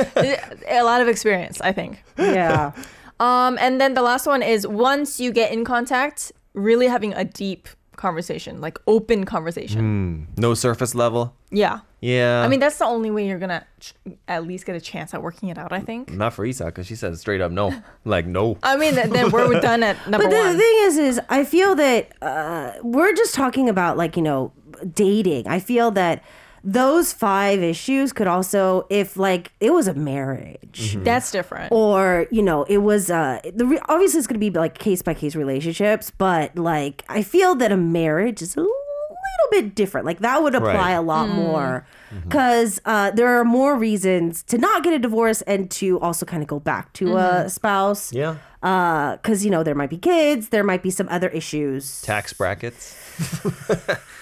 a 0.69 0.81
lot 0.83 1.01
of 1.01 1.07
experience, 1.07 1.59
I 1.61 1.71
think. 1.71 2.03
Yeah. 2.17 2.71
Um, 3.19 3.57
and 3.59 3.79
then 3.79 3.93
the 3.93 4.01
last 4.01 4.27
one 4.27 4.41
is 4.43 4.67
once 4.67 5.19
you 5.19 5.31
get 5.31 5.51
in 5.51 5.63
contact, 5.63 6.31
really 6.53 6.87
having 6.87 7.13
a 7.13 7.23
deep 7.23 7.67
conversation, 7.95 8.59
like 8.59 8.77
open 8.87 9.23
conversation. 9.25 10.27
no 10.37 10.53
surface 10.53 10.93
level 10.93 11.33
Yeah. 11.49 11.79
yeah 12.01 12.41
I 12.43 12.49
mean, 12.49 12.59
that's 12.59 12.77
the 12.77 12.83
only 12.85 13.09
way 13.09 13.25
you're 13.25 13.39
gonna 13.39 13.65
ch- 13.79 13.93
at 14.27 14.45
least 14.45 14.65
get 14.65 14.75
a 14.75 14.81
chance 14.81 15.13
at 15.13 15.21
working 15.23 15.47
it 15.47 15.57
out. 15.57 15.71
I 15.71 15.79
think. 15.79 16.11
not 16.11 16.33
for 16.33 16.43
isa 16.45 16.65
because 16.65 16.87
she 16.87 16.95
said 16.95 17.17
straight 17.17 17.39
up 17.39 17.51
no 17.53 17.73
like 18.03 18.25
no 18.27 18.57
I 18.63 18.75
mean, 18.75 18.95
th- 18.95 19.11
then 19.11 19.31
we're 19.31 19.59
done 19.71 19.81
at 19.81 19.95
number 20.09 20.27
one. 20.27 20.33
But 20.35 20.37
the 20.37 20.43
one. 20.49 20.57
thing 20.57 20.75
is, 20.87 20.97
is 20.97 21.21
I 21.29 21.45
feel 21.45 21.73
that 21.75 22.11
uh, 22.21 22.73
we're 22.83 23.13
just 23.13 23.33
talking 23.33 23.69
about 23.69 23.95
like 23.95 24.17
you 24.17 24.23
know 24.23 24.51
dating. 24.93 25.47
I 25.47 25.59
feel 25.59 25.89
that 25.91 26.21
those 26.67 27.13
five 27.13 27.61
issues 27.61 28.11
could 28.11 28.25
also, 28.27 28.87
if 28.89 29.15
like 29.17 29.51
it 29.59 29.71
was 29.71 29.87
a 29.87 29.93
marriage, 29.93 30.97
That's 31.03 31.29
different. 31.31 31.71
or 31.71 32.25
you 32.31 32.41
know 32.41 32.63
it 32.63 32.79
was 32.79 33.11
uh 33.11 33.39
the 33.53 33.65
re- 33.67 33.79
obviously 33.87 34.17
it's 34.17 34.27
going 34.27 34.39
to 34.39 34.39
be 34.39 34.49
like 34.49 34.77
case 34.79 35.01
by 35.03 35.13
case 35.13 35.35
relationships 35.35 36.11
but 36.17 36.57
like 36.57 37.03
i 37.07 37.21
feel 37.21 37.53
that 37.55 37.71
a 37.71 37.77
marriage 37.77 38.41
is 38.41 38.55
a 38.57 38.61
little 38.61 38.73
bit 39.51 39.75
different. 39.75 40.05
Like 40.07 40.19
that 40.19 40.41
would 40.41 40.55
apply 40.55 40.73
Right. 40.73 40.91
a 40.93 41.01
lot 41.01 41.29
more 41.29 41.85
because 42.23 42.81
uh 42.85 43.11
there 43.11 43.27
are 43.39 43.43
more 43.45 43.77
reasons 43.77 44.41
to 44.43 44.57
not 44.57 44.83
get 44.83 44.91
a 44.93 44.99
divorce 44.99 45.43
and 45.43 45.69
to 45.71 45.99
also 45.99 46.25
kind 46.25 46.41
of 46.41 46.47
go 46.49 46.59
back 46.59 46.91
to 46.93 47.15
a 47.17 47.47
spouse. 47.49 48.11
Yeah. 48.11 48.37
Uh 48.63 49.17
because 49.17 49.45
you 49.45 49.51
know 49.51 49.61
there 49.61 49.75
might 49.75 49.91
be 49.91 49.97
kids 49.97 50.49
there 50.49 50.63
might 50.63 50.81
be 50.81 50.89
some 50.89 51.07
other 51.09 51.29
issues. 51.29 52.01
Tax 52.01 52.33
brackets 52.33 52.95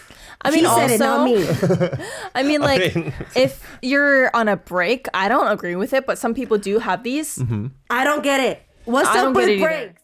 I 0.46 0.52
mean, 0.52 0.60
he 0.60 0.66
said 0.66 0.92
also, 0.92 0.94
it 0.94 1.00
not 1.00 1.24
me 1.26 1.46
I 2.36 2.44
mean, 2.44 2.62
like, 2.62 2.96
mean- 2.96 3.14
if 3.36 3.64
you're 3.82 4.30
on 4.36 4.48
a 4.48 4.58
break, 4.58 5.08
I 5.14 5.30
don't 5.30 5.48
agree 5.48 5.76
with 5.76 5.94
it, 5.94 6.06
but 6.06 6.18
some 6.18 6.34
people 6.34 6.58
do 6.58 6.80
have 6.80 7.04
these. 7.04 7.42
i 7.90 8.04
don't 8.04 8.24
get 8.24 8.40
it 8.40 8.62
what's 8.86 9.08
I 9.10 9.26
up 9.26 9.36
with 9.36 9.48
get 9.48 9.58
either. 9.58 9.68
breaks 9.68 10.00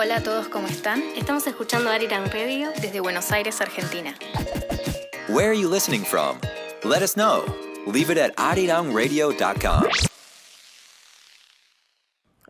Hola 0.00 0.16
a 0.18 0.22
todos, 0.22 0.46
¿cómo 0.48 0.68
están? 0.68 1.02
Estamos 1.16 1.44
escuchando 1.48 1.90
Arirang 1.90 2.30
Radio 2.32 2.70
desde 2.80 3.00
Buenos 3.00 3.32
Aires, 3.32 3.60
Argentina. 3.60 4.14
Where 5.28 5.50
are 5.50 5.54
you 5.54 5.68
listening 5.68 6.04
from? 6.04 6.38
Let 6.84 7.02
us 7.02 7.16
know. 7.16 7.44
Leave 7.86 8.08
it 8.10 8.16
at 8.16 8.36
arirangradio.com. 8.36 9.88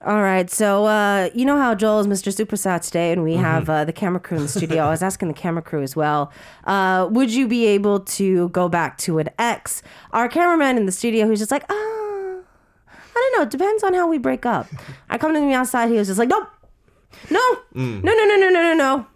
All 0.06 0.22
right. 0.22 0.48
So, 0.48 0.84
uh, 0.84 1.28
you 1.34 1.44
know 1.44 1.56
how 1.58 1.74
Joel 1.74 1.98
is 2.00 2.06
Mr. 2.06 2.32
Supersat 2.32 2.82
today, 2.82 3.10
and 3.12 3.24
we 3.24 3.32
Mm-hmm. 3.32 3.42
have 3.42 3.68
uh, 3.68 3.84
the 3.84 3.92
camera 3.92 4.20
crew 4.20 4.36
in 4.36 4.44
the 4.44 4.48
studio. 4.48 4.84
I 4.84 4.90
was 4.90 5.02
asking 5.02 5.26
the 5.28 5.34
camera 5.34 5.60
crew 5.62 5.82
as 5.82 5.96
well. 5.96 6.30
Uh, 6.64 7.08
would 7.10 7.32
you 7.34 7.48
be 7.48 7.66
able 7.66 8.00
to 8.00 8.48
go 8.50 8.68
back 8.68 8.96
to 8.98 9.18
an 9.18 9.28
ex? 9.40 9.82
Our 10.12 10.28
cameraman 10.28 10.76
in 10.76 10.86
the 10.86 10.92
studio, 10.92 11.26
who's 11.26 11.40
just 11.40 11.50
like, 11.50 11.64
ah, 11.68 11.74
I 11.74 12.40
don't 13.14 13.36
know. 13.36 13.42
It 13.42 13.50
depends 13.50 13.82
on 13.82 13.92
how 13.94 14.06
we 14.08 14.18
break 14.18 14.46
up. 14.46 14.68
I 15.10 15.18
come 15.18 15.34
to 15.34 15.40
him 15.40 15.50
outside. 15.50 15.88
He 15.90 15.96
was 15.96 16.06
just 16.06 16.18
like, 16.18 16.28
nope, 16.28 16.46
no, 17.30 17.40
Mm. 17.74 18.04
no, 18.04 18.12
no, 18.14 18.24
no, 18.24 18.36
no, 18.36 18.50
no, 18.50 18.62
no, 18.62 18.74
no. 18.74 19.06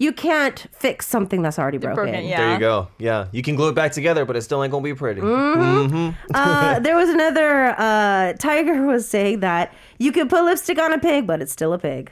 You 0.00 0.14
can't 0.14 0.66
fix 0.72 1.06
something 1.06 1.42
that's 1.42 1.58
already 1.58 1.76
broken. 1.76 2.04
broken, 2.04 2.24
yeah. 2.24 2.38
There 2.38 2.52
you 2.54 2.58
go. 2.58 2.88
Yeah, 2.96 3.26
you 3.32 3.42
can 3.42 3.54
glue 3.54 3.68
it 3.68 3.74
back 3.74 3.92
together, 3.92 4.24
but 4.24 4.34
it 4.34 4.40
still 4.40 4.64
ain't 4.64 4.70
gonna 4.72 4.82
be 4.82 4.94
pretty. 4.94 5.20
Mm-hmm. 5.20 5.94
Mm-hmm. 5.94 6.30
uh, 6.34 6.78
there 6.78 6.96
was 6.96 7.10
another 7.10 7.74
uh, 7.76 8.32
Tiger 8.38 8.82
was 8.86 9.06
saying 9.06 9.40
that 9.40 9.74
you 9.98 10.10
can 10.10 10.26
put 10.26 10.42
lipstick 10.42 10.78
on 10.78 10.94
a 10.94 10.98
pig, 10.98 11.26
but 11.26 11.42
it's 11.42 11.52
still 11.52 11.74
a 11.74 11.78
pig. 11.78 12.10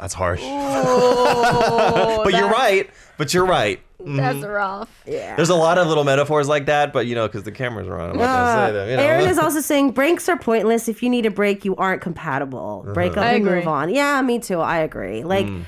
That's 0.00 0.12
harsh. 0.12 0.40
Oh, 0.42 2.22
but 2.24 2.32
you're 2.32 2.50
right. 2.50 2.90
But 3.16 3.32
you're 3.32 3.46
right. 3.46 3.80
Mm-hmm. 4.00 4.16
That's 4.16 4.44
rough. 4.44 5.04
Yeah. 5.06 5.36
There's 5.36 5.50
a 5.50 5.54
lot 5.54 5.78
of 5.78 5.86
little 5.86 6.02
metaphors 6.02 6.48
like 6.48 6.66
that, 6.66 6.92
but 6.92 7.06
you 7.06 7.14
know, 7.14 7.28
because 7.28 7.44
the 7.44 7.52
cameras 7.52 7.86
are 7.86 8.00
on, 8.00 8.10
I'm 8.10 8.16
not 8.16 8.24
gonna 8.24 8.42
uh, 8.42 8.66
say 8.66 8.72
them. 8.72 8.88
You 8.90 8.96
know? 8.96 9.02
Aaron 9.04 9.28
is 9.28 9.38
also 9.38 9.60
saying 9.60 9.92
breaks 9.92 10.28
are 10.28 10.36
pointless. 10.36 10.88
If 10.88 11.00
you 11.00 11.08
need 11.08 11.26
a 11.26 11.30
break, 11.30 11.64
you 11.64 11.76
aren't 11.76 12.02
compatible. 12.02 12.84
Break 12.92 13.12
uh-huh. 13.12 13.20
up 13.20 13.26
I 13.26 13.32
and 13.34 13.46
agree. 13.46 13.58
move 13.60 13.68
on. 13.68 13.94
Yeah, 13.94 14.20
me 14.20 14.40
too. 14.40 14.58
I 14.58 14.78
agree. 14.78 15.22
Like 15.22 15.46
mm. 15.46 15.62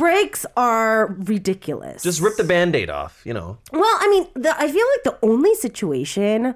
Breaks 0.00 0.46
are 0.56 1.14
ridiculous. 1.18 2.02
Just 2.02 2.20
rip 2.20 2.36
the 2.36 2.44
band-aid 2.44 2.90
off. 2.90 3.22
You 3.24 3.34
know. 3.34 3.58
Well, 3.72 3.96
I 4.00 4.08
mean, 4.10 4.26
the, 4.34 4.52
I 4.58 4.66
feel 4.66 4.86
like 4.94 5.04
the 5.04 5.18
only 5.22 5.54
situation 5.54 6.54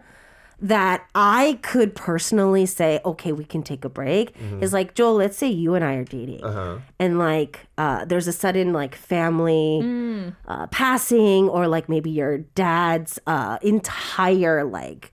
that 0.61 1.04
I 1.14 1.59
could 1.62 1.94
personally 1.94 2.64
say, 2.64 3.00
okay, 3.04 3.33
we 3.33 3.44
can 3.44 3.62
take 3.62 3.85
a 3.85 3.88
break 3.90 4.35
is 4.62 4.72
like, 4.72 4.94
Joel, 4.94 5.16
let's 5.16 5.37
say 5.37 5.48
you 5.48 5.74
and 5.74 5.85
I 5.85 5.94
are 5.94 6.04
dating. 6.04 6.42
And 6.98 7.18
like, 7.18 7.66
uh, 7.76 8.04
there's 8.07 8.28
a 8.28 8.33
sudden 8.33 8.72
like 8.72 8.94
family 8.94 10.33
uh, 10.48 10.66
passing, 10.68 11.48
or 11.50 11.68
like 11.68 11.88
maybe 11.88 12.11
your 12.11 12.38
dad's 12.38 13.18
uh, 13.26 13.59
entire 13.62 14.64
like 14.64 15.12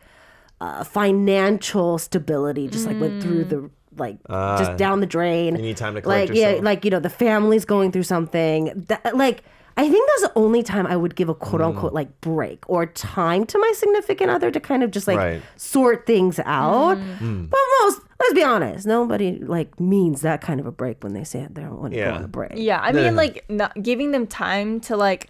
uh, 0.62 0.84
financial 0.86 1.98
stability 1.98 2.68
just 2.70 2.86
like 2.86 3.00
went 3.02 3.22
through 3.22 3.44
the 3.46 3.70
like 3.98 4.18
just 4.30 4.78
down 4.78 5.00
the 5.02 5.06
drain. 5.08 5.56
you 5.56 5.62
need 5.62 5.78
time 5.78 5.96
to 5.96 6.02
collect 6.02 6.30
like 6.30 6.38
yeah, 6.38 6.60
like 6.62 6.86
you 6.86 6.92
know 6.92 7.00
the 7.00 7.10
family's 7.10 7.66
going 7.66 7.92
through 7.92 8.04
something. 8.04 8.86
That, 8.88 9.16
like 9.18 9.44
I 9.78 9.90
think 9.90 10.08
that's 10.10 10.34
the 10.34 10.38
only 10.40 10.64
time 10.64 10.86
I 10.86 10.96
would 10.98 11.16
give 11.16 11.30
a 11.30 11.34
quote 11.34 11.62
Mm. 11.62 11.68
unquote 11.68 11.94
like 11.94 12.20
break 12.22 12.64
or 12.70 12.86
time 12.86 13.46
to 13.46 13.58
my 13.58 13.72
significant 13.76 14.30
other 14.30 14.52
to 14.52 14.60
kind 14.60 14.84
of 14.84 14.92
just 14.92 15.08
like 15.08 15.18
Right. 15.18 15.42
sort 15.56 16.06
things 16.06 16.40
out. 16.46 16.98
Mm. 16.98 17.50
But 17.50 17.60
most, 17.82 18.02
let's 18.20 18.34
be 18.34 18.44
honest, 18.44 18.86
nobody 18.86 19.40
like 19.40 19.80
means 19.80 20.22
that 20.22 20.42
kind 20.42 20.60
of 20.60 20.66
a 20.66 20.72
break 20.72 21.04
when 21.04 21.14
they 21.14 21.24
say 21.24 21.48
they 21.50 21.62
don't 21.62 21.80
want 21.80 21.94
to 21.94 22.00
Yeah. 22.00 22.12
go 22.12 22.16
on 22.18 22.24
a 22.24 22.28
break. 22.28 22.52
Yeah, 22.56 22.80
I 22.82 22.92
mean, 22.92 23.16
like 23.16 23.46
not 23.50 23.82
giving 23.82 24.12
them 24.12 24.28
time 24.28 24.82
to 24.82 24.98
like, 24.98 25.30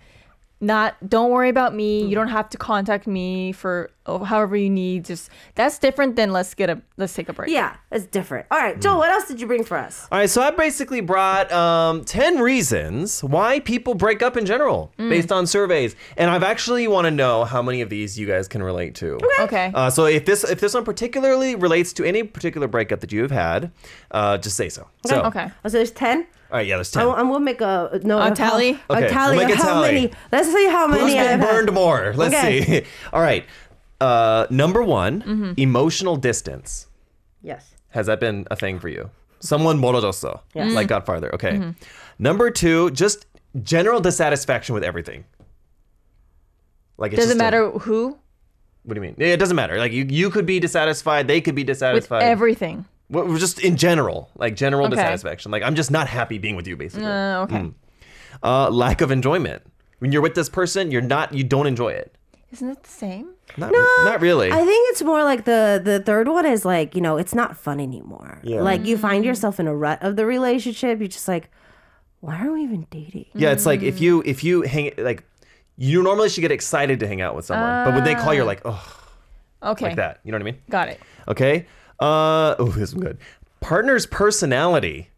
not 0.62 0.96
don't 1.10 1.32
worry 1.32 1.50
about 1.50 1.74
me. 1.74 2.06
You 2.06 2.16
don't 2.16 2.30
have 2.30 2.48
to 2.50 2.58
contact 2.58 3.08
me 3.08 3.52
for 3.52 3.90
oh, 4.06 4.20
however 4.24 4.56
you 4.56 4.70
need. 4.70 5.06
Just 5.06 5.32
that's 5.56 5.80
different 5.80 6.16
than 6.16 6.32
let's 6.32 6.54
get 6.54 6.70
a 6.70 6.82
let's 6.98 7.14
take 7.14 7.30
a 7.30 7.34
break. 7.34 7.50
Yeah, 7.50 7.76
it's 7.92 8.06
different. 8.06 8.46
All 8.52 8.60
right, 8.60 8.80
Joel, 8.80 9.00
what 9.00 9.10
else 9.10 9.28
did 9.28 9.42
you 9.42 9.48
bring 9.48 9.64
for 9.64 9.76
us? 9.76 10.08
All 10.12 10.20
right, 10.20 10.30
so 10.30 10.42
I 10.42 10.52
basically 10.52 11.02
brought 11.02 11.52
um, 11.52 12.04
10 12.06 12.40
reasons 12.40 13.24
why 13.24 13.60
people 13.60 13.96
break 13.96 14.22
up 14.22 14.38
in 14.38 14.46
general 14.46 14.94
based 14.98 15.32
on 15.32 15.48
surveys. 15.48 15.96
And 16.16 16.30
I've 16.30 16.44
actually 16.44 16.88
want 16.88 17.06
to 17.06 17.12
know 17.12 17.44
how 17.44 17.64
many 17.64 17.82
of 17.82 17.90
these 17.90 18.18
you 18.20 18.28
guys 18.28 18.48
can 18.48 18.62
relate 18.62 18.94
to. 18.96 19.20
Okay. 19.40 19.72
Uh, 19.74 19.90
so 19.90 20.06
if 20.06 20.26
this 20.26 20.44
if 20.44 20.60
this 20.60 20.76
one 20.76 20.86
particularly 20.86 21.56
relates 21.56 21.92
to 21.94 22.04
any 22.04 22.22
particular 22.22 22.68
breakup 22.68 23.00
that 23.00 23.12
you 23.12 23.24
have 23.24 23.32
had, 23.32 23.72
uh, 24.12 24.38
just 24.38 24.56
say 24.56 24.70
so. 24.70 24.88
So, 25.08 25.24
okay. 25.24 25.50
Oh, 25.66 25.70
so 25.70 25.78
there's 25.78 25.92
ten. 25.92 26.28
All 26.52 26.58
right, 26.58 26.68
yeah, 26.68 26.76
there's 26.76 26.92
ten. 26.92 27.08
I'm 27.08 27.30
we'll 27.30 27.40
make 27.40 27.62
a 27.62 28.02
no 28.04 28.22
a 28.22 28.36
tally. 28.36 28.74
How, 28.74 28.96
okay, 28.96 29.06
a 29.06 29.10
tally. 29.10 29.38
We'll 29.38 29.48
make 29.48 29.56
a 29.56 29.58
how 29.58 29.74
tally. 29.76 29.94
many? 29.94 30.14
Let's 30.34 30.52
see 30.52 30.68
how 30.68 30.86
many. 30.86 31.02
Who's 31.02 31.14
been 31.14 31.42
I've 31.42 31.50
burned 31.50 31.70
had. 31.70 31.74
more? 31.74 32.14
Let's 32.14 32.36
okay. 32.36 32.62
see. 32.64 32.88
All 33.14 33.22
right. 33.22 33.46
Uh, 34.02 34.48
number 34.50 34.84
one, 34.84 35.22
mm-hmm. 35.22 35.54
emotional 35.56 36.18
distance. 36.18 36.88
Yes. 37.42 37.74
Has 37.92 38.08
that 38.08 38.20
been 38.20 38.48
a 38.52 38.56
thing 38.58 38.80
for 38.80 38.90
you? 38.90 39.10
Someone 39.40 39.80
moroso, 39.80 40.42
yes. 40.54 40.74
Like 40.74 40.86
mm-hmm. 40.86 40.90
got 40.90 41.06
farther. 41.06 41.34
Okay. 41.36 41.52
Mm-hmm. 41.52 41.72
Number 42.20 42.52
two, 42.52 42.92
just 42.92 43.26
general 43.64 44.02
dissatisfaction 44.02 44.76
with 44.76 44.84
everything. 44.84 45.24
Like 46.98 47.14
it 47.14 47.16
doesn't 47.16 47.38
matter 47.38 47.64
a, 47.64 47.80
who. 47.80 48.18
What 48.84 48.96
do 48.96 49.02
you 49.02 49.02
mean? 49.02 49.16
It 49.18 49.38
doesn't 49.38 49.56
matter. 49.56 49.78
Like 49.78 49.94
you, 49.94 50.06
you 50.10 50.30
could 50.30 50.46
be 50.46 50.60
dissatisfied. 50.60 51.28
They 51.28 51.40
could 51.40 51.56
be 51.56 51.64
dissatisfied 51.64 52.20
with 52.20 52.28
everything. 52.28 52.86
Well, 53.12 53.38
just 53.38 53.60
in 53.60 53.76
general, 53.78 54.30
like 54.36 54.56
general 54.56 54.86
Okay. 54.88 54.96
dissatisfaction. 54.96 55.52
Like 55.52 55.64
I'm 55.64 55.76
just 55.76 55.92
not 55.92 56.08
happy 56.08 56.38
being 56.38 56.56
with 56.56 56.66
you, 56.68 56.76
basically. 56.78 57.06
Uh, 57.08 57.44
okay. 57.44 57.72
Uh, 58.42 58.70
lack 58.70 59.02
of 59.02 59.12
enjoyment. 59.12 59.62
When 60.00 60.12
you're 60.12 60.22
with 60.22 60.34
this 60.36 60.50
person, 60.50 60.90
you're 60.90 61.02
not. 61.02 61.34
You 61.34 61.44
don't 61.44 61.68
enjoy 61.68 61.90
it. 61.90 62.16
Isn't 62.52 62.70
it 62.70 62.84
the 62.84 62.90
same? 62.90 63.30
Not, 63.58 63.72
not 63.72 64.20
really. 64.22 64.52
I 64.52 64.66
think 64.66 64.92
it's 64.92 65.02
more 65.04 65.24
like 65.24 65.46
the 65.46 65.80
the 65.84 66.00
third 66.00 66.28
one 66.28 66.46
is 66.46 66.66
like 66.66 66.96
you 66.96 67.02
know 67.02 67.18
it's 67.18 67.36
not 67.36 67.56
fun 67.58 67.80
anymore. 67.80 68.40
Yeah. 68.44 68.62
Like 68.62 68.86
you 68.86 68.98
find 68.98 69.24
yourself 69.24 69.60
in 69.60 69.68
a 69.68 69.76
rut 69.76 70.02
of 70.02 70.16
the 70.16 70.26
relationship. 70.26 71.00
You're 71.00 71.08
just 71.08 71.28
like, 71.28 71.50
why 72.22 72.46
are 72.46 72.52
we 72.52 72.64
even 72.64 72.88
dating? 72.90 73.26
Yeah, 73.36 73.52
it's 73.52 73.66
like 73.66 73.82
if 73.84 74.02
you 74.02 74.24
if 74.26 74.44
you 74.44 74.64
hang 74.64 74.92
like 74.98 75.24
you 75.78 76.02
normally 76.04 76.30
should 76.30 76.42
get 76.42 76.52
excited 76.52 77.00
to 77.02 77.08
hang 77.08 77.22
out 77.22 77.36
with 77.36 77.46
someone, 77.46 77.86
but 77.86 77.94
when 77.94 78.04
they 78.04 78.16
call, 78.16 78.34
you're 78.34 78.46
like, 78.46 78.62
oh, 78.66 78.98
Okay. 79.64 79.86
like 79.86 79.96
that. 79.98 80.20
You 80.24 80.32
know 80.32 80.38
what 80.38 80.42
I 80.42 80.52
mean? 80.52 80.62
Got 80.70 80.88
it. 80.90 81.00
Okay. 81.28 81.66
Uh, 82.01 82.55
oh, 82.59 82.67
this 82.77 82.91
is 82.93 82.95
good. 82.95 83.19
Partner's 83.61 84.07
personality. 84.07 85.09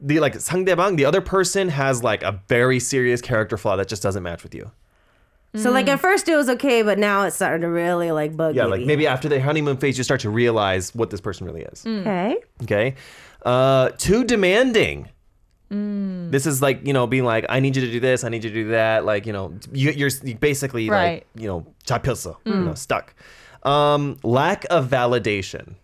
The 0.00 0.20
like 0.20 0.34
상대방, 0.34 0.96
the 0.96 1.04
other 1.06 1.20
person 1.20 1.68
has 1.70 2.02
like 2.02 2.22
a 2.22 2.40
very 2.48 2.78
serious 2.78 3.20
character 3.22 3.56
flaw 3.56 3.76
that 3.76 3.88
just 3.88 4.02
doesn't 4.02 4.22
match 4.22 4.42
with 4.42 4.54
you. 4.54 4.70
So 5.56 5.70
like 5.70 5.86
at 5.86 6.00
first 6.00 6.28
it 6.28 6.34
was 6.34 6.48
okay, 6.50 6.82
but 6.82 6.98
now 6.98 7.22
it's 7.22 7.36
starting 7.36 7.60
to 7.62 7.68
really 7.68 8.10
like 8.10 8.36
bug 8.36 8.56
Yeah, 8.56 8.64
you. 8.64 8.70
like 8.70 8.86
maybe 8.86 9.06
after 9.06 9.28
the 9.28 9.40
honeymoon 9.40 9.76
phase, 9.76 9.96
you 9.96 10.02
start 10.02 10.20
to 10.22 10.30
realize 10.30 10.92
what 10.96 11.10
this 11.10 11.20
person 11.20 11.46
really 11.46 11.62
is. 11.62 11.86
Okay. 11.86 12.36
Okay. 12.64 12.96
Uh, 13.46 13.90
too 13.96 14.24
demanding. 14.24 15.08
This 15.70 16.46
is 16.46 16.60
like 16.62 16.86
you 16.86 16.92
know 16.92 17.06
being 17.06 17.24
like 17.24 17.46
I 17.48 17.58
need 17.60 17.74
you 17.76 17.84
to 17.86 17.90
do 17.90 17.98
this, 18.00 18.22
I 18.24 18.28
need 18.28 18.44
you 18.44 18.50
to 18.50 18.54
do 18.54 18.68
that. 18.70 19.04
Like 19.04 19.26
you 19.26 19.32
know 19.32 19.54
you, 19.72 19.90
you're 19.92 20.10
basically 20.40 20.88
Right. 20.90 21.24
like 21.24 21.26
you 21.42 21.48
know 21.48 21.66
잡혔어, 21.86 22.36
you 22.44 22.54
know 22.54 22.74
stuck. 22.74 23.14
Um, 23.62 24.18
lack 24.22 24.66
of 24.70 24.88
validation. 24.88 25.74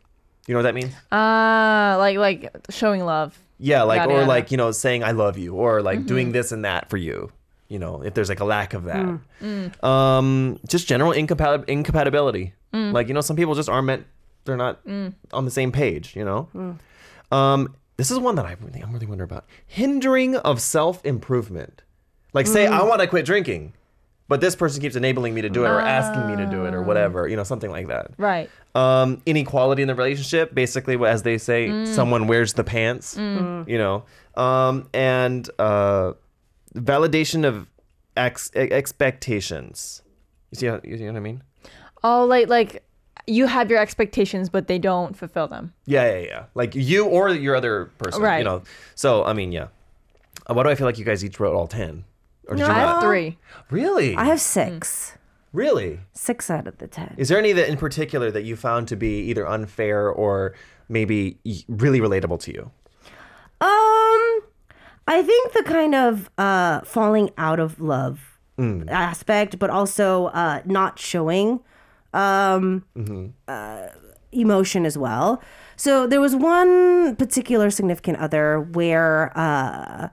You 0.48 0.54
know 0.54 0.60
what 0.60 0.64
that 0.64 0.76
means? 0.76 0.94
Uh 1.12 1.96
like 1.98 2.18
like 2.18 2.56
showing 2.70 3.04
love. 3.06 3.38
Yeah, 3.58 3.84
like 3.84 4.00
Yada, 4.00 4.12
or 4.12 4.18
yada. 4.18 4.28
like 4.28 4.52
you 4.52 4.58
know 4.58 4.72
saying 4.72 5.04
I 5.04 5.12
love 5.12 5.38
you 5.38 5.56
or 5.56 5.82
like 5.82 6.00
mm-hmm. 6.00 6.08
doing 6.08 6.32
this 6.32 6.52
and 6.52 6.66
that 6.66 6.90
for 6.90 6.98
you. 6.98 7.32
You 7.68 7.80
know 7.80 8.04
if 8.04 8.14
there's 8.14 8.30
like 8.30 8.42
a 8.42 8.46
lack 8.46 8.74
of 8.74 8.86
that. 8.86 9.06
Mm, 9.06 9.22
mm. 9.42 9.84
Um, 9.84 10.60
just 10.68 10.88
general 10.88 11.12
incompat- 11.12 11.68
incompatibility. 11.68 12.54
Mm. 12.74 12.94
Like 12.94 13.08
you 13.08 13.14
know 13.14 13.22
some 13.22 13.36
people 13.36 13.56
just 13.56 13.70
aren't 13.70 13.88
meant. 13.88 14.06
They're 14.44 14.58
not 14.58 14.80
on 14.86 15.46
the 15.46 15.52
same 15.52 15.72
page. 15.72 16.16
You 16.16 16.26
know. 16.26 16.78
Um, 17.32 17.76
this 17.98 18.12
is 18.12 18.20
one 18.20 18.36
that 18.36 18.46
I 18.46 18.56
really 18.62 18.82
I'm 18.82 18.92
really 18.92 19.06
wondering 19.06 19.30
about. 19.30 19.46
Hindering 19.66 20.36
of 20.38 20.62
self 20.62 21.04
improvement. 21.06 21.82
Like 22.34 22.48
say 22.48 22.68
I 22.68 22.84
want 22.84 23.00
to 23.02 23.08
quit 23.08 23.26
drinking, 23.26 23.74
but 24.28 24.42
this 24.42 24.56
person 24.56 24.82
keeps 24.82 24.96
enabling 24.96 25.34
me 25.34 25.42
to 25.42 25.50
do 25.50 25.66
it 25.66 25.70
or 25.70 25.80
asking 25.80 26.28
me 26.28 26.36
to 26.44 26.50
do 26.50 26.66
it 26.66 26.74
or 26.74 26.82
whatever. 26.82 27.28
You 27.28 27.36
know 27.36 27.44
something 27.44 27.70
like 27.72 27.88
that 27.88 28.12
Right. 28.18 28.50
um, 28.74 29.22
inequality 29.26 29.82
in 29.82 29.88
the 29.88 29.96
relationship. 29.96 30.54
Basically, 30.56 30.96
as 31.06 31.24
they 31.24 31.38
say, 31.38 31.86
someone 31.86 32.28
wears 32.28 32.54
the 32.54 32.64
pants. 32.64 33.16
You 33.18 33.78
know, 33.78 34.04
um, 34.36 34.90
and 34.94 35.50
uh, 35.60 36.14
validation 36.76 37.46
of 37.46 37.68
ex- 38.18 38.52
expectations. 38.56 40.02
You 40.52 40.58
see, 40.58 40.66
how, 40.68 40.80
you 40.84 40.98
see 40.98 41.06
what 41.06 41.16
I 41.16 41.20
mean? 41.20 41.44
Oh, 42.04 42.26
like 42.26 42.48
like 42.50 42.84
you 43.28 43.48
have 43.48 43.70
your 43.72 43.80
expectations, 43.80 44.50
but 44.50 44.68
they 44.68 44.78
don't 44.78 45.18
fulfill 45.18 45.48
them. 45.48 45.74
Yeah, 45.86 46.12
yeah, 46.12 46.26
yeah. 46.26 46.44
Like 46.54 46.76
you 46.76 47.06
or 47.06 47.30
your 47.30 47.56
other 47.56 47.86
person. 47.98 48.22
You 48.22 48.44
know. 48.44 48.64
So 48.96 49.24
I 49.24 49.34
mean, 49.34 49.52
yeah. 49.52 49.68
Uh, 50.48 50.54
why 50.54 50.64
do 50.64 50.70
I 50.70 50.76
feel 50.76 50.86
like 50.86 51.00
you 51.00 51.06
guys 51.06 51.26
each 51.26 51.40
wrote 51.40 51.56
all 51.56 51.68
ten? 51.68 52.04
Or 52.48 52.56
did 52.56 52.62
No, 52.62 52.68
you 52.68 52.74
I 52.74 52.84
not? 52.84 52.94
have 52.96 53.04
three. 53.04 53.38
Really? 53.72 54.16
I 54.16 54.26
have 54.26 54.40
six. 54.42 55.18
really. 55.54 56.00
Six 56.14 56.50
out 56.50 56.68
of 56.68 56.78
the 56.80 56.88
ten. 56.88 57.16
Is 57.18 57.30
there 57.30 57.38
any 57.40 57.52
that 57.54 57.68
in 57.70 57.78
particular 57.78 58.30
that 58.32 58.44
you 58.44 58.56
found 58.56 58.88
to 58.90 58.96
be 58.96 59.20
either 59.30 59.48
unfair 59.48 60.10
or 60.10 60.54
maybe 60.90 61.38
really 61.70 62.00
relatable 62.00 62.40
to 62.42 62.54
you? 62.54 62.72
Um, 63.62 64.42
I 65.08 65.24
think 65.26 65.54
the 65.54 65.64
kind 65.64 65.96
of 65.96 66.30
uh 66.38 66.82
falling 66.82 67.30
out 67.38 67.60
of 67.60 67.80
love 67.80 68.38
aspect, 68.88 69.60
but 69.60 69.70
also 69.70 70.26
uh 70.28 70.62
not 70.66 71.00
showing 71.00 71.62
um 72.14 72.84
uh, 73.48 73.88
emotion 74.32 74.86
as 74.86 74.98
well. 74.98 75.42
So 75.78 76.06
there 76.08 76.22
was 76.22 76.36
one 76.36 77.16
particular 77.16 77.70
significant 77.70 78.18
other 78.20 78.60
where 78.62 79.32
uh 79.38 80.08
I, 80.08 80.10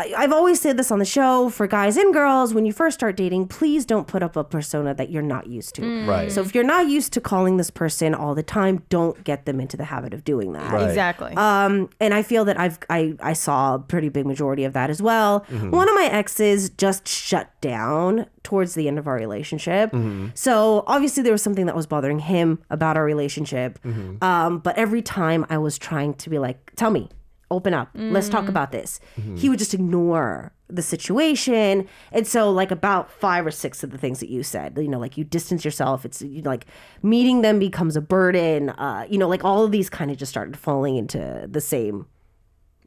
I've 0.00 0.32
always 0.32 0.60
said 0.60 0.76
this 0.76 0.92
on 0.92 1.00
the 1.00 1.04
show 1.04 1.48
for 1.48 1.66
guys 1.66 1.96
and 1.96 2.12
girls 2.14 2.54
when 2.54 2.64
you 2.64 2.72
first 2.72 2.94
start 3.00 3.16
dating, 3.16 3.48
please 3.48 3.84
don't 3.84 4.06
put 4.06 4.22
up 4.22 4.36
a 4.36 4.44
persona 4.44 4.94
that 4.94 5.10
you're 5.10 5.22
not 5.22 5.48
used 5.48 5.74
to. 5.74 6.06
Right. 6.06 6.30
So 6.30 6.40
if 6.40 6.54
you're 6.54 6.62
not 6.62 6.86
used 6.86 7.12
to 7.14 7.20
calling 7.20 7.56
this 7.56 7.70
person 7.70 8.14
all 8.14 8.36
the 8.36 8.44
time, 8.44 8.84
don't 8.90 9.24
get 9.24 9.44
them 9.44 9.58
into 9.60 9.76
the 9.76 9.84
habit 9.84 10.14
of 10.14 10.22
doing 10.22 10.52
that. 10.52 10.72
Right. 10.72 10.88
Exactly. 10.88 11.34
Um, 11.34 11.90
and 11.98 12.14
I 12.14 12.22
feel 12.22 12.44
that 12.44 12.58
I've 12.60 12.78
I, 12.88 13.14
I 13.18 13.32
saw 13.32 13.74
a 13.74 13.78
pretty 13.80 14.08
big 14.08 14.24
majority 14.24 14.62
of 14.62 14.72
that 14.74 14.88
as 14.88 15.02
well. 15.02 15.40
One 15.48 15.88
of 15.88 15.94
my 15.96 16.08
exes 16.12 16.70
just 16.70 17.08
shut 17.08 17.50
down 17.60 18.26
towards 18.44 18.74
the 18.74 18.86
end 18.86 19.00
of 19.00 19.08
our 19.08 19.16
relationship. 19.16 19.92
So 20.34 20.84
obviously 20.86 21.24
there 21.24 21.32
was 21.32 21.42
something 21.42 21.66
that 21.66 21.74
was 21.74 21.88
bothering 21.88 22.20
him 22.20 22.60
about 22.70 22.96
our 22.96 23.04
relationship. 23.04 23.80
Um, 24.22 24.60
but 24.60 24.78
every 24.78 25.02
time 25.02 25.44
I 25.50 25.58
was 25.58 25.76
trying 25.76 26.14
to 26.14 26.30
be 26.30 26.38
like, 26.38 26.72
tell 26.76 26.90
me, 26.90 27.08
open 27.50 27.74
up, 27.74 27.90
let's 27.94 28.28
talk 28.28 28.48
about 28.48 28.72
this. 28.72 29.00
He 29.36 29.48
would 29.48 29.58
just 29.58 29.74
ignore 29.74 30.52
the 30.68 30.82
situation. 30.82 31.88
And 32.12 32.26
so 32.26 32.50
like 32.50 32.70
about 32.70 33.10
five 33.10 33.46
or 33.46 33.50
six 33.50 33.82
of 33.82 33.90
the 33.90 33.96
things 33.98 34.20
that 34.20 34.28
you 34.28 34.42
said, 34.42 34.76
you 34.76 34.88
know, 34.88 34.98
like 34.98 35.16
you 35.16 35.24
distance 35.24 35.64
yourself. 35.64 36.04
It's 36.04 36.20
you 36.20 36.42
know, 36.42 36.50
like 36.50 36.66
meeting 37.02 37.40
them 37.40 37.58
becomes 37.58 37.96
a 37.96 38.02
burden. 38.02 38.68
Uh, 38.70 39.06
you 39.08 39.16
know, 39.16 39.28
like 39.28 39.44
all 39.44 39.64
of 39.64 39.70
these 39.72 39.88
kind 39.88 40.10
of 40.10 40.18
just 40.18 40.30
started 40.30 40.58
falling 40.58 40.96
into 40.96 41.46
the 41.50 41.60
same 41.62 42.06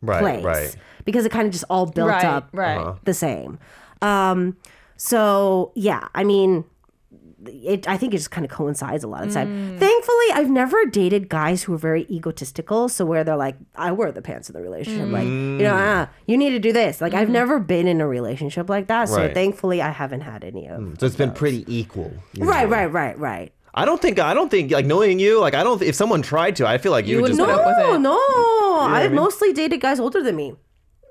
right, 0.01 0.19
place 0.21 0.43
right. 0.43 0.75
because 1.05 1.25
it 1.25 1.31
kind 1.31 1.47
of 1.47 1.51
just 1.53 1.65
all 1.69 1.87
built 1.87 2.09
Right, 2.09 2.23
up 2.25 2.49
right. 2.53 2.77
Uh-huh. 2.77 2.95
the 3.03 3.13
same. 3.15 3.57
Um, 4.03 4.57
so 4.95 5.71
yeah, 5.75 6.07
I 6.13 6.23
mean, 6.23 6.65
it. 7.47 7.87
I 7.87 7.97
think 7.97 8.13
it 8.13 8.17
just 8.17 8.31
kind 8.31 8.45
of 8.45 8.51
coincides 8.51 9.03
a 9.03 9.07
lot 9.07 9.23
of 9.23 9.33
the 9.33 9.39
Mm. 9.39 9.43
time. 9.43 9.77
Thankfully, 9.79 10.25
I've 10.33 10.49
never 10.49 10.85
dated 10.85 11.29
guys 11.29 11.63
who 11.63 11.73
are 11.73 11.77
very 11.77 12.05
egotistical. 12.09 12.89
So 12.89 13.05
where 13.05 13.23
they're 13.23 13.35
like, 13.35 13.55
I 13.75 13.91
wear 13.91 14.11
the 14.11 14.21
pants 14.21 14.49
in 14.49 14.53
the 14.53 14.61
relationship. 14.61 15.09
Like, 15.09 15.25
you 15.25 15.63
know, 15.63 15.73
ah, 15.75 16.09
you 16.27 16.37
need 16.37 16.51
to 16.51 16.59
do 16.59 16.71
this. 16.73 17.01
Like, 17.01 17.13
I've 17.13 17.23
Mm-hmm. 17.23 17.33
never 17.33 17.59
been 17.59 17.87
in 17.87 18.01
a 18.01 18.07
relationship 18.07 18.69
like 18.69 18.87
that. 18.87 19.09
So 19.09 19.17
Right. 19.17 19.33
thankfully, 19.33 19.81
I 19.81 19.89
haven't 19.89 20.21
had 20.21 20.43
any 20.43 20.67
of. 20.67 20.97
So 20.99 21.05
it's 21.05 21.15
been 21.15 21.31
pretty 21.31 21.65
equal. 21.67 22.11
Right, 22.37 22.61
usually. 22.61 22.65
right, 22.67 22.91
right, 22.91 23.17
right. 23.19 23.51
I 23.73 23.85
don't 23.85 24.01
think 24.01 24.19
I 24.19 24.33
don't 24.33 24.51
think 24.51 24.69
like 24.71 24.85
knowing 24.85 25.17
you 25.19 25.39
like 25.39 25.53
I 25.53 25.63
don't 25.63 25.81
if 25.81 25.95
someone 25.95 26.21
tried 26.21 26.57
to 26.57 26.67
I 26.67 26.77
feel 26.77 26.91
like 26.91 27.07
you, 27.07 27.15
You 27.15 27.21
would 27.21 27.29
just 27.29 27.39
wouldn't 27.39 27.57
be 27.57 27.63
put 27.63 27.69
like, 27.69 27.77
up 27.85 27.91
with 27.93 28.01
No, 28.01 28.11
it. 28.15 28.19
no. 28.19 28.79
I 28.81 29.03
I 29.03 29.07
mean? 29.07 29.15
mostly 29.15 29.53
dated 29.53 29.79
guys 29.79 29.97
older 29.99 30.21
than 30.21 30.35
me. 30.35 30.55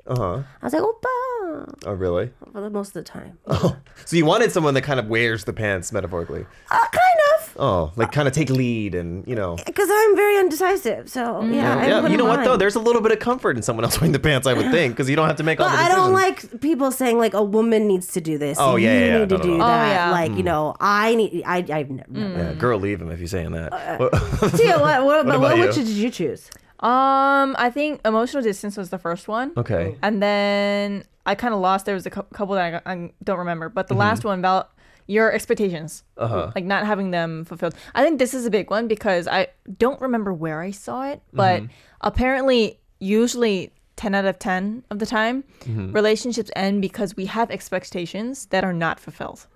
uh-huh. 0.07 0.43
I 0.61 0.65
was 0.67 0.73
like, 0.75 0.83
Oppa, 0.83 1.15
Uh, 1.61 1.89
oh 1.91 1.93
really? 1.93 2.31
for 2.53 2.61
the 2.61 2.71
most 2.71 2.89
of 2.89 2.95
the 2.95 3.03
time. 3.03 3.39
Oh, 3.49 3.77
So 4.05 4.17
you 4.17 4.25
wanted 4.25 4.53
someone 4.53 4.75
that 4.75 4.83
kind 4.83 4.99
of 5.01 5.07
wears 5.09 5.45
the 5.45 5.53
pants 5.53 5.93
metaphorically. 5.93 6.47
Uh, 6.71 6.79
kind 6.79 6.95
of. 7.39 7.57
Oh, 7.59 7.93
like 7.97 8.13
kind 8.13 8.27
of 8.29 8.33
take 8.35 8.49
lead 8.49 8.95
and 8.95 9.27
you 9.27 9.35
know. 9.35 9.55
Uh, 9.55 9.63
because 9.67 9.89
I'm 9.93 10.17
very 10.17 10.39
undecisive. 10.39 11.11
So, 11.11 11.21
mm. 11.43 11.55
yeah. 11.55 11.77
I 11.77 11.87
yeah, 11.89 12.07
you 12.07 12.17
know 12.17 12.25
what 12.25 12.45
though? 12.45 12.57
There's 12.57 12.77
a 12.77 12.81
little 12.81 13.03
bit 13.03 13.13
of 13.13 13.19
comfort 13.19 13.57
in 13.57 13.63
someone 13.63 13.85
else 13.85 14.01
wearing 14.01 14.13
the 14.13 14.19
pants, 14.19 14.47
I 14.47 14.55
would 14.55 14.71
think, 14.71 14.95
because 14.95 15.11
you 15.11 15.17
don't 15.17 15.27
have 15.27 15.37
to 15.37 15.43
make 15.43 15.61
all 15.61 15.69
But 15.69 15.77
the 15.77 15.83
I 15.83 15.89
don't 15.89 16.13
like 16.13 16.61
people 16.61 16.91
saying 16.91 17.19
like 17.19 17.35
a 17.35 17.43
woman 17.43 17.87
needs 17.89 18.13
to 18.13 18.21
do 18.21 18.39
this. 18.39 18.57
Oh, 18.61 18.77
yeah, 18.77 18.93
you 18.93 18.99
yeah, 19.01 19.07
yeah. 19.07 19.19
need 19.19 19.29
to 19.31 19.37
No, 19.39 19.43
no, 19.43 19.43
do 19.51 19.59
no. 19.59 19.65
Oh, 19.65 19.69
that. 19.69 19.89
yeah. 19.93 20.11
Like 20.11 20.33
you 20.33 20.43
know, 20.43 20.75
I 20.81 21.15
need. 21.17 21.43
I 21.45 21.57
I've 21.71 21.91
never. 21.91 22.09
Mm. 22.11 22.37
Yeah, 22.39 22.53
girl, 22.55 22.79
leave 22.79 23.01
him 23.03 23.11
if 23.11 23.19
you're 23.19 23.29
saying 23.29 23.53
that. 23.53 23.73
Uh, 23.73 24.49
Tia, 24.57 24.79
what 24.79 25.05
what, 25.09 25.27
but 25.27 25.37
about 25.37 25.41
what 25.41 25.57
you? 25.59 25.65
which 25.67 25.75
did 25.75 25.89
you 25.89 26.11
choose? 26.11 26.49
Um, 26.81 27.57
I 27.59 27.69
think 27.75 28.01
emotional 28.07 28.43
distance 28.43 28.77
was 28.79 28.89
the 28.89 28.97
first 28.99 29.29
one. 29.29 29.53
okay. 29.57 29.97
And 30.03 30.23
then 30.23 31.05
I 31.27 31.35
kind 31.35 31.53
of 31.55 31.61
lost. 31.61 31.87
There 31.87 31.95
was 31.95 32.07
a 32.07 32.11
cou- 32.11 32.27
couple 32.33 32.55
that 32.57 32.83
I, 32.87 32.93
I 32.93 33.11
don't 33.25 33.39
remember, 33.39 33.69
but 33.69 33.87
Mm-hmm. 33.87 33.95
the 33.95 33.99
last 33.99 34.25
one 34.25 34.39
about 34.39 34.73
your 35.07 35.33
expectations, 35.33 36.05
uh-huh. 36.17 36.53
like 36.55 36.65
not 36.65 36.87
having 36.87 37.11
them 37.11 37.45
fulfilled. 37.45 37.75
I 37.95 38.05
think 38.05 38.19
this 38.19 38.33
is 38.33 38.47
a 38.47 38.51
big 38.51 38.71
one 38.71 38.87
because 38.89 39.27
I 39.27 39.49
don't 39.79 40.01
remember 40.01 40.33
where 40.33 40.61
I 40.61 40.71
saw 40.71 41.03
it, 41.11 41.21
but 41.33 41.63
Mm-hmm. 41.63 41.73
apparently, 42.03 42.79
usually. 43.01 43.73
10 43.97 44.15
out 44.15 44.25
of 44.25 44.39
10 44.39 44.83
of 44.91 44.99
the 44.99 45.05
time, 45.05 45.45
Mm-hmm. 45.65 45.93
relationships 45.93 46.51
end 46.57 46.81
because 46.81 47.17
we 47.17 47.27
have 47.27 47.51
expectations 47.51 48.47
that 48.47 48.65
are 48.65 48.73
not 48.73 48.99
fulfilled. 48.99 49.47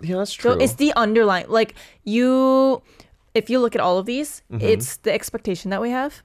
Yeah, 0.00 0.16
that's 0.16 0.32
true. 0.32 0.54
So 0.54 0.58
it's 0.58 0.74
the 0.74 0.92
underlying, 0.96 1.46
like 1.48 1.76
you, 2.02 2.82
if 3.34 3.48
you 3.48 3.60
look 3.60 3.76
at 3.76 3.80
all 3.80 3.96
of 3.98 4.06
these, 4.06 4.42
Mm-hmm. 4.50 4.66
it's 4.66 4.96
the 4.96 5.12
expectation 5.12 5.70
that 5.70 5.80
we 5.80 5.90
have 5.90 6.22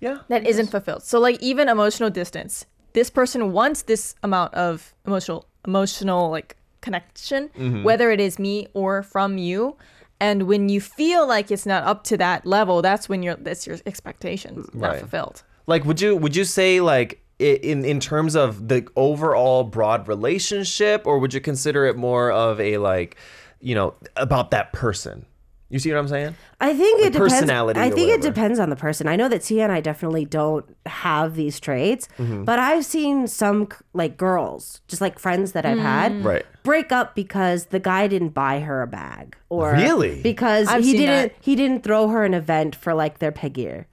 yeah. 0.00 0.18
that 0.28 0.46
isn't 0.46 0.66
fulfilled. 0.70 1.02
So 1.02 1.18
like 1.18 1.40
even 1.40 1.70
emotional 1.70 2.10
distance, 2.10 2.66
this 2.92 3.10
person 3.10 3.52
wants 3.52 3.82
this 3.82 4.14
amount 4.22 4.54
of 4.54 4.94
emotional 5.06 5.46
emotional 5.64 6.30
like 6.30 6.56
connection, 6.80 7.48
Mm-hmm. 7.56 7.84
whether 7.84 8.10
it 8.10 8.20
is 8.20 8.38
me 8.38 8.66
or 8.74 9.02
from 9.02 9.38
you. 9.38 9.76
And 10.20 10.44
when 10.44 10.68
you 10.68 10.80
feel 10.80 11.26
like 11.26 11.50
it's 11.50 11.66
not 11.66 11.82
up 11.84 12.04
to 12.04 12.16
that 12.18 12.46
level, 12.46 12.82
that's 12.82 13.08
when 13.08 13.22
your 13.22 13.36
that's 13.36 13.66
your 13.66 13.78
expectations 13.86 14.68
not 14.74 14.98
fulfilled. 14.98 15.42
Like, 15.66 15.84
would 15.84 16.00
you 16.00 16.16
would 16.16 16.36
you 16.36 16.44
say 16.44 16.80
like 16.80 17.20
in 17.38 17.84
in 17.84 17.98
terms 17.98 18.36
of 18.36 18.68
the 18.68 18.86
overall 18.94 19.64
broad 19.64 20.06
relationship, 20.08 21.06
or 21.06 21.18
would 21.18 21.34
you 21.34 21.40
consider 21.40 21.86
it 21.86 21.96
more 21.96 22.30
of 22.30 22.60
a 22.60 22.78
like, 22.78 23.16
you 23.60 23.74
know, 23.74 23.94
about 24.16 24.50
that 24.52 24.72
person? 24.72 25.26
You 25.72 25.78
see 25.78 25.90
what 25.90 25.98
I'm 26.00 26.06
saying? 26.08 26.36
I 26.60 26.74
think 26.74 27.00
it 27.00 27.14
depends. 27.14 27.32
personality 27.32 27.80
I 27.80 27.88
or 27.88 27.92
think 27.92 28.10
it 28.10 28.20
depends 28.20 28.58
on 28.58 28.68
the 28.68 28.76
person. 28.76 29.08
I 29.08 29.16
know 29.16 29.26
that 29.30 29.40
Tia 29.42 29.62
and 29.64 29.72
I 29.72 29.80
definitely 29.80 30.26
don't 30.26 30.66
have 30.84 31.34
these 31.34 31.58
traits, 31.58 32.08
Mm-hmm. 32.18 32.44
but 32.44 32.58
I've 32.58 32.84
seen 32.84 33.26
some 33.26 33.68
like 33.94 34.18
girls, 34.18 34.82
just 34.86 35.00
like 35.00 35.18
friends 35.18 35.52
that 35.52 35.64
I've 35.64 35.78
had, 35.78 36.22
Right. 36.24 36.44
break 36.62 36.92
up 36.92 37.14
because 37.14 37.66
the 37.66 37.80
guy 37.80 38.06
didn't 38.06 38.34
buy 38.34 38.60
her 38.60 38.82
a 38.82 38.86
bag, 38.86 39.34
or 39.48 39.72
Really? 39.72 40.20
because 40.22 40.68
I've 40.68 40.84
he 40.84 40.92
didn't 40.92 41.32
that. 41.32 41.34
he 41.40 41.56
didn't 41.56 41.82
throw 41.84 42.08
her 42.08 42.22
an 42.24 42.34
event 42.34 42.76
for 42.76 42.92
like 42.92 43.18
their 43.18 43.32
peg 43.32 43.56
year. 43.56 43.86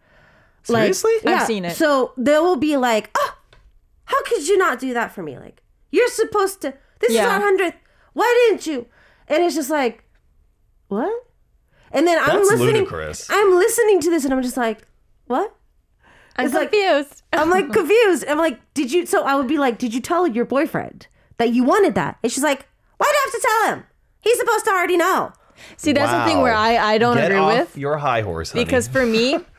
Seriously? 0.64 1.14
I've 1.26 1.48
seen 1.48 1.64
it. 1.64 1.78
So 1.78 2.12
they 2.18 2.38
will 2.40 2.58
be 2.58 2.76
like, 2.76 3.10
"Oh, 3.18 3.36
how 4.04 4.22
could 4.24 4.48
you 4.50 4.58
not 4.58 4.80
do 4.80 4.94
that 4.94 5.14
for 5.14 5.24
me? 5.24 5.40
Like 5.40 5.64
you're 5.92 6.10
supposed 6.10 6.60
to. 6.62 6.74
This 7.00 7.12
is 7.14 7.20
our 7.20 7.40
hundredth. 7.40 7.78
Why 8.12 8.28
didn't 8.50 8.68
you?" 8.68 8.86
And 9.30 9.42
it's 9.44 9.56
just 9.56 9.70
like, 9.70 10.04
what? 10.90 11.10
And 11.92 12.06
then 12.08 12.18
I'm 12.20 12.38
That's 12.38 12.52
listening. 12.52 12.74
ludicrous. 12.76 13.28
I'm 13.30 13.56
listening 13.56 14.00
to 14.02 14.10
this, 14.10 14.24
and 14.26 14.34
I'm 14.34 14.42
just 14.44 14.58
like, 14.58 14.80
what? 15.28 15.54
I'm 16.36 16.46
It's 16.46 16.56
like- 16.56 16.72
confused. 16.72 17.24
I'm 17.34 17.50
like 17.50 17.72
confused. 17.74 18.26
I'm 18.28 18.38
like, 18.38 18.60
did 18.74 18.92
you? 18.92 19.06
So 19.06 19.24
I 19.24 19.36
would 19.36 19.48
be 19.48 19.58
like, 19.58 19.78
did 19.78 19.94
you 19.94 20.02
tell 20.02 20.28
your 20.28 20.46
boyfriend 20.46 21.08
that 21.38 21.50
you 21.54 21.64
wanted 21.64 21.96
that? 21.96 22.18
And 22.24 22.32
she's 22.32 22.44
like, 22.44 22.66
why 22.98 23.06
do 23.08 23.14
I 23.16 23.22
have 23.26 23.34
to 23.42 23.48
tell 23.48 23.76
him? 23.76 23.84
He's 24.22 24.38
supposed 24.40 24.66
to 24.66 24.72
already 24.72 24.98
know. 24.98 25.32
See, 25.78 25.92
that's 25.94 26.12
the 26.12 26.24
thing 26.26 26.42
where 26.42 26.54
I 26.54 26.78
I 26.78 26.98
don't 26.98 27.16
Get 27.18 27.26
agree 27.32 27.38
off 27.40 27.58
with. 27.60 27.78
your 27.78 27.98
high 27.98 28.22
horse, 28.22 28.52
honey. 28.52 28.64
because 28.66 28.88
for 28.88 29.06
me 29.06 29.38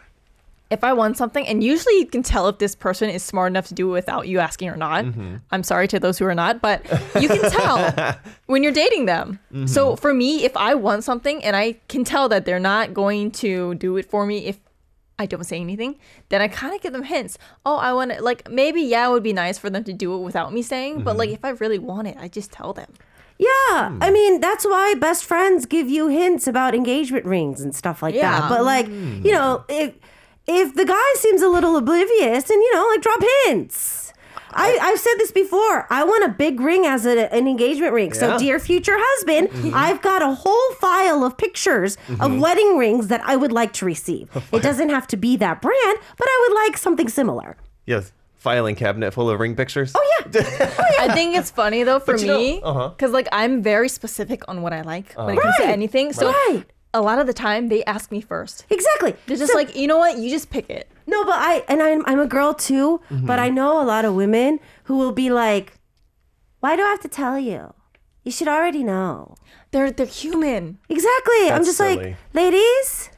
if 0.71 0.85
i 0.85 0.93
want 0.93 1.17
something 1.17 1.47
and 1.47 1.63
usually 1.65 1.97
you 1.99 2.07
can 2.07 2.23
tell 2.23 2.49
if 2.49 2.59
this 2.59 2.75
person 2.75 3.11
is 3.11 3.23
smart 3.23 3.51
enough 3.53 3.67
to 3.69 3.75
do 3.75 3.89
it 3.89 3.93
without 3.93 4.29
you 4.29 4.39
asking 4.39 4.69
or 4.69 4.77
not 4.77 5.05
Mm-hmm. 5.05 5.37
i'm 5.51 5.63
sorry 5.63 5.89
to 5.89 5.99
those 6.01 6.19
who 6.19 6.25
are 6.27 6.35
not 6.35 6.61
but 6.61 6.85
you 7.21 7.29
can 7.29 7.51
tell 7.51 8.17
when 8.47 8.63
you're 8.63 8.73
dating 8.73 9.07
them 9.07 9.39
Mm-hmm. 9.53 9.67
so 9.67 9.97
for 9.97 10.13
me 10.15 10.45
if 10.45 10.57
i 10.57 10.75
want 10.75 11.05
something 11.05 11.43
and 11.45 11.57
i 11.57 11.73
can 11.89 12.05
tell 12.05 12.29
that 12.29 12.45
they're 12.45 12.61
not 12.61 12.95
going 12.95 13.31
to 13.33 13.75
do 13.77 13.97
it 13.97 14.07
for 14.09 14.27
me 14.27 14.47
if 14.47 14.59
I 15.19 15.27
don't 15.27 15.45
say 15.45 15.61
anything, 15.61 15.97
then 16.31 16.41
I 16.41 16.49
kind 16.49 16.75
of 16.75 16.81
give 16.81 16.95
them 16.95 17.03
hints. 17.03 17.37
Oh, 17.67 17.77
I 17.77 17.93
want 17.93 18.11
to, 18.11 18.23
like, 18.23 18.51
maybe, 18.51 18.81
yeah, 18.81 19.07
it 19.07 19.11
would 19.11 19.23
be 19.23 19.35
nice 19.35 19.59
for 19.59 19.69
them 19.69 19.85
to 19.85 19.93
do 19.93 20.15
it 20.15 20.21
without 20.21 20.51
me 20.51 20.63
saying, 20.63 21.03
but, 21.03 21.11
Mm-hmm. 21.11 21.19
like, 21.19 21.29
if 21.29 21.45
I 21.45 21.51
really 21.51 21.79
want 21.79 22.09
it, 22.09 22.17
I 22.19 22.27
just 22.29 22.51
tell 22.53 22.73
them. 22.73 22.91
Yeah, 23.39 23.89
Hmm. 23.91 24.03
I 24.03 24.11
mean 24.11 24.41
that's 24.41 24.65
why 24.65 24.95
best 24.95 25.27
friends 25.27 25.67
give 25.67 25.91
you 25.91 26.09
hints 26.09 26.47
about 26.47 26.75
engagement 26.75 27.27
rings 27.27 27.61
and 27.61 27.75
stuff 27.75 28.03
like 28.03 28.15
Yeah. 28.15 28.41
that. 28.41 28.49
But 28.49 28.65
like, 28.65 28.87
Hmm. 28.87 29.21
you 29.23 29.33
know, 29.33 29.63
if 29.69 29.93
if 30.57 30.75
the 30.75 30.85
guy 30.85 31.13
seems 31.17 31.43
a 31.43 31.49
little 31.49 31.77
oblivious, 31.77 32.51
and 32.51 32.61
you 32.63 32.75
know, 32.75 32.87
like 32.89 33.03
drop 33.03 33.21
hints. 33.47 34.13
I, 34.53 34.77
I've 34.83 34.99
said 34.99 35.15
this 35.19 35.31
before. 35.31 35.87
I 35.91 36.03
want 36.03 36.25
a 36.25 36.29
big 36.29 36.59
ring 36.59 36.85
as 36.85 37.07
a, 37.07 37.33
an 37.33 37.47
engagement 37.47 37.93
ring. 37.93 38.13
So, 38.13 38.37
dear 38.37 38.59
future 38.59 38.97
husband, 38.99 39.49
I've 39.73 40.03
got 40.03 40.23
a 40.23 40.35
whole 40.35 40.73
file 40.81 41.23
of 41.23 41.37
pictures 41.39 41.97
of 42.19 42.37
wedding 42.37 42.77
rings 42.77 43.07
that 43.09 43.21
I 43.25 43.37
would 43.37 43.53
like 43.53 43.73
to 43.75 43.85
receive. 43.85 44.29
It 44.53 44.63
doesn't 44.63 44.89
have 44.89 45.07
to 45.09 45.17
be 45.17 45.37
that 45.37 45.63
brand, 45.63 45.99
but 46.19 46.27
I 46.29 46.47
would 46.49 46.55
like 46.65 46.77
something 46.79 47.09
similar. 47.09 47.57
yes, 47.87 48.11
filing 48.39 48.75
cabinet 48.75 49.13
full 49.15 49.31
of 49.31 49.39
ring 49.39 49.55
pictures. 49.55 49.93
Oh 49.95 50.05
yeah, 50.19 50.41
I 50.99 51.15
think 51.15 51.37
it's 51.37 51.51
funny 51.53 51.85
though 51.85 52.01
for 52.01 52.15
But 52.15 52.21
you 52.23 52.27
know- 52.27 52.39
me 52.39 52.61
uh-huh. 52.65 52.89
because 52.89 53.13
like 53.13 53.29
I'm 53.31 53.63
very 53.63 53.89
specific 53.89 54.43
on 54.49 54.63
what 54.63 54.73
I 54.73 54.81
like 54.83 55.13
when 55.13 55.37
it 55.37 55.41
comes 55.43 55.57
to 55.59 55.63
Right. 55.63 55.73
anything. 55.73 56.13
So 56.13 56.27
Right. 56.33 56.65
A 56.93 57.01
lot 57.01 57.19
of 57.19 57.27
the 57.27 57.33
time 57.33 57.69
they 57.69 57.85
ask 57.85 58.11
me 58.11 58.21
first. 58.21 58.67
exactly. 58.71 59.15
They're 59.27 59.37
just 59.37 59.53
So- 59.53 59.59
like, 59.59 59.77
you 59.77 59.87
know 59.87 59.99
what? 59.99 60.19
You 60.19 60.31
just 60.31 60.51
pick 60.51 60.69
it. 60.71 60.89
No, 61.07 61.25
but 61.25 61.35
I 61.39 61.65
and 61.69 61.83
I'm 61.83 62.05
I'm 62.07 62.21
a 62.21 62.27
girl 62.27 62.55
too, 62.55 63.01
mm-hmm. 63.11 63.27
but 63.27 63.39
I 63.39 63.49
know 63.49 63.83
a 63.83 63.87
lot 63.87 64.05
of 64.05 64.15
women 64.15 64.61
who 64.85 64.97
will 64.97 65.11
be 65.13 65.29
like, 65.31 65.73
"Why 66.61 66.77
do 66.77 66.83
I 66.83 66.91
have 66.91 67.01
to 67.01 67.09
tell 67.09 67.37
you? 67.39 67.75
You 68.23 68.31
should 68.31 68.47
already 68.49 68.85
know." 68.85 69.35
They're 69.73 69.91
they're 69.91 70.07
human. 70.07 70.79
Exactly. 70.89 71.51
I'm 71.51 71.65
just 71.65 71.79
silly. 71.79 71.97
like, 71.97 72.17
ladies. 72.33 73.10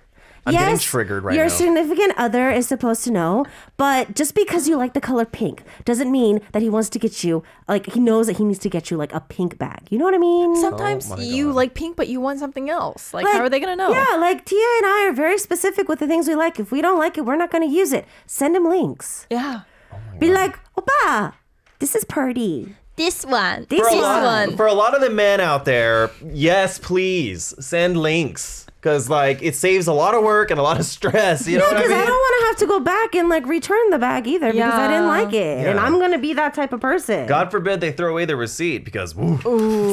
I'm 0.45 0.55
yes, 0.55 0.63
getting 0.65 0.79
triggered 0.81 1.25
right 1.25 1.37
your 1.37 1.45
now. 1.45 1.51
significant 1.51 2.15
other 2.17 2.51
is 2.51 2.67
supposed 2.67 3.05
to 3.05 3.11
know, 3.13 3.47
but 3.77 4.15
just 4.15 4.35
because 4.35 4.69
you 4.69 4.77
like 4.77 4.93
the 4.93 5.01
color 5.01 5.25
pink 5.25 5.63
doesn't 5.85 6.11
mean 6.11 6.41
that 6.51 6.63
he 6.63 6.69
wants 6.69 6.89
to 6.91 6.99
get 6.99 7.23
you 7.23 7.45
like 7.69 7.87
he 7.93 8.01
knows 8.01 8.27
that 8.27 8.39
he 8.39 8.45
needs 8.45 8.59
to 8.61 8.69
get 8.69 8.91
you 8.91 8.97
like 8.97 9.13
a 9.15 9.21
pink 9.21 9.57
bag. 9.57 9.87
You 9.91 9.99
know 9.99 10.05
what 10.05 10.15
I 10.15 10.19
mean? 10.19 10.57
Sometimes 10.57 11.11
Oh 11.13 11.21
you 11.21 11.53
like 11.53 11.75
pink, 11.75 11.97
but 11.97 12.09
you 12.09 12.21
want 12.21 12.41
something 12.41 12.69
else. 12.69 13.15
Like, 13.15 13.25
Like, 13.25 13.35
how 13.35 13.41
are 13.43 13.49
they 13.49 13.61
gonna 13.61 13.77
know? 13.77 13.93
Yeah, 13.93 14.17
like 14.19 14.45
Tia 14.45 14.67
and 14.79 14.87
I 14.87 15.07
are 15.09 15.13
very 15.13 15.39
specific 15.39 15.89
with 15.89 16.01
the 16.01 16.09
things 16.09 16.27
we 16.27 16.35
like. 16.35 16.59
If 16.59 16.73
we 16.73 16.83
don't 16.83 16.99
like 16.99 17.17
it, 17.17 17.25
we're 17.25 17.37
not 17.37 17.51
going 17.51 17.69
to 17.69 17.73
use 17.75 17.93
it. 17.93 18.07
Send 18.27 18.57
him 18.57 18.69
links. 18.69 19.27
Yeah. 19.31 19.63
Oh 19.93 19.97
Be 20.19 20.33
like, 20.33 20.59
Oppa, 20.77 21.35
This 21.79 21.95
is 21.95 22.05
party. 22.05 22.75
This 22.97 23.25
one. 23.25 23.67
This 23.69 23.81
for 23.81 23.91
This 23.91 24.03
lot, 24.03 24.23
one. 24.49 24.57
for 24.57 24.67
a 24.67 24.75
lot 24.75 24.95
of 24.95 25.01
the 25.01 25.11
men 25.11 25.41
out 25.41 25.65
there, 25.65 26.11
yes, 26.25 26.79
please 26.79 27.55
send 27.59 27.97
links 27.97 28.67
because 28.83 29.09
like 29.09 29.41
it 29.43 29.55
saves 29.55 29.87
a 29.87 29.93
lot 29.93 30.13
of 30.13 30.25
work 30.25 30.51
and 30.51 30.59
a 30.59 30.63
lot 30.63 30.81
of 30.81 30.85
stress. 30.97 31.47
You 31.47 31.59
know 31.59 31.65
what 31.65 31.77
I 31.77 31.83
Because 31.83 31.91
mean? 31.91 32.01
I 32.01 32.05
don't 32.07 32.15
want 32.15 32.41
to 32.41 32.47
have 32.49 32.57
to 32.57 32.67
go 32.67 32.81
back 32.81 33.15
and 33.15 33.29
like 33.29 33.47
return 33.47 33.91
the 33.91 33.99
bag 33.99 34.27
either 34.27 34.53
because 34.53 34.75
I 34.75 34.89
didn't 34.89 35.07
like 35.07 35.33
it, 35.33 35.67
and 35.67 35.79
I'm 35.79 36.01
gonna 36.01 36.19
be 36.19 36.33
that 36.35 36.55
type 36.55 36.73
of 36.73 36.81
person. 36.81 37.27
God 37.27 37.51
forbid 37.51 37.81
they 37.81 37.93
throw 37.93 38.11
away 38.11 38.25
the 38.25 38.37
receipt 38.37 38.85
because 38.85 39.15
woo. 39.15 39.39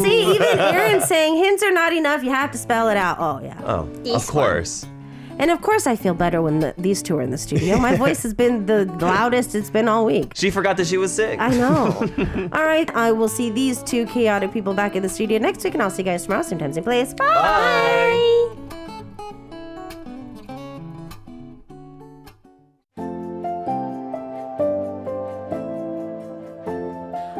See, 0.04 0.34
even 0.34 0.60
Aaron 0.60 1.02
saying 1.02 1.38
hints 1.38 1.62
are 1.64 1.72
not 1.72 1.94
enough. 1.94 2.24
You 2.24 2.32
have 2.32 2.52
to 2.52 2.58
spell 2.58 2.90
it 2.90 2.98
out. 2.98 3.18
Oh 3.20 3.40
yeah. 3.44 3.62
Oh, 3.64 3.88
of 4.14 4.28
course. 4.28 4.86
And 5.38 5.52
of 5.52 5.62
course, 5.62 5.88
I 5.88 5.96
feel 5.96 6.14
better 6.14 6.42
when 6.42 6.60
the, 6.60 6.74
these 6.78 7.02
two 7.02 7.18
are 7.18 7.22
in 7.22 7.30
the 7.32 7.38
studio. 7.38 7.78
My 7.78 7.96
voice 8.06 8.24
has 8.24 8.34
been 8.34 8.66
the 8.66 8.84
loudest 9.00 9.56
it's 9.56 9.70
been 9.70 9.88
all 9.88 10.04
week. 10.06 10.34
She 10.36 10.50
forgot 10.52 10.76
that 10.78 10.88
she 10.88 10.98
was 10.98 11.14
sick. 11.14 11.40
I 11.40 11.50
know. 11.52 11.94
all 12.52 12.66
right, 12.66 12.94
I 12.94 13.14
will 13.14 13.30
see 13.30 13.50
these 13.50 13.82
two 13.84 14.06
chaotic 14.08 14.52
people 14.52 14.74
back 14.74 14.98
in 14.98 15.04
the 15.04 15.08
studio 15.08 15.40
next 15.40 15.64
week, 15.64 15.76
and 15.76 15.82
I'll 15.84 15.90
see 15.92 16.02
you 16.02 16.06
guys 16.08 16.24
tomorrow, 16.24 16.42
same 16.42 16.60
time, 16.60 16.74
same 16.74 16.84
place. 16.84 17.14
Bye. 17.14 17.26
Bye. 17.26 18.78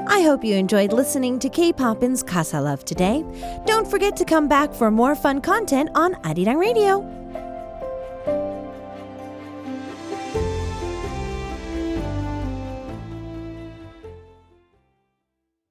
I 0.10 0.22
hope 0.22 0.44
you 0.44 0.56
enjoyed 0.56 0.92
listening 0.92 1.38
to 1.38 1.50
K-Poppin's 1.50 2.24
Casa 2.24 2.60
Love 2.60 2.84
today. 2.84 3.24
Don't 3.68 3.88
forget 3.88 4.18
to 4.18 4.26
come 4.26 4.48
back 4.48 4.74
for 4.74 4.90
more 4.90 5.14
fun 5.14 5.40
content 5.40 5.92
on 5.94 6.16
Arirang 6.24 6.60
Radio. 6.60 7.19